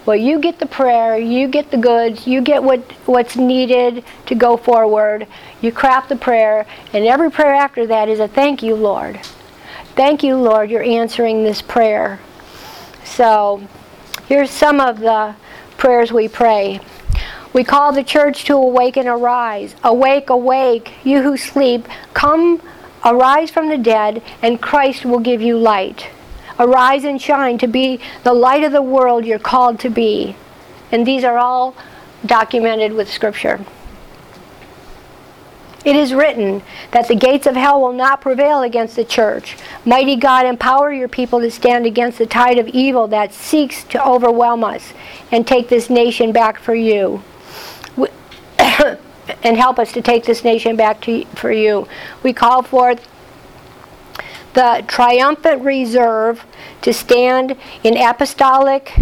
Well, 0.04 0.16
you 0.16 0.38
get 0.38 0.60
the 0.60 0.66
prayer, 0.66 1.18
you 1.18 1.48
get 1.48 1.72
the 1.72 1.76
goods, 1.76 2.28
you 2.28 2.40
get 2.40 2.62
what, 2.62 2.80
what's 3.06 3.34
needed 3.34 4.04
to 4.26 4.34
go 4.36 4.56
forward. 4.56 5.26
You 5.60 5.72
craft 5.72 6.10
the 6.10 6.16
prayer, 6.16 6.64
and 6.92 7.04
every 7.04 7.30
prayer 7.30 7.54
after 7.54 7.86
that 7.88 8.08
is 8.08 8.20
a 8.20 8.28
thank 8.28 8.62
you, 8.62 8.76
Lord. 8.76 9.18
Thank 9.96 10.22
you, 10.22 10.36
Lord, 10.36 10.70
you're 10.70 10.82
answering 10.82 11.42
this 11.42 11.60
prayer. 11.60 12.20
So, 13.02 13.66
here's 14.28 14.50
some 14.50 14.80
of 14.80 15.00
the 15.00 15.34
prayers 15.76 16.12
we 16.12 16.28
pray. 16.28 16.80
We 17.56 17.64
call 17.64 17.90
the 17.90 18.04
church 18.04 18.44
to 18.44 18.52
awake 18.52 18.98
and 18.98 19.08
arise. 19.08 19.74
Awake, 19.82 20.28
awake, 20.28 20.92
you 21.04 21.22
who 21.22 21.38
sleep, 21.38 21.88
come, 22.12 22.60
arise 23.02 23.50
from 23.50 23.70
the 23.70 23.78
dead, 23.78 24.22
and 24.42 24.60
Christ 24.60 25.06
will 25.06 25.20
give 25.20 25.40
you 25.40 25.56
light. 25.56 26.10
Arise 26.58 27.04
and 27.04 27.18
shine 27.18 27.56
to 27.56 27.66
be 27.66 27.98
the 28.24 28.34
light 28.34 28.62
of 28.62 28.72
the 28.72 28.82
world 28.82 29.24
you're 29.24 29.38
called 29.38 29.80
to 29.80 29.88
be. 29.88 30.36
And 30.92 31.06
these 31.06 31.24
are 31.24 31.38
all 31.38 31.74
documented 32.26 32.92
with 32.92 33.10
Scripture. 33.10 33.64
It 35.82 35.96
is 35.96 36.12
written 36.12 36.62
that 36.90 37.08
the 37.08 37.16
gates 37.16 37.46
of 37.46 37.56
hell 37.56 37.80
will 37.80 37.94
not 37.94 38.20
prevail 38.20 38.64
against 38.64 38.96
the 38.96 39.04
church. 39.06 39.56
Mighty 39.86 40.16
God, 40.16 40.44
empower 40.44 40.92
your 40.92 41.08
people 41.08 41.40
to 41.40 41.50
stand 41.50 41.86
against 41.86 42.18
the 42.18 42.26
tide 42.26 42.58
of 42.58 42.68
evil 42.68 43.08
that 43.08 43.32
seeks 43.32 43.82
to 43.84 44.06
overwhelm 44.06 44.62
us 44.62 44.92
and 45.32 45.46
take 45.46 45.70
this 45.70 45.88
nation 45.88 46.32
back 46.32 46.58
for 46.58 46.74
you. 46.74 47.22
And 49.42 49.56
help 49.56 49.78
us 49.78 49.92
to 49.92 50.02
take 50.02 50.24
this 50.24 50.44
nation 50.44 50.76
back 50.76 51.00
to, 51.02 51.24
for 51.34 51.52
you. 51.52 51.86
We 52.22 52.32
call 52.32 52.62
forth 52.62 53.06
the 54.54 54.84
triumphant 54.88 55.62
reserve 55.62 56.44
to 56.82 56.92
stand 56.92 57.56
in 57.84 57.96
apostolic 57.96 58.94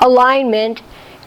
alignment 0.00 0.82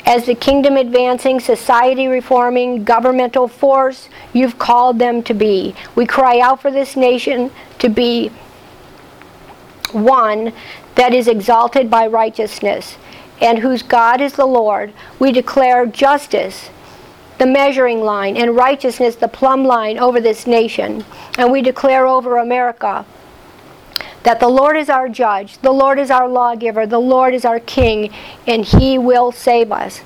as 0.05 0.25
the 0.25 0.35
kingdom 0.35 0.77
advancing, 0.77 1.39
society 1.39 2.07
reforming, 2.07 2.83
governmental 2.83 3.47
force 3.47 4.07
you've 4.33 4.57
called 4.57 4.99
them 4.99 5.21
to 5.21 5.33
be. 5.33 5.75
We 5.95 6.05
cry 6.05 6.39
out 6.39 6.61
for 6.61 6.71
this 6.71 6.95
nation 6.95 7.51
to 7.79 7.89
be 7.89 8.31
one 9.91 10.53
that 10.95 11.13
is 11.13 11.27
exalted 11.27 11.89
by 11.89 12.07
righteousness 12.07 12.97
and 13.41 13.59
whose 13.59 13.83
God 13.83 14.21
is 14.21 14.33
the 14.33 14.45
Lord. 14.45 14.93
We 15.19 15.31
declare 15.31 15.85
justice 15.85 16.69
the 17.37 17.45
measuring 17.45 18.01
line, 18.01 18.35
and 18.37 18.55
righteousness 18.55 19.15
the 19.15 19.27
plumb 19.27 19.63
line 19.63 19.97
over 19.97 20.19
this 20.19 20.47
nation. 20.47 21.05
And 21.37 21.51
we 21.51 21.61
declare 21.61 22.07
over 22.07 22.37
America 22.37 23.05
that 24.23 24.39
the 24.39 24.49
Lord 24.49 24.75
is 24.75 24.89
our 24.89 25.07
judge, 25.07 25.57
the 25.59 25.71
Lord 25.71 25.99
is 25.99 26.11
our 26.11 26.27
lawgiver, 26.27 26.85
the 26.85 26.99
Lord 26.99 27.33
is 27.33 27.45
our 27.45 27.59
king, 27.59 28.13
and 28.45 28.65
he 28.65 28.97
will 28.97 29.31
save 29.31 29.71
us. 29.71 30.01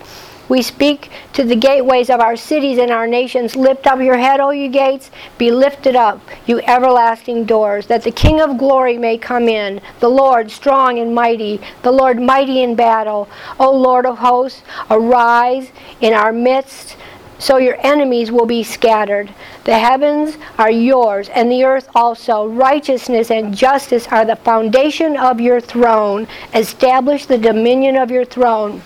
We 0.52 0.62
speak 0.62 1.10
to 1.32 1.46
the 1.46 1.56
gateways 1.56 2.10
of 2.10 2.20
our 2.20 2.36
cities 2.36 2.78
and 2.78 2.92
our 2.92 3.08
nations. 3.08 3.56
Lift 3.56 3.88
up 3.88 4.02
your 4.02 4.18
head, 4.18 4.42
O 4.42 4.50
you 4.50 4.68
gates. 4.68 5.10
Be 5.38 5.50
lifted 5.50 5.96
up, 5.96 6.20
you 6.46 6.60
everlasting 6.64 7.46
doors, 7.46 7.88
that 7.88 8.04
the 8.04 8.12
King 8.12 8.42
of 8.42 8.58
glory 8.58 8.98
may 8.98 9.18
come 9.18 9.48
in. 9.48 9.80
The 10.02 10.10
Lord 10.10 10.52
strong 10.52 11.00
and 11.00 11.16
mighty, 11.16 11.62
the 11.84 11.94
Lord 11.94 12.22
mighty 12.22 12.62
in 12.64 12.76
battle. 12.76 13.30
O 13.62 13.72
Lord 13.72 14.06
of 14.06 14.18
hosts, 14.18 14.62
arise 14.90 15.72
in 16.02 16.14
our 16.14 16.34
midst 16.34 16.98
so 17.42 17.58
your 17.58 17.76
enemies 17.80 18.32
will 18.32 18.46
be 18.46 18.62
scattered. 18.62 19.34
The 19.64 19.80
heavens 19.80 20.38
are 20.60 20.70
yours, 20.70 21.28
and 21.30 21.52
the 21.52 21.64
earth 21.64 21.90
also. 21.96 22.48
Righteousness 22.48 23.32
and 23.32 23.58
justice 23.58 24.08
are 24.10 24.24
the 24.24 24.36
foundation 24.36 25.18
of 25.18 25.42
your 25.42 25.60
throne. 25.60 26.28
Establish 26.54 27.26
the 27.26 27.40
dominion 27.40 27.98
of 27.98 28.12
your 28.12 28.26
throne 28.26 28.84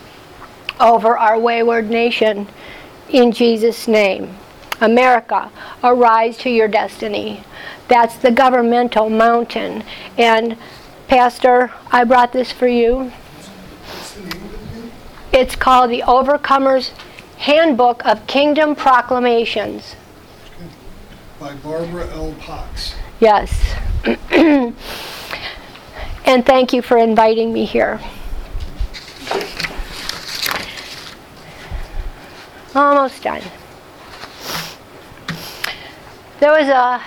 over 0.80 1.18
our 1.18 1.38
wayward 1.38 1.90
nation. 1.90 2.48
In 3.10 3.34
Jesus' 3.34 3.90
name. 3.90 4.38
America, 4.80 5.52
arise 5.84 6.38
to 6.38 6.50
your 6.50 6.70
destiny. 6.70 7.44
That's 7.90 8.16
the 8.16 8.32
governmental 8.32 9.10
mountain. 9.10 9.84
And, 10.18 10.58
Pastor, 11.10 11.74
I 11.92 12.06
brought 12.06 12.32
this 12.32 12.54
for 12.54 12.68
you. 12.68 13.12
It's 15.34 15.58
called 15.58 15.92
the 15.92 16.04
Overcomers 16.08 16.92
Handbook 17.38 18.06
of 18.06 18.26
Kingdom 18.28 18.76
Proclamations. 18.76 19.96
By 21.40 21.54
Barbara 21.56 22.08
L. 22.14 22.34
Potts. 22.40 22.96
Yes. 23.20 23.76
and 24.32 24.76
thank 26.46 26.74
you 26.74 26.82
for 26.82 26.98
inviting 26.98 27.54
me 27.54 27.66
here. 27.66 28.00
Almost 32.74 33.24
done. 33.24 33.42
There 36.40 36.52
was 36.52 36.68
a 36.68 37.02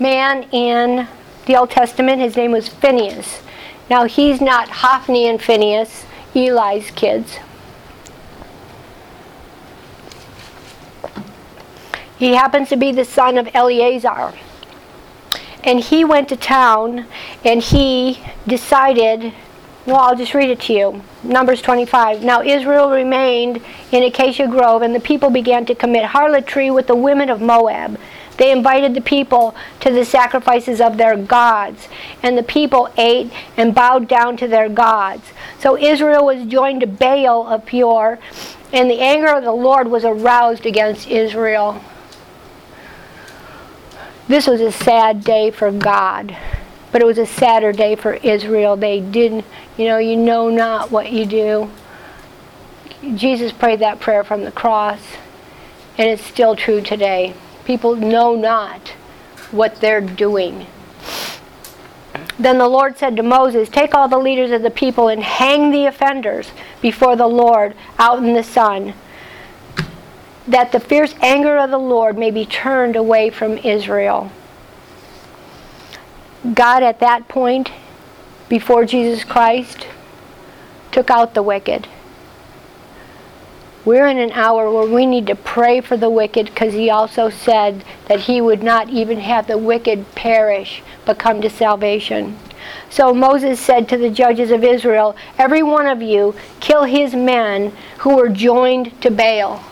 man 0.00 0.42
in 0.50 1.06
the 1.46 1.56
Old 1.56 1.70
Testament, 1.70 2.20
his 2.20 2.36
name 2.36 2.52
was 2.52 2.68
Phineas. 2.68 3.42
Now, 3.88 4.04
he's 4.04 4.40
not 4.40 4.68
Hophni 4.68 5.26
and 5.28 5.40
Phineas, 5.40 6.04
Eli's 6.34 6.90
kids. 6.90 7.38
He 12.20 12.34
happens 12.34 12.68
to 12.68 12.76
be 12.76 12.92
the 12.92 13.06
son 13.06 13.38
of 13.38 13.48
Eleazar. 13.54 14.34
And 15.64 15.80
he 15.80 16.04
went 16.04 16.28
to 16.28 16.36
town 16.36 17.06
and 17.46 17.62
he 17.62 18.20
decided, 18.46 19.32
well, 19.86 19.96
I'll 19.96 20.16
just 20.16 20.34
read 20.34 20.50
it 20.50 20.60
to 20.60 20.74
you. 20.74 21.02
Numbers 21.22 21.62
25. 21.62 22.22
Now 22.22 22.42
Israel 22.42 22.90
remained 22.90 23.62
in 23.90 24.02
Acacia 24.02 24.46
Grove, 24.46 24.82
and 24.82 24.94
the 24.94 25.00
people 25.00 25.30
began 25.30 25.64
to 25.64 25.74
commit 25.74 26.04
harlotry 26.04 26.70
with 26.70 26.88
the 26.88 26.94
women 26.94 27.30
of 27.30 27.40
Moab. 27.40 27.98
They 28.36 28.52
invited 28.52 28.92
the 28.92 29.00
people 29.00 29.54
to 29.80 29.90
the 29.90 30.04
sacrifices 30.04 30.78
of 30.78 30.98
their 30.98 31.16
gods, 31.16 31.88
and 32.22 32.36
the 32.36 32.42
people 32.42 32.90
ate 32.98 33.32
and 33.56 33.74
bowed 33.74 34.08
down 34.08 34.36
to 34.36 34.46
their 34.46 34.68
gods. 34.68 35.32
So 35.58 35.78
Israel 35.78 36.26
was 36.26 36.44
joined 36.44 36.82
to 36.82 36.86
Baal 36.86 37.46
of 37.46 37.64
Peor, 37.64 38.18
and 38.74 38.90
the 38.90 39.00
anger 39.00 39.34
of 39.34 39.44
the 39.44 39.52
Lord 39.52 39.88
was 39.88 40.04
aroused 40.04 40.66
against 40.66 41.08
Israel. 41.08 41.82
This 44.30 44.46
was 44.46 44.60
a 44.60 44.70
sad 44.70 45.24
day 45.24 45.50
for 45.50 45.72
God, 45.72 46.36
but 46.92 47.02
it 47.02 47.04
was 47.04 47.18
a 47.18 47.26
sadder 47.26 47.72
day 47.72 47.96
for 47.96 48.14
Israel. 48.14 48.76
They 48.76 49.00
didn't, 49.00 49.44
you 49.76 49.86
know, 49.86 49.98
you 49.98 50.16
know 50.16 50.48
not 50.48 50.92
what 50.92 51.10
you 51.10 51.26
do. 51.26 51.68
Jesus 53.16 53.50
prayed 53.50 53.80
that 53.80 53.98
prayer 53.98 54.22
from 54.22 54.44
the 54.44 54.52
cross, 54.52 55.00
and 55.98 56.08
it's 56.08 56.24
still 56.24 56.54
true 56.54 56.80
today. 56.80 57.34
People 57.64 57.96
know 57.96 58.36
not 58.36 58.90
what 59.50 59.80
they're 59.80 60.00
doing. 60.00 60.68
Then 62.38 62.58
the 62.58 62.68
Lord 62.68 62.98
said 62.98 63.16
to 63.16 63.24
Moses, 63.24 63.68
Take 63.68 63.96
all 63.96 64.06
the 64.06 64.16
leaders 64.16 64.52
of 64.52 64.62
the 64.62 64.70
people 64.70 65.08
and 65.08 65.24
hang 65.24 65.72
the 65.72 65.86
offenders 65.86 66.52
before 66.80 67.16
the 67.16 67.26
Lord 67.26 67.74
out 67.98 68.22
in 68.22 68.34
the 68.34 68.44
sun 68.44 68.94
that 70.46 70.72
the 70.72 70.80
fierce 70.80 71.14
anger 71.20 71.56
of 71.58 71.70
the 71.70 71.78
Lord 71.78 72.18
may 72.18 72.30
be 72.30 72.44
turned 72.44 72.96
away 72.96 73.30
from 73.30 73.58
Israel. 73.58 74.30
God, 76.54 76.82
at 76.82 77.00
that 77.00 77.28
point, 77.28 77.70
before 78.48 78.84
Jesus 78.84 79.24
Christ, 79.24 79.86
took 80.90 81.10
out 81.10 81.34
the 81.34 81.42
wicked. 81.42 81.86
We're 83.84 84.06
in 84.06 84.18
an 84.18 84.32
hour 84.32 84.70
where 84.70 84.86
we 84.86 85.06
need 85.06 85.26
to 85.28 85.34
pray 85.34 85.80
for 85.80 85.96
the 85.96 86.10
wicked 86.10 86.46
because 86.46 86.74
he 86.74 86.90
also 86.90 87.30
said 87.30 87.84
that 88.08 88.20
he 88.20 88.40
would 88.40 88.62
not 88.62 88.90
even 88.90 89.20
have 89.20 89.46
the 89.46 89.56
wicked 89.56 90.14
perish 90.14 90.82
but 91.06 91.18
come 91.18 91.40
to 91.40 91.48
salvation. 91.48 92.36
So 92.90 93.14
Moses 93.14 93.58
said 93.58 93.88
to 93.88 93.96
the 93.96 94.10
judges 94.10 94.50
of 94.50 94.64
Israel, 94.64 95.16
Every 95.38 95.62
one 95.62 95.86
of 95.86 96.02
you 96.02 96.34
kill 96.60 96.84
his 96.84 97.14
men 97.14 97.72
who 97.98 98.16
were 98.16 98.28
joined 98.28 99.00
to 99.00 99.10
Baal. 99.10 99.64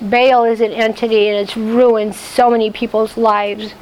Baal 0.00 0.44
is 0.44 0.60
an 0.60 0.72
entity 0.72 1.28
and 1.28 1.38
it's 1.38 1.56
ruined 1.56 2.14
so 2.14 2.50
many 2.50 2.70
people's 2.70 3.16
lives. 3.16 3.74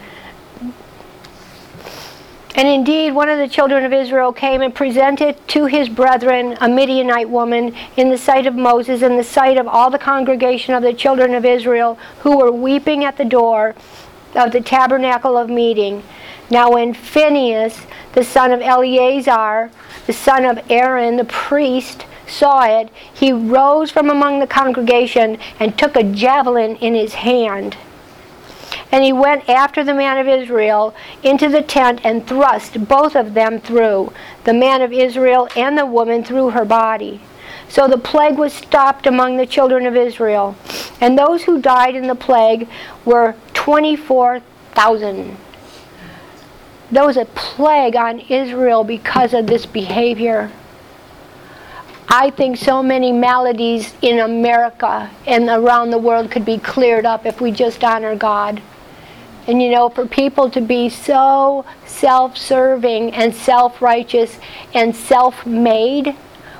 And 2.56 2.68
indeed, 2.68 3.12
one 3.12 3.28
of 3.28 3.38
the 3.38 3.48
children 3.48 3.84
of 3.84 3.92
Israel 3.92 4.32
came 4.32 4.62
and 4.62 4.72
presented 4.72 5.36
to 5.48 5.66
his 5.66 5.88
brethren 5.88 6.56
a 6.60 6.68
Midianite 6.68 7.28
woman 7.28 7.74
in 7.96 8.10
the 8.10 8.18
sight 8.18 8.46
of 8.46 8.54
Moses, 8.54 9.02
in 9.02 9.16
the 9.16 9.24
sight 9.24 9.58
of 9.58 9.66
all 9.66 9.90
the 9.90 9.98
congregation 9.98 10.72
of 10.72 10.84
the 10.84 10.94
children 10.94 11.34
of 11.34 11.44
Israel, 11.44 11.98
who 12.20 12.38
were 12.38 12.52
weeping 12.52 13.04
at 13.04 13.16
the 13.16 13.24
door 13.24 13.74
of 14.36 14.52
the 14.52 14.60
tabernacle 14.60 15.36
of 15.36 15.50
meeting. 15.50 16.04
Now, 16.48 16.70
when 16.70 16.94
Phinehas, 16.94 17.86
the 18.12 18.22
son 18.22 18.52
of 18.52 18.60
Eleazar, 18.60 19.72
the 20.06 20.12
son 20.12 20.44
of 20.44 20.60
Aaron, 20.70 21.16
the 21.16 21.24
priest, 21.24 22.06
saw 22.26 22.64
it, 22.64 22.90
he 23.12 23.32
rose 23.32 23.90
from 23.90 24.10
among 24.10 24.40
the 24.40 24.46
congregation 24.46 25.38
and 25.58 25.78
took 25.78 25.96
a 25.96 26.02
javelin 26.02 26.76
in 26.76 26.94
his 26.94 27.14
hand. 27.14 27.76
And 28.90 29.02
he 29.02 29.12
went 29.12 29.48
after 29.48 29.82
the 29.82 29.94
man 29.94 30.18
of 30.18 30.28
Israel 30.28 30.94
into 31.22 31.48
the 31.48 31.62
tent 31.62 32.00
and 32.04 32.26
thrust 32.26 32.86
both 32.86 33.16
of 33.16 33.34
them 33.34 33.60
through, 33.60 34.12
the 34.44 34.54
man 34.54 34.82
of 34.82 34.92
Israel 34.92 35.48
and 35.56 35.76
the 35.76 35.86
woman 35.86 36.22
through 36.22 36.50
her 36.50 36.64
body. 36.64 37.20
So 37.68 37.88
the 37.88 37.98
plague 37.98 38.38
was 38.38 38.52
stopped 38.52 39.06
among 39.06 39.36
the 39.36 39.46
children 39.46 39.86
of 39.86 39.96
Israel. 39.96 40.56
And 41.00 41.18
those 41.18 41.42
who 41.42 41.60
died 41.60 41.96
in 41.96 42.06
the 42.06 42.14
plague 42.14 42.68
were 43.04 43.34
24,000. 43.54 45.36
There 46.90 47.06
was 47.06 47.16
a 47.16 47.24
plague 47.24 47.96
on 47.96 48.20
Israel 48.20 48.84
because 48.84 49.34
of 49.34 49.46
this 49.46 49.66
behavior. 49.66 50.52
I 52.08 52.30
think 52.30 52.56
so 52.58 52.82
many 52.82 53.12
maladies 53.12 53.94
in 54.02 54.20
America 54.20 55.10
and 55.26 55.48
around 55.48 55.90
the 55.90 55.98
world 55.98 56.30
could 56.30 56.44
be 56.44 56.58
cleared 56.58 57.06
up 57.06 57.26
if 57.26 57.40
we 57.40 57.50
just 57.50 57.82
honor 57.82 58.14
God. 58.14 58.62
And 59.46 59.62
you 59.62 59.70
know, 59.70 59.88
for 59.88 60.06
people 60.06 60.50
to 60.50 60.60
be 60.60 60.88
so 60.88 61.64
self 61.86 62.36
serving 62.36 63.12
and 63.14 63.34
self 63.34 63.82
righteous 63.82 64.38
and 64.72 64.94
self 64.94 65.44
made, 65.46 66.14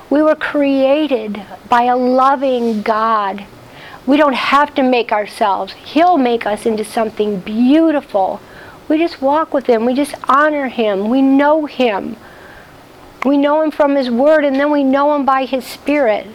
we 0.09 0.21
were 0.21 0.35
created 0.35 1.41
by 1.67 1.83
a 1.83 1.97
loving 1.97 2.81
God. 2.81 3.45
We 4.05 4.17
don't 4.17 4.35
have 4.35 4.75
to 4.75 4.83
make 4.83 5.11
ourselves, 5.11 5.73
He'll 5.73 6.17
make 6.17 6.45
us 6.45 6.65
into 6.65 6.85
something 6.85 7.39
beautiful. 7.39 8.39
We 8.87 8.99
just 8.99 9.19
walk 9.19 9.51
with 9.51 9.65
Him, 9.65 9.85
we 9.85 9.95
just 9.95 10.13
honor 10.29 10.67
Him, 10.67 11.09
we 11.09 11.21
know 11.23 11.65
Him. 11.65 12.17
We 13.25 13.37
know 13.37 13.61
Him 13.61 13.71
from 13.71 13.95
His 13.95 14.09
Word, 14.09 14.45
and 14.45 14.55
then 14.55 14.71
we 14.71 14.83
know 14.83 15.15
Him 15.15 15.25
by 15.25 15.45
His 15.45 15.65
Spirit. 15.65 16.27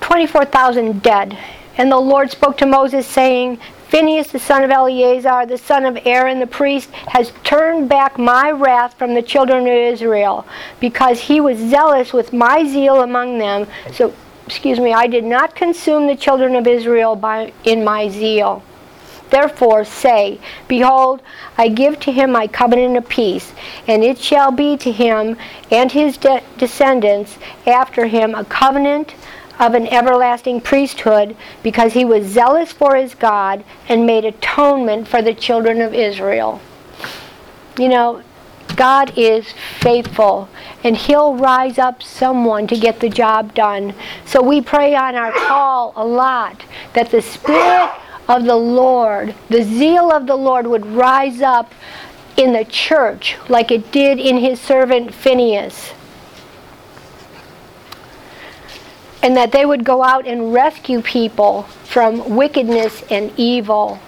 24,000 0.00 1.02
dead. 1.02 1.36
And 1.76 1.90
the 1.90 1.98
Lord 1.98 2.30
spoke 2.30 2.56
to 2.58 2.66
Moses, 2.66 3.06
saying, 3.06 3.58
Phinehas, 3.88 4.30
the 4.30 4.38
son 4.38 4.62
of 4.62 4.70
Eleazar, 4.70 5.44
the 5.44 5.58
son 5.58 5.84
of 5.84 5.98
Aaron, 6.06 6.38
the 6.38 6.46
priest, 6.46 6.90
has 7.08 7.32
turned 7.42 7.88
back 7.88 8.16
my 8.16 8.50
wrath 8.50 8.94
from 8.94 9.14
the 9.14 9.22
children 9.22 9.62
of 9.62 9.72
Israel, 9.72 10.46
because 10.80 11.20
he 11.20 11.40
was 11.40 11.58
zealous 11.58 12.12
with 12.12 12.32
my 12.32 12.64
zeal 12.64 13.02
among 13.02 13.38
them. 13.38 13.66
So, 13.92 14.14
excuse 14.46 14.78
me, 14.78 14.92
I 14.92 15.08
did 15.08 15.24
not 15.24 15.56
consume 15.56 16.06
the 16.06 16.16
children 16.16 16.54
of 16.54 16.66
Israel 16.66 17.16
by, 17.16 17.52
in 17.64 17.84
my 17.84 18.08
zeal. 18.08 18.62
Therefore 19.30 19.84
say, 19.84 20.38
Behold, 20.68 21.22
I 21.58 21.68
give 21.68 21.98
to 22.00 22.12
him 22.12 22.32
my 22.32 22.46
covenant 22.46 22.96
of 22.96 23.08
peace, 23.08 23.52
and 23.86 24.04
it 24.04 24.18
shall 24.18 24.50
be 24.50 24.76
to 24.78 24.92
him 24.92 25.36
and 25.70 25.92
his 25.92 26.16
de- 26.16 26.42
descendants 26.58 27.38
after 27.66 28.06
him 28.06 28.34
a 28.34 28.44
covenant 28.44 29.14
of 29.58 29.74
an 29.74 29.86
everlasting 29.88 30.60
priesthood, 30.60 31.34
because 31.62 31.94
he 31.94 32.04
was 32.04 32.26
zealous 32.26 32.72
for 32.72 32.94
his 32.94 33.14
God 33.14 33.64
and 33.88 34.04
made 34.04 34.24
atonement 34.24 35.08
for 35.08 35.22
the 35.22 35.34
children 35.34 35.80
of 35.80 35.94
Israel. 35.94 36.60
You 37.78 37.88
know, 37.88 38.22
God 38.74 39.16
is 39.16 39.46
faithful, 39.80 40.48
and 40.82 40.96
He'll 40.96 41.34
rise 41.36 41.78
up 41.78 42.02
someone 42.02 42.66
to 42.66 42.76
get 42.76 43.00
the 43.00 43.08
job 43.08 43.54
done. 43.54 43.94
So 44.24 44.42
we 44.42 44.60
pray 44.60 44.94
on 44.94 45.14
our 45.14 45.32
call 45.32 45.92
a 45.96 46.04
lot 46.04 46.62
that 46.92 47.10
the 47.10 47.22
Spirit 47.22 47.90
of 48.28 48.44
the 48.44 48.56
Lord, 48.56 49.34
the 49.48 49.62
zeal 49.62 50.10
of 50.10 50.26
the 50.26 50.36
Lord 50.36 50.66
would 50.66 50.84
rise 50.86 51.40
up 51.40 51.72
in 52.36 52.52
the 52.52 52.64
church 52.64 53.36
like 53.48 53.70
it 53.70 53.92
did 53.92 54.18
in 54.18 54.38
his 54.38 54.60
servant 54.60 55.14
Phineas. 55.14 55.92
And 59.22 59.36
that 59.36 59.52
they 59.52 59.64
would 59.64 59.84
go 59.84 60.02
out 60.02 60.26
and 60.26 60.52
rescue 60.52 61.02
people 61.02 61.62
from 61.84 62.36
wickedness 62.36 63.02
and 63.10 63.32
evil. 63.36 63.98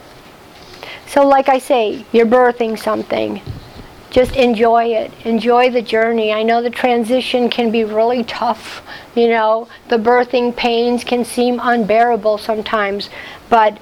So, 1.07 1.27
like 1.27 1.49
I 1.49 1.59
say, 1.59 2.05
you're 2.13 2.27
birthing 2.27 2.79
something. 2.79 3.41
Just 4.11 4.37
enjoy 4.37 4.87
it. 4.87 5.13
Enjoy 5.25 5.71
the 5.71 5.83
journey. 5.83 6.33
I 6.33 6.43
know 6.43 6.63
the 6.63 6.71
transition 6.71 7.51
can 7.51 7.71
be 7.71 7.85
really 7.85 8.25
tough. 8.25 8.83
You 9.15 9.29
know, 9.29 9.69
the 9.89 9.99
birthing 9.99 10.57
pains 10.57 11.05
can 11.05 11.25
seem 11.25 11.61
unbearable 11.63 12.39
sometimes, 12.39 13.11
but 13.51 13.79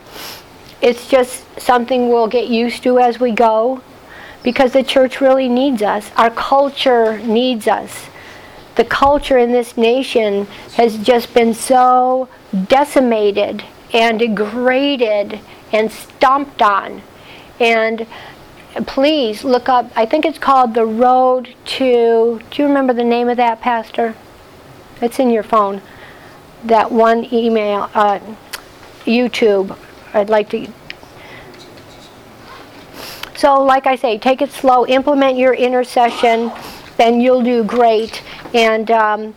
it's 0.83 1.09
just 1.09 1.45
something 1.61 2.09
we'll 2.09 2.29
get 2.29 2.49
used 2.49 2.83
to 2.83 2.99
as 2.99 3.20
we 3.20 3.33
go 3.33 3.81
because 4.43 4.72
the 4.72 4.83
church 4.83 5.20
really 5.20 5.49
needs 5.49 5.83
us. 5.83 6.11
Our 6.16 6.31
culture 6.31 7.18
needs 7.18 7.66
us. 7.66 8.07
The 8.77 8.85
culture 8.85 9.39
in 9.39 9.53
this 9.53 9.77
nation 9.77 10.47
has 10.77 10.99
just 10.99 11.33
been 11.33 11.55
so 11.55 12.29
decimated 12.68 13.64
and 13.93 14.18
degraded 14.18 15.41
and 15.72 15.91
stomped 15.91 16.61
on. 16.62 17.03
And 17.59 18.07
please 18.85 19.45
look 19.45 19.68
up, 19.68 19.91
I 19.97 20.07
think 20.07 20.24
it's 20.24 20.39
called 20.39 20.74
The 20.74 20.85
Road 20.85 21.55
to, 21.64 22.41
do 22.51 22.62
you 22.62 22.68
remember 22.68 22.93
the 22.93 23.05
name 23.05 23.29
of 23.29 23.37
that, 23.37 23.61
Pastor? 23.61 24.14
It's 25.01 25.18
in 25.18 25.31
your 25.31 25.43
phone. 25.43 25.83
That 26.64 26.91
one 26.91 27.33
email, 27.33 27.91
uh, 27.95 28.18
YouTube. 29.05 29.77
I'd 30.12 30.31
like 30.31 30.49
to. 30.51 30.66
So, 33.37 33.62
like 33.62 33.87
I 33.87 33.97
say, 33.97 34.18
take 34.18 34.41
it 34.41 34.51
slow, 34.51 34.87
implement 34.87 35.37
your 35.37 35.53
intercession, 35.53 36.51
then 36.97 37.20
you'll 37.20 37.43
do 37.43 37.62
great. 37.64 38.22
And 38.55 38.91
um, 38.91 39.35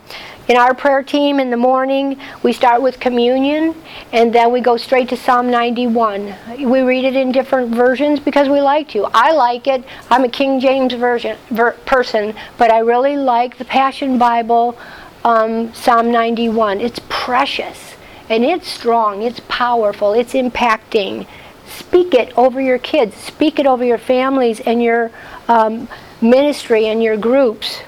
in 0.50 0.58
our 0.58 0.74
prayer 0.74 1.04
team 1.04 1.40
in 1.40 1.52
the 1.52 1.58
morning, 1.58 2.20
we 2.42 2.52
start 2.52 2.82
with 2.82 3.00
communion 3.00 3.76
and 4.12 4.34
then 4.34 4.52
we 4.52 4.62
go 4.62 4.78
straight 4.78 5.08
to 5.10 5.16
Psalm 5.16 5.52
91. 5.52 6.34
We 6.66 6.82
read 6.82 7.06
it 7.06 7.16
in 7.16 7.32
different 7.32 7.70
versions 7.74 8.20
because 8.20 8.50
we 8.50 8.60
like 8.60 8.90
to. 8.90 9.06
I 9.14 9.32
like 9.32 9.68
it. 9.68 9.84
I'm 10.10 10.24
a 10.24 10.30
King 10.30 10.60
James 10.60 10.92
version 10.96 11.38
ver- 11.52 11.74
person, 11.86 12.34
but 12.58 12.72
I 12.72 12.80
really 12.80 13.16
like 13.16 13.60
the 13.60 13.66
Passion 13.66 14.18
Bible, 14.18 14.76
um, 15.24 15.72
Psalm 15.76 16.12
91. 16.12 16.82
It's 16.82 17.00
precious 17.10 17.94
and 18.28 18.44
it's 18.44 18.68
strong, 18.68 19.22
it's 19.22 19.42
powerful, 19.48 20.14
it's 20.14 20.34
impacting. 20.34 21.28
Speak 21.68 22.16
it 22.16 22.36
over 22.36 22.60
your 22.60 22.80
kids, 22.80 23.16
speak 23.16 23.60
it 23.60 23.68
over 23.68 23.86
your 23.86 24.00
families 24.00 24.60
and 24.62 24.82
your 24.82 25.12
um, 25.48 25.88
ministry 26.22 26.88
and 26.88 27.04
your 27.04 27.18
groups. 27.18 27.82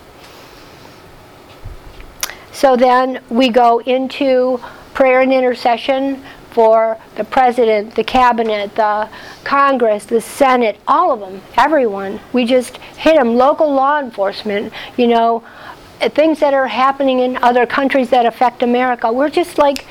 So 2.62 2.76
then 2.76 3.24
we 3.28 3.49
go 3.49 3.80
into 3.80 4.62
prayer 4.93 5.22
and 5.22 5.34
intercession 5.34 6.22
for 6.51 6.99
the 7.16 7.24
president, 7.24 7.95
the 7.95 8.03
cabinet, 8.03 8.76
the 8.76 9.09
Congress, 9.43 10.05
the 10.05 10.22
Senate, 10.22 10.80
all 10.88 11.12
of 11.12 11.22
them, 11.22 11.41
everyone. 11.57 12.20
We 12.34 12.45
just 12.45 12.78
hit 12.78 13.16
them. 13.16 13.36
Local 13.36 13.74
law 13.74 13.99
enforcement, 13.99 14.72
you 14.95 15.07
know, 15.07 15.43
things 16.09 16.39
that 16.41 16.53
are 16.53 16.68
happening 16.68 17.18
in 17.22 17.38
other 17.38 17.66
countries 17.66 18.12
that 18.12 18.28
affect 18.28 18.62
America. 18.62 19.12
We're 19.12 19.32
just 19.32 19.57
like, 19.57 19.88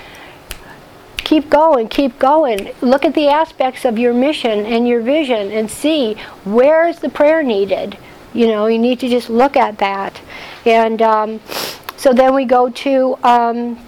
keep 1.16 1.50
going, 1.50 1.88
keep 1.88 2.20
going. 2.20 2.70
Look 2.80 3.04
at 3.04 3.14
the 3.14 3.26
aspects 3.26 3.84
of 3.84 3.98
your 3.98 4.14
mission 4.14 4.64
and 4.64 4.86
your 4.86 5.00
vision 5.00 5.50
and 5.50 5.68
see 5.68 6.14
where 6.44 6.86
is 6.86 7.00
the 7.00 7.08
prayer 7.08 7.42
needed. 7.42 7.98
You 8.32 8.46
know, 8.46 8.66
you 8.66 8.78
need 8.78 9.00
to 9.00 9.08
just 9.08 9.28
look 9.28 9.56
at 9.56 9.78
that. 9.78 10.20
And 10.64 11.02
um, 11.02 11.40
so 12.00 12.14
then 12.14 12.32
we 12.32 12.46
go 12.46 12.70
to, 12.70 13.18
um, 13.22 13.78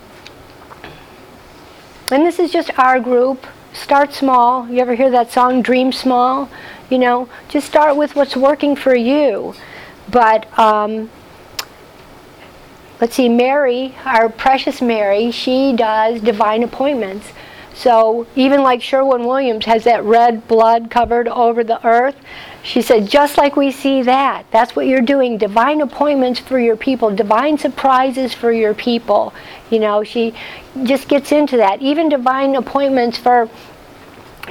and 2.10 2.26
this 2.26 2.38
is 2.38 2.52
just 2.52 2.70
our 2.78 3.00
group. 3.00 3.46
Start 3.72 4.12
small. 4.12 4.68
You 4.68 4.80
ever 4.80 4.94
hear 4.94 5.10
that 5.10 5.32
song, 5.32 5.62
Dream 5.62 5.92
Small? 5.92 6.50
You 6.90 6.98
know, 6.98 7.30
just 7.48 7.66
start 7.66 7.96
with 7.96 8.14
what's 8.14 8.36
working 8.36 8.76
for 8.76 8.94
you. 8.94 9.54
But 10.10 10.46
um, 10.58 11.08
let's 13.00 13.14
see, 13.14 13.30
Mary, 13.30 13.94
our 14.04 14.28
precious 14.28 14.82
Mary, 14.82 15.30
she 15.30 15.72
does 15.72 16.20
divine 16.20 16.62
appointments. 16.62 17.28
So 17.72 18.26
even 18.36 18.62
like 18.62 18.82
Sherwin 18.82 19.24
Williams 19.24 19.64
has 19.64 19.84
that 19.84 20.04
red 20.04 20.46
blood 20.46 20.90
covered 20.90 21.28
over 21.28 21.64
the 21.64 21.82
earth, 21.82 22.16
she 22.62 22.80
said, 22.80 23.08
just 23.08 23.36
like 23.36 23.56
we 23.56 23.72
see 23.72 24.02
that, 24.02 24.46
that's 24.52 24.76
what 24.76 24.86
you're 24.86 25.00
doing. 25.00 25.36
Divine 25.36 25.80
appointments 25.80 26.38
for 26.38 26.60
your 26.60 26.76
people, 26.76 27.10
divine 27.10 27.58
surprises 27.58 28.32
for 28.34 28.52
your 28.52 28.72
people. 28.72 29.34
You 29.68 29.80
know, 29.80 30.04
she 30.04 30.34
just 30.84 31.08
gets 31.08 31.32
into 31.32 31.56
that. 31.56 31.82
Even 31.82 32.08
divine 32.08 32.54
appointments 32.54 33.18
for 33.18 33.50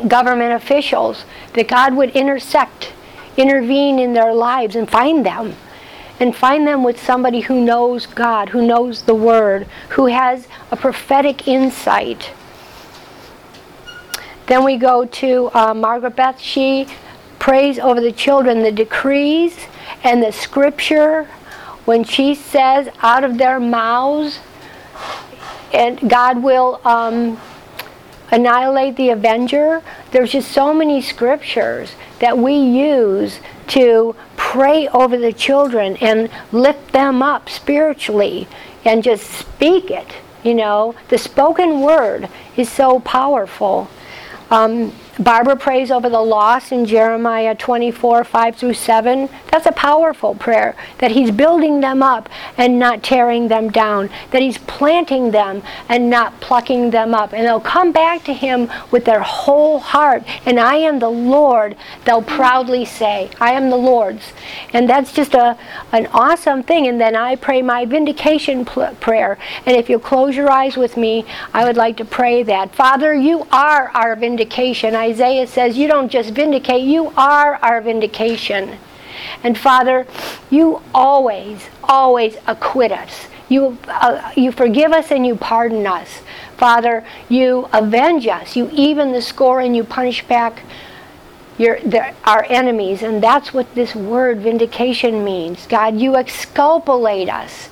government 0.07 0.53
officials, 0.53 1.23
that 1.53 1.67
God 1.67 1.95
would 1.95 2.09
intersect 2.11 2.93
intervene 3.37 3.97
in 3.97 4.13
their 4.13 4.33
lives 4.33 4.75
and 4.75 4.89
find 4.89 5.25
them. 5.25 5.55
And 6.19 6.35
find 6.35 6.67
them 6.67 6.83
with 6.83 7.01
somebody 7.01 7.39
who 7.39 7.63
knows 7.63 8.05
God, 8.05 8.49
who 8.49 8.65
knows 8.65 9.03
the 9.03 9.15
Word, 9.15 9.67
who 9.89 10.05
has 10.07 10.47
a 10.69 10.75
prophetic 10.75 11.47
insight. 11.47 12.31
Then 14.45 14.63
we 14.63 14.77
go 14.77 15.05
to 15.05 15.49
uh, 15.53 15.73
Margaret 15.73 16.15
Beth. 16.15 16.39
She 16.39 16.87
prays 17.41 17.79
over 17.79 17.99
the 17.99 18.11
children 18.11 18.61
the 18.61 18.71
decrees 18.71 19.57
and 20.03 20.21
the 20.21 20.31
scripture 20.31 21.23
when 21.85 22.03
she 22.03 22.35
says 22.35 22.87
out 23.01 23.23
of 23.23 23.39
their 23.39 23.59
mouths, 23.59 24.39
and 25.73 26.07
God 26.07 26.43
will 26.43 26.79
um, 26.85 27.39
annihilate 28.29 28.95
the 28.95 29.09
avenger. 29.09 29.81
There's 30.11 30.33
just 30.33 30.51
so 30.51 30.71
many 30.71 31.01
scriptures 31.01 31.93
that 32.19 32.37
we 32.37 32.53
use 32.53 33.39
to 33.69 34.15
pray 34.37 34.87
over 34.89 35.17
the 35.17 35.33
children 35.33 35.97
and 35.97 36.29
lift 36.51 36.91
them 36.91 37.23
up 37.23 37.49
spiritually 37.49 38.47
and 38.85 39.03
just 39.03 39.27
speak 39.27 39.89
it. 39.89 40.13
You 40.43 40.53
know, 40.53 40.93
the 41.09 41.17
spoken 41.17 41.81
word 41.81 42.29
is 42.55 42.69
so 42.69 42.99
powerful. 42.99 43.89
Um, 44.51 44.93
Barbara 45.19 45.57
prays 45.57 45.91
over 45.91 46.09
the 46.09 46.21
loss 46.21 46.71
in 46.71 46.85
Jeremiah 46.85 47.53
24, 47.53 48.23
5 48.23 48.55
through 48.55 48.73
7. 48.73 49.27
That's 49.51 49.65
a 49.65 49.73
powerful 49.73 50.35
prayer 50.35 50.73
that 50.99 51.11
he's 51.11 51.31
building 51.31 51.81
them 51.81 52.01
up 52.01 52.29
and 52.57 52.79
not 52.79 53.03
tearing 53.03 53.49
them 53.49 53.69
down, 53.69 54.09
that 54.31 54.41
he's 54.41 54.57
planting 54.57 55.31
them 55.31 55.63
and 55.89 56.09
not 56.09 56.39
plucking 56.39 56.91
them 56.91 57.13
up. 57.13 57.33
And 57.33 57.45
they'll 57.45 57.59
come 57.59 57.91
back 57.91 58.23
to 58.23 58.33
him 58.33 58.71
with 58.89 59.03
their 59.03 59.19
whole 59.19 59.79
heart. 59.79 60.23
And 60.45 60.57
I 60.57 60.75
am 60.75 60.99
the 60.99 61.09
Lord, 61.09 61.75
they'll 62.05 62.21
proudly 62.21 62.85
say. 62.85 63.29
I 63.41 63.51
am 63.51 63.69
the 63.69 63.77
Lord's. 63.77 64.31
And 64.71 64.89
that's 64.89 65.11
just 65.11 65.33
a, 65.33 65.57
an 65.91 66.07
awesome 66.07 66.63
thing. 66.63 66.87
And 66.87 67.01
then 67.01 67.17
I 67.17 67.35
pray 67.35 67.61
my 67.61 67.83
vindication 67.83 68.63
pl- 68.63 68.95
prayer. 69.01 69.37
And 69.65 69.75
if 69.75 69.89
you'll 69.89 69.99
close 69.99 70.37
your 70.37 70.49
eyes 70.49 70.77
with 70.77 70.95
me, 70.95 71.25
I 71.53 71.65
would 71.65 71.75
like 71.75 71.97
to 71.97 72.05
pray 72.05 72.43
that. 72.43 72.73
Father, 72.73 73.13
you 73.13 73.45
are 73.51 73.89
our 73.89 74.15
vindication. 74.15 74.95
Isaiah 75.01 75.47
says, 75.47 75.77
You 75.77 75.87
don't 75.87 76.09
just 76.09 76.29
vindicate, 76.31 76.83
you 76.83 77.11
are 77.17 77.55
our 77.55 77.81
vindication. 77.81 78.77
And 79.43 79.57
Father, 79.57 80.05
you 80.49 80.81
always, 80.93 81.67
always 81.83 82.37
acquit 82.47 82.91
us. 82.91 83.27
You, 83.49 83.77
uh, 83.87 84.31
you 84.35 84.51
forgive 84.51 84.91
us 84.91 85.11
and 85.11 85.25
you 85.25 85.35
pardon 85.35 85.85
us. 85.85 86.21
Father, 86.57 87.03
you 87.27 87.67
avenge 87.73 88.27
us. 88.27 88.55
You 88.55 88.69
even 88.71 89.11
the 89.11 89.21
score 89.21 89.59
and 89.59 89.75
you 89.75 89.83
punish 89.83 90.23
back 90.27 90.61
your, 91.57 91.79
the, 91.81 92.13
our 92.23 92.45
enemies. 92.49 93.01
And 93.01 93.21
that's 93.21 93.53
what 93.53 93.73
this 93.75 93.95
word 93.95 94.39
vindication 94.39 95.23
means. 95.23 95.67
God, 95.67 95.99
you 95.99 96.15
exculpate 96.15 97.29
us. 97.29 97.69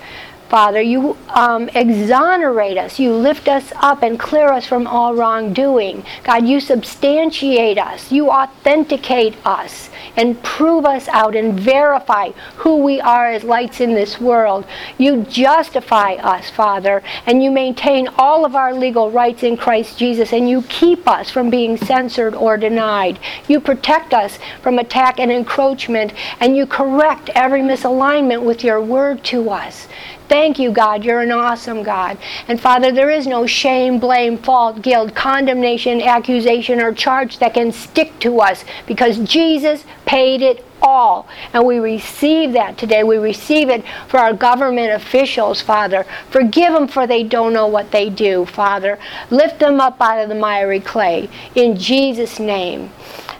Father, 0.49 0.81
you 0.81 1.15
um, 1.29 1.69
exonerate 1.69 2.77
us. 2.77 2.97
You 2.97 3.13
lift 3.13 3.47
us 3.47 3.71
up 3.75 4.01
and 4.01 4.19
clear 4.19 4.51
us 4.51 4.65
from 4.65 4.87
all 4.87 5.13
wrongdoing. 5.13 6.03
God, 6.23 6.47
you 6.47 6.59
substantiate 6.59 7.77
us. 7.77 8.11
You 8.11 8.31
authenticate 8.31 9.35
us 9.45 9.91
and 10.17 10.41
prove 10.41 10.85
us 10.85 11.07
out 11.09 11.35
and 11.35 11.59
verify 11.59 12.29
who 12.57 12.77
we 12.77 12.99
are 12.99 13.27
as 13.27 13.43
lights 13.43 13.79
in 13.79 13.93
this 13.93 14.19
world. 14.19 14.65
You 14.97 15.23
justify 15.23 16.13
us, 16.13 16.49
Father, 16.49 17.03
and 17.27 17.43
you 17.43 17.51
maintain 17.51 18.07
all 18.17 18.43
of 18.43 18.55
our 18.55 18.73
legal 18.73 19.11
rights 19.11 19.43
in 19.43 19.55
Christ 19.55 19.99
Jesus, 19.99 20.33
and 20.33 20.49
you 20.49 20.63
keep 20.63 21.07
us 21.07 21.29
from 21.29 21.51
being 21.51 21.77
censored 21.77 22.33
or 22.33 22.57
denied. 22.57 23.19
You 23.47 23.59
protect 23.59 24.15
us 24.15 24.39
from 24.63 24.79
attack 24.79 25.19
and 25.19 25.31
encroachment, 25.31 26.11
and 26.39 26.57
you 26.57 26.65
correct 26.65 27.29
every 27.35 27.61
misalignment 27.61 28.43
with 28.43 28.63
your 28.63 28.81
word 28.81 29.23
to 29.25 29.51
us. 29.51 29.87
Thank 30.29 30.59
you, 30.59 30.71
God. 30.71 31.03
You're 31.03 31.21
an 31.21 31.31
awesome 31.31 31.81
God. 31.81 32.19
And 32.47 32.61
Father, 32.61 32.91
there 32.91 33.09
is 33.09 33.25
no 33.25 33.47
shame, 33.47 33.99
blame, 33.99 34.37
fault, 34.37 34.83
guilt, 34.83 35.15
condemnation, 35.15 36.03
accusation, 36.03 36.79
or 36.79 36.93
charge 36.93 37.39
that 37.39 37.55
can 37.55 37.71
stick 37.71 38.17
to 38.19 38.39
us 38.39 38.63
because 38.85 39.17
Jesus 39.19 39.83
paid 40.05 40.43
it 40.43 40.63
all. 40.83 41.27
And 41.51 41.65
we 41.65 41.79
receive 41.79 42.53
that 42.53 42.77
today. 42.77 43.03
We 43.03 43.17
receive 43.17 43.69
it 43.69 43.83
for 44.07 44.19
our 44.19 44.33
government 44.33 44.93
officials, 44.93 45.61
Father. 45.61 46.05
Forgive 46.29 46.73
them 46.73 46.87
for 46.87 47.07
they 47.07 47.23
don't 47.23 47.51
know 47.51 47.67
what 47.67 47.91
they 47.91 48.11
do, 48.11 48.45
Father. 48.45 48.99
Lift 49.31 49.59
them 49.59 49.81
up 49.81 49.99
out 49.99 50.19
of 50.19 50.29
the 50.29 50.35
miry 50.35 50.79
clay. 50.79 51.27
In 51.55 51.75
Jesus' 51.75 52.39
name. 52.39 52.91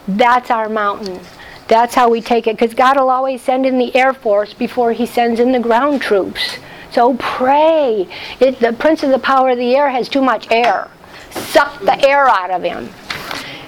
That's 0.08 0.50
our 0.50 0.70
mountain. 0.70 1.20
That's 1.68 1.94
how 1.94 2.10
we 2.10 2.20
take 2.20 2.48
it. 2.48 2.58
Because 2.58 2.74
God 2.74 2.98
will 2.98 3.12
always 3.12 3.44
send 3.44 3.68
in 3.68 3.78
the 3.78 3.96
Air 3.96 4.12
Force 4.12 4.56
before 4.56 4.92
He 4.94 5.06
sends 5.06 5.40
in 5.40 5.52
the 5.52 5.60
ground 5.60 6.02
troops. 6.02 6.58
So 6.92 7.16
pray. 7.16 8.08
It, 8.40 8.60
the 8.60 8.74
prince 8.74 9.04
of 9.04 9.12
the 9.12 9.20
power 9.20 9.50
of 9.52 9.58
the 9.58 9.76
air 9.76 9.90
has 9.90 10.10
too 10.10 10.22
much 10.22 10.48
air. 10.52 10.90
Suck 11.32 11.80
the 11.82 12.00
air 12.08 12.28
out 12.28 12.52
of 12.52 12.64
him. 12.64 12.90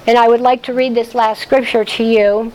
And 0.07 0.17
I 0.17 0.27
would 0.27 0.41
like 0.41 0.63
to 0.63 0.73
read 0.73 0.95
this 0.95 1.13
last 1.13 1.41
scripture 1.41 1.85
to 1.85 2.03
you. 2.03 2.51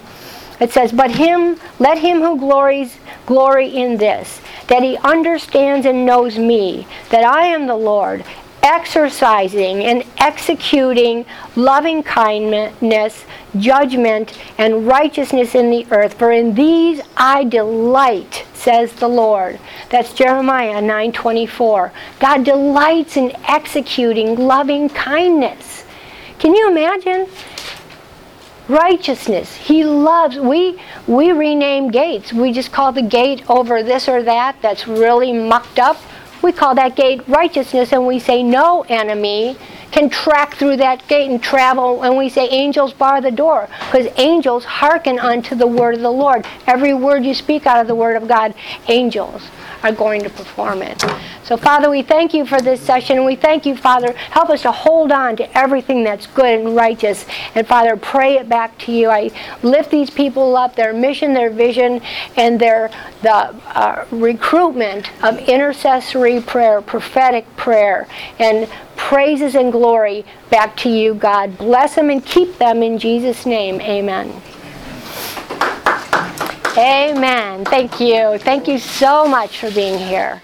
It 0.60 0.72
says, 0.72 0.90
But 0.92 1.12
him, 1.12 1.58
let 1.78 1.98
him 1.98 2.20
who 2.20 2.38
glories 2.38 2.98
glory 3.26 3.68
in 3.68 3.98
this, 3.98 4.40
that 4.68 4.82
he 4.82 4.96
understands 4.98 5.86
and 5.86 6.06
knows 6.06 6.38
me, 6.38 6.86
that 7.10 7.24
I 7.24 7.46
am 7.46 7.66
the 7.66 7.76
Lord, 7.76 8.24
exercising 8.66 9.84
and 9.84 10.02
executing 10.18 11.24
loving 11.54 12.02
kindness, 12.02 13.24
judgment, 13.56 14.36
and 14.58 14.86
righteousness 14.86 15.54
in 15.54 15.70
the 15.70 15.86
earth. 15.92 16.14
For 16.14 16.32
in 16.32 16.54
these 16.54 17.00
I 17.16 17.44
delight, 17.44 18.44
says 18.54 18.92
the 18.94 19.08
Lord. 19.08 19.60
That's 19.90 20.12
Jeremiah 20.12 20.82
9:24. 20.82 21.92
God 22.18 22.44
delights 22.44 23.16
in 23.16 23.32
executing 23.46 24.36
loving 24.36 24.88
kindness. 24.88 25.84
Can 26.40 26.54
you 26.54 26.68
imagine? 26.68 27.28
righteousness 28.68 29.54
he 29.54 29.84
loves 29.84 30.36
we 30.40 30.76
we 31.06 31.30
rename 31.30 31.88
gates 31.88 32.32
we 32.32 32.52
just 32.52 32.72
call 32.72 32.90
the 32.90 33.00
gate 33.00 33.48
over 33.48 33.80
this 33.80 34.08
or 34.08 34.24
that 34.24 34.56
that's 34.60 34.88
really 34.88 35.32
mucked 35.32 35.78
up 35.78 35.96
we 36.46 36.52
call 36.52 36.76
that 36.76 36.94
gate 36.94 37.20
righteousness 37.26 37.92
and 37.92 38.06
we 38.06 38.20
say 38.20 38.40
no 38.40 38.82
enemy 38.88 39.56
can 39.96 40.10
track 40.10 40.54
through 40.56 40.76
that 40.76 41.08
gate 41.08 41.30
and 41.30 41.42
travel 41.42 42.02
and 42.02 42.18
we 42.18 42.28
say 42.28 42.46
angels 42.50 42.92
bar 42.92 43.22
the 43.22 43.30
door 43.30 43.66
because 43.86 44.06
angels 44.18 44.62
hearken 44.62 45.18
unto 45.18 45.54
the 45.54 45.66
word 45.66 45.94
of 45.94 46.02
the 46.02 46.10
lord 46.10 46.46
every 46.66 46.92
word 46.92 47.24
you 47.24 47.32
speak 47.32 47.66
out 47.66 47.80
of 47.80 47.86
the 47.86 47.94
word 47.94 48.14
of 48.14 48.28
god 48.28 48.54
angels 48.88 49.48
are 49.82 49.92
going 49.92 50.22
to 50.22 50.30
perform 50.30 50.82
it. 50.82 51.04
So, 51.44 51.56
Father, 51.56 51.88
we 51.88 52.02
thank 52.02 52.34
you 52.34 52.44
for 52.44 52.60
this 52.60 52.80
session. 52.80 53.24
We 53.24 53.36
thank 53.36 53.66
you, 53.66 53.76
Father. 53.76 54.12
Help 54.12 54.50
us 54.50 54.62
to 54.62 54.72
hold 54.72 55.12
on 55.12 55.36
to 55.36 55.58
everything 55.58 56.02
that's 56.02 56.26
good 56.26 56.60
and 56.60 56.74
righteous. 56.74 57.24
And, 57.54 57.66
Father, 57.66 57.96
pray 57.96 58.36
it 58.36 58.48
back 58.48 58.76
to 58.78 58.92
you. 58.92 59.10
I 59.10 59.30
lift 59.62 59.90
these 59.90 60.10
people 60.10 60.56
up, 60.56 60.74
their 60.74 60.92
mission, 60.92 61.34
their 61.34 61.50
vision, 61.50 62.00
and 62.36 62.58
their 62.58 62.90
the 63.22 63.32
uh, 63.32 64.04
recruitment 64.10 65.10
of 65.22 65.38
intercessory 65.48 66.40
prayer, 66.40 66.80
prophetic 66.82 67.44
prayer, 67.56 68.06
and 68.38 68.68
praises 68.96 69.54
and 69.54 69.72
glory 69.72 70.24
back 70.50 70.76
to 70.78 70.88
you, 70.88 71.14
God. 71.14 71.56
Bless 71.58 71.94
them 71.94 72.10
and 72.10 72.24
keep 72.24 72.58
them 72.58 72.82
in 72.82 72.98
Jesus' 72.98 73.46
name. 73.46 73.80
Amen. 73.80 74.42
Amen. 76.76 77.64
Thank 77.64 78.00
you. 78.00 78.38
Thank 78.38 78.68
you 78.68 78.78
so 78.78 79.26
much 79.26 79.58
for 79.58 79.70
being 79.70 79.98
here. 79.98 80.42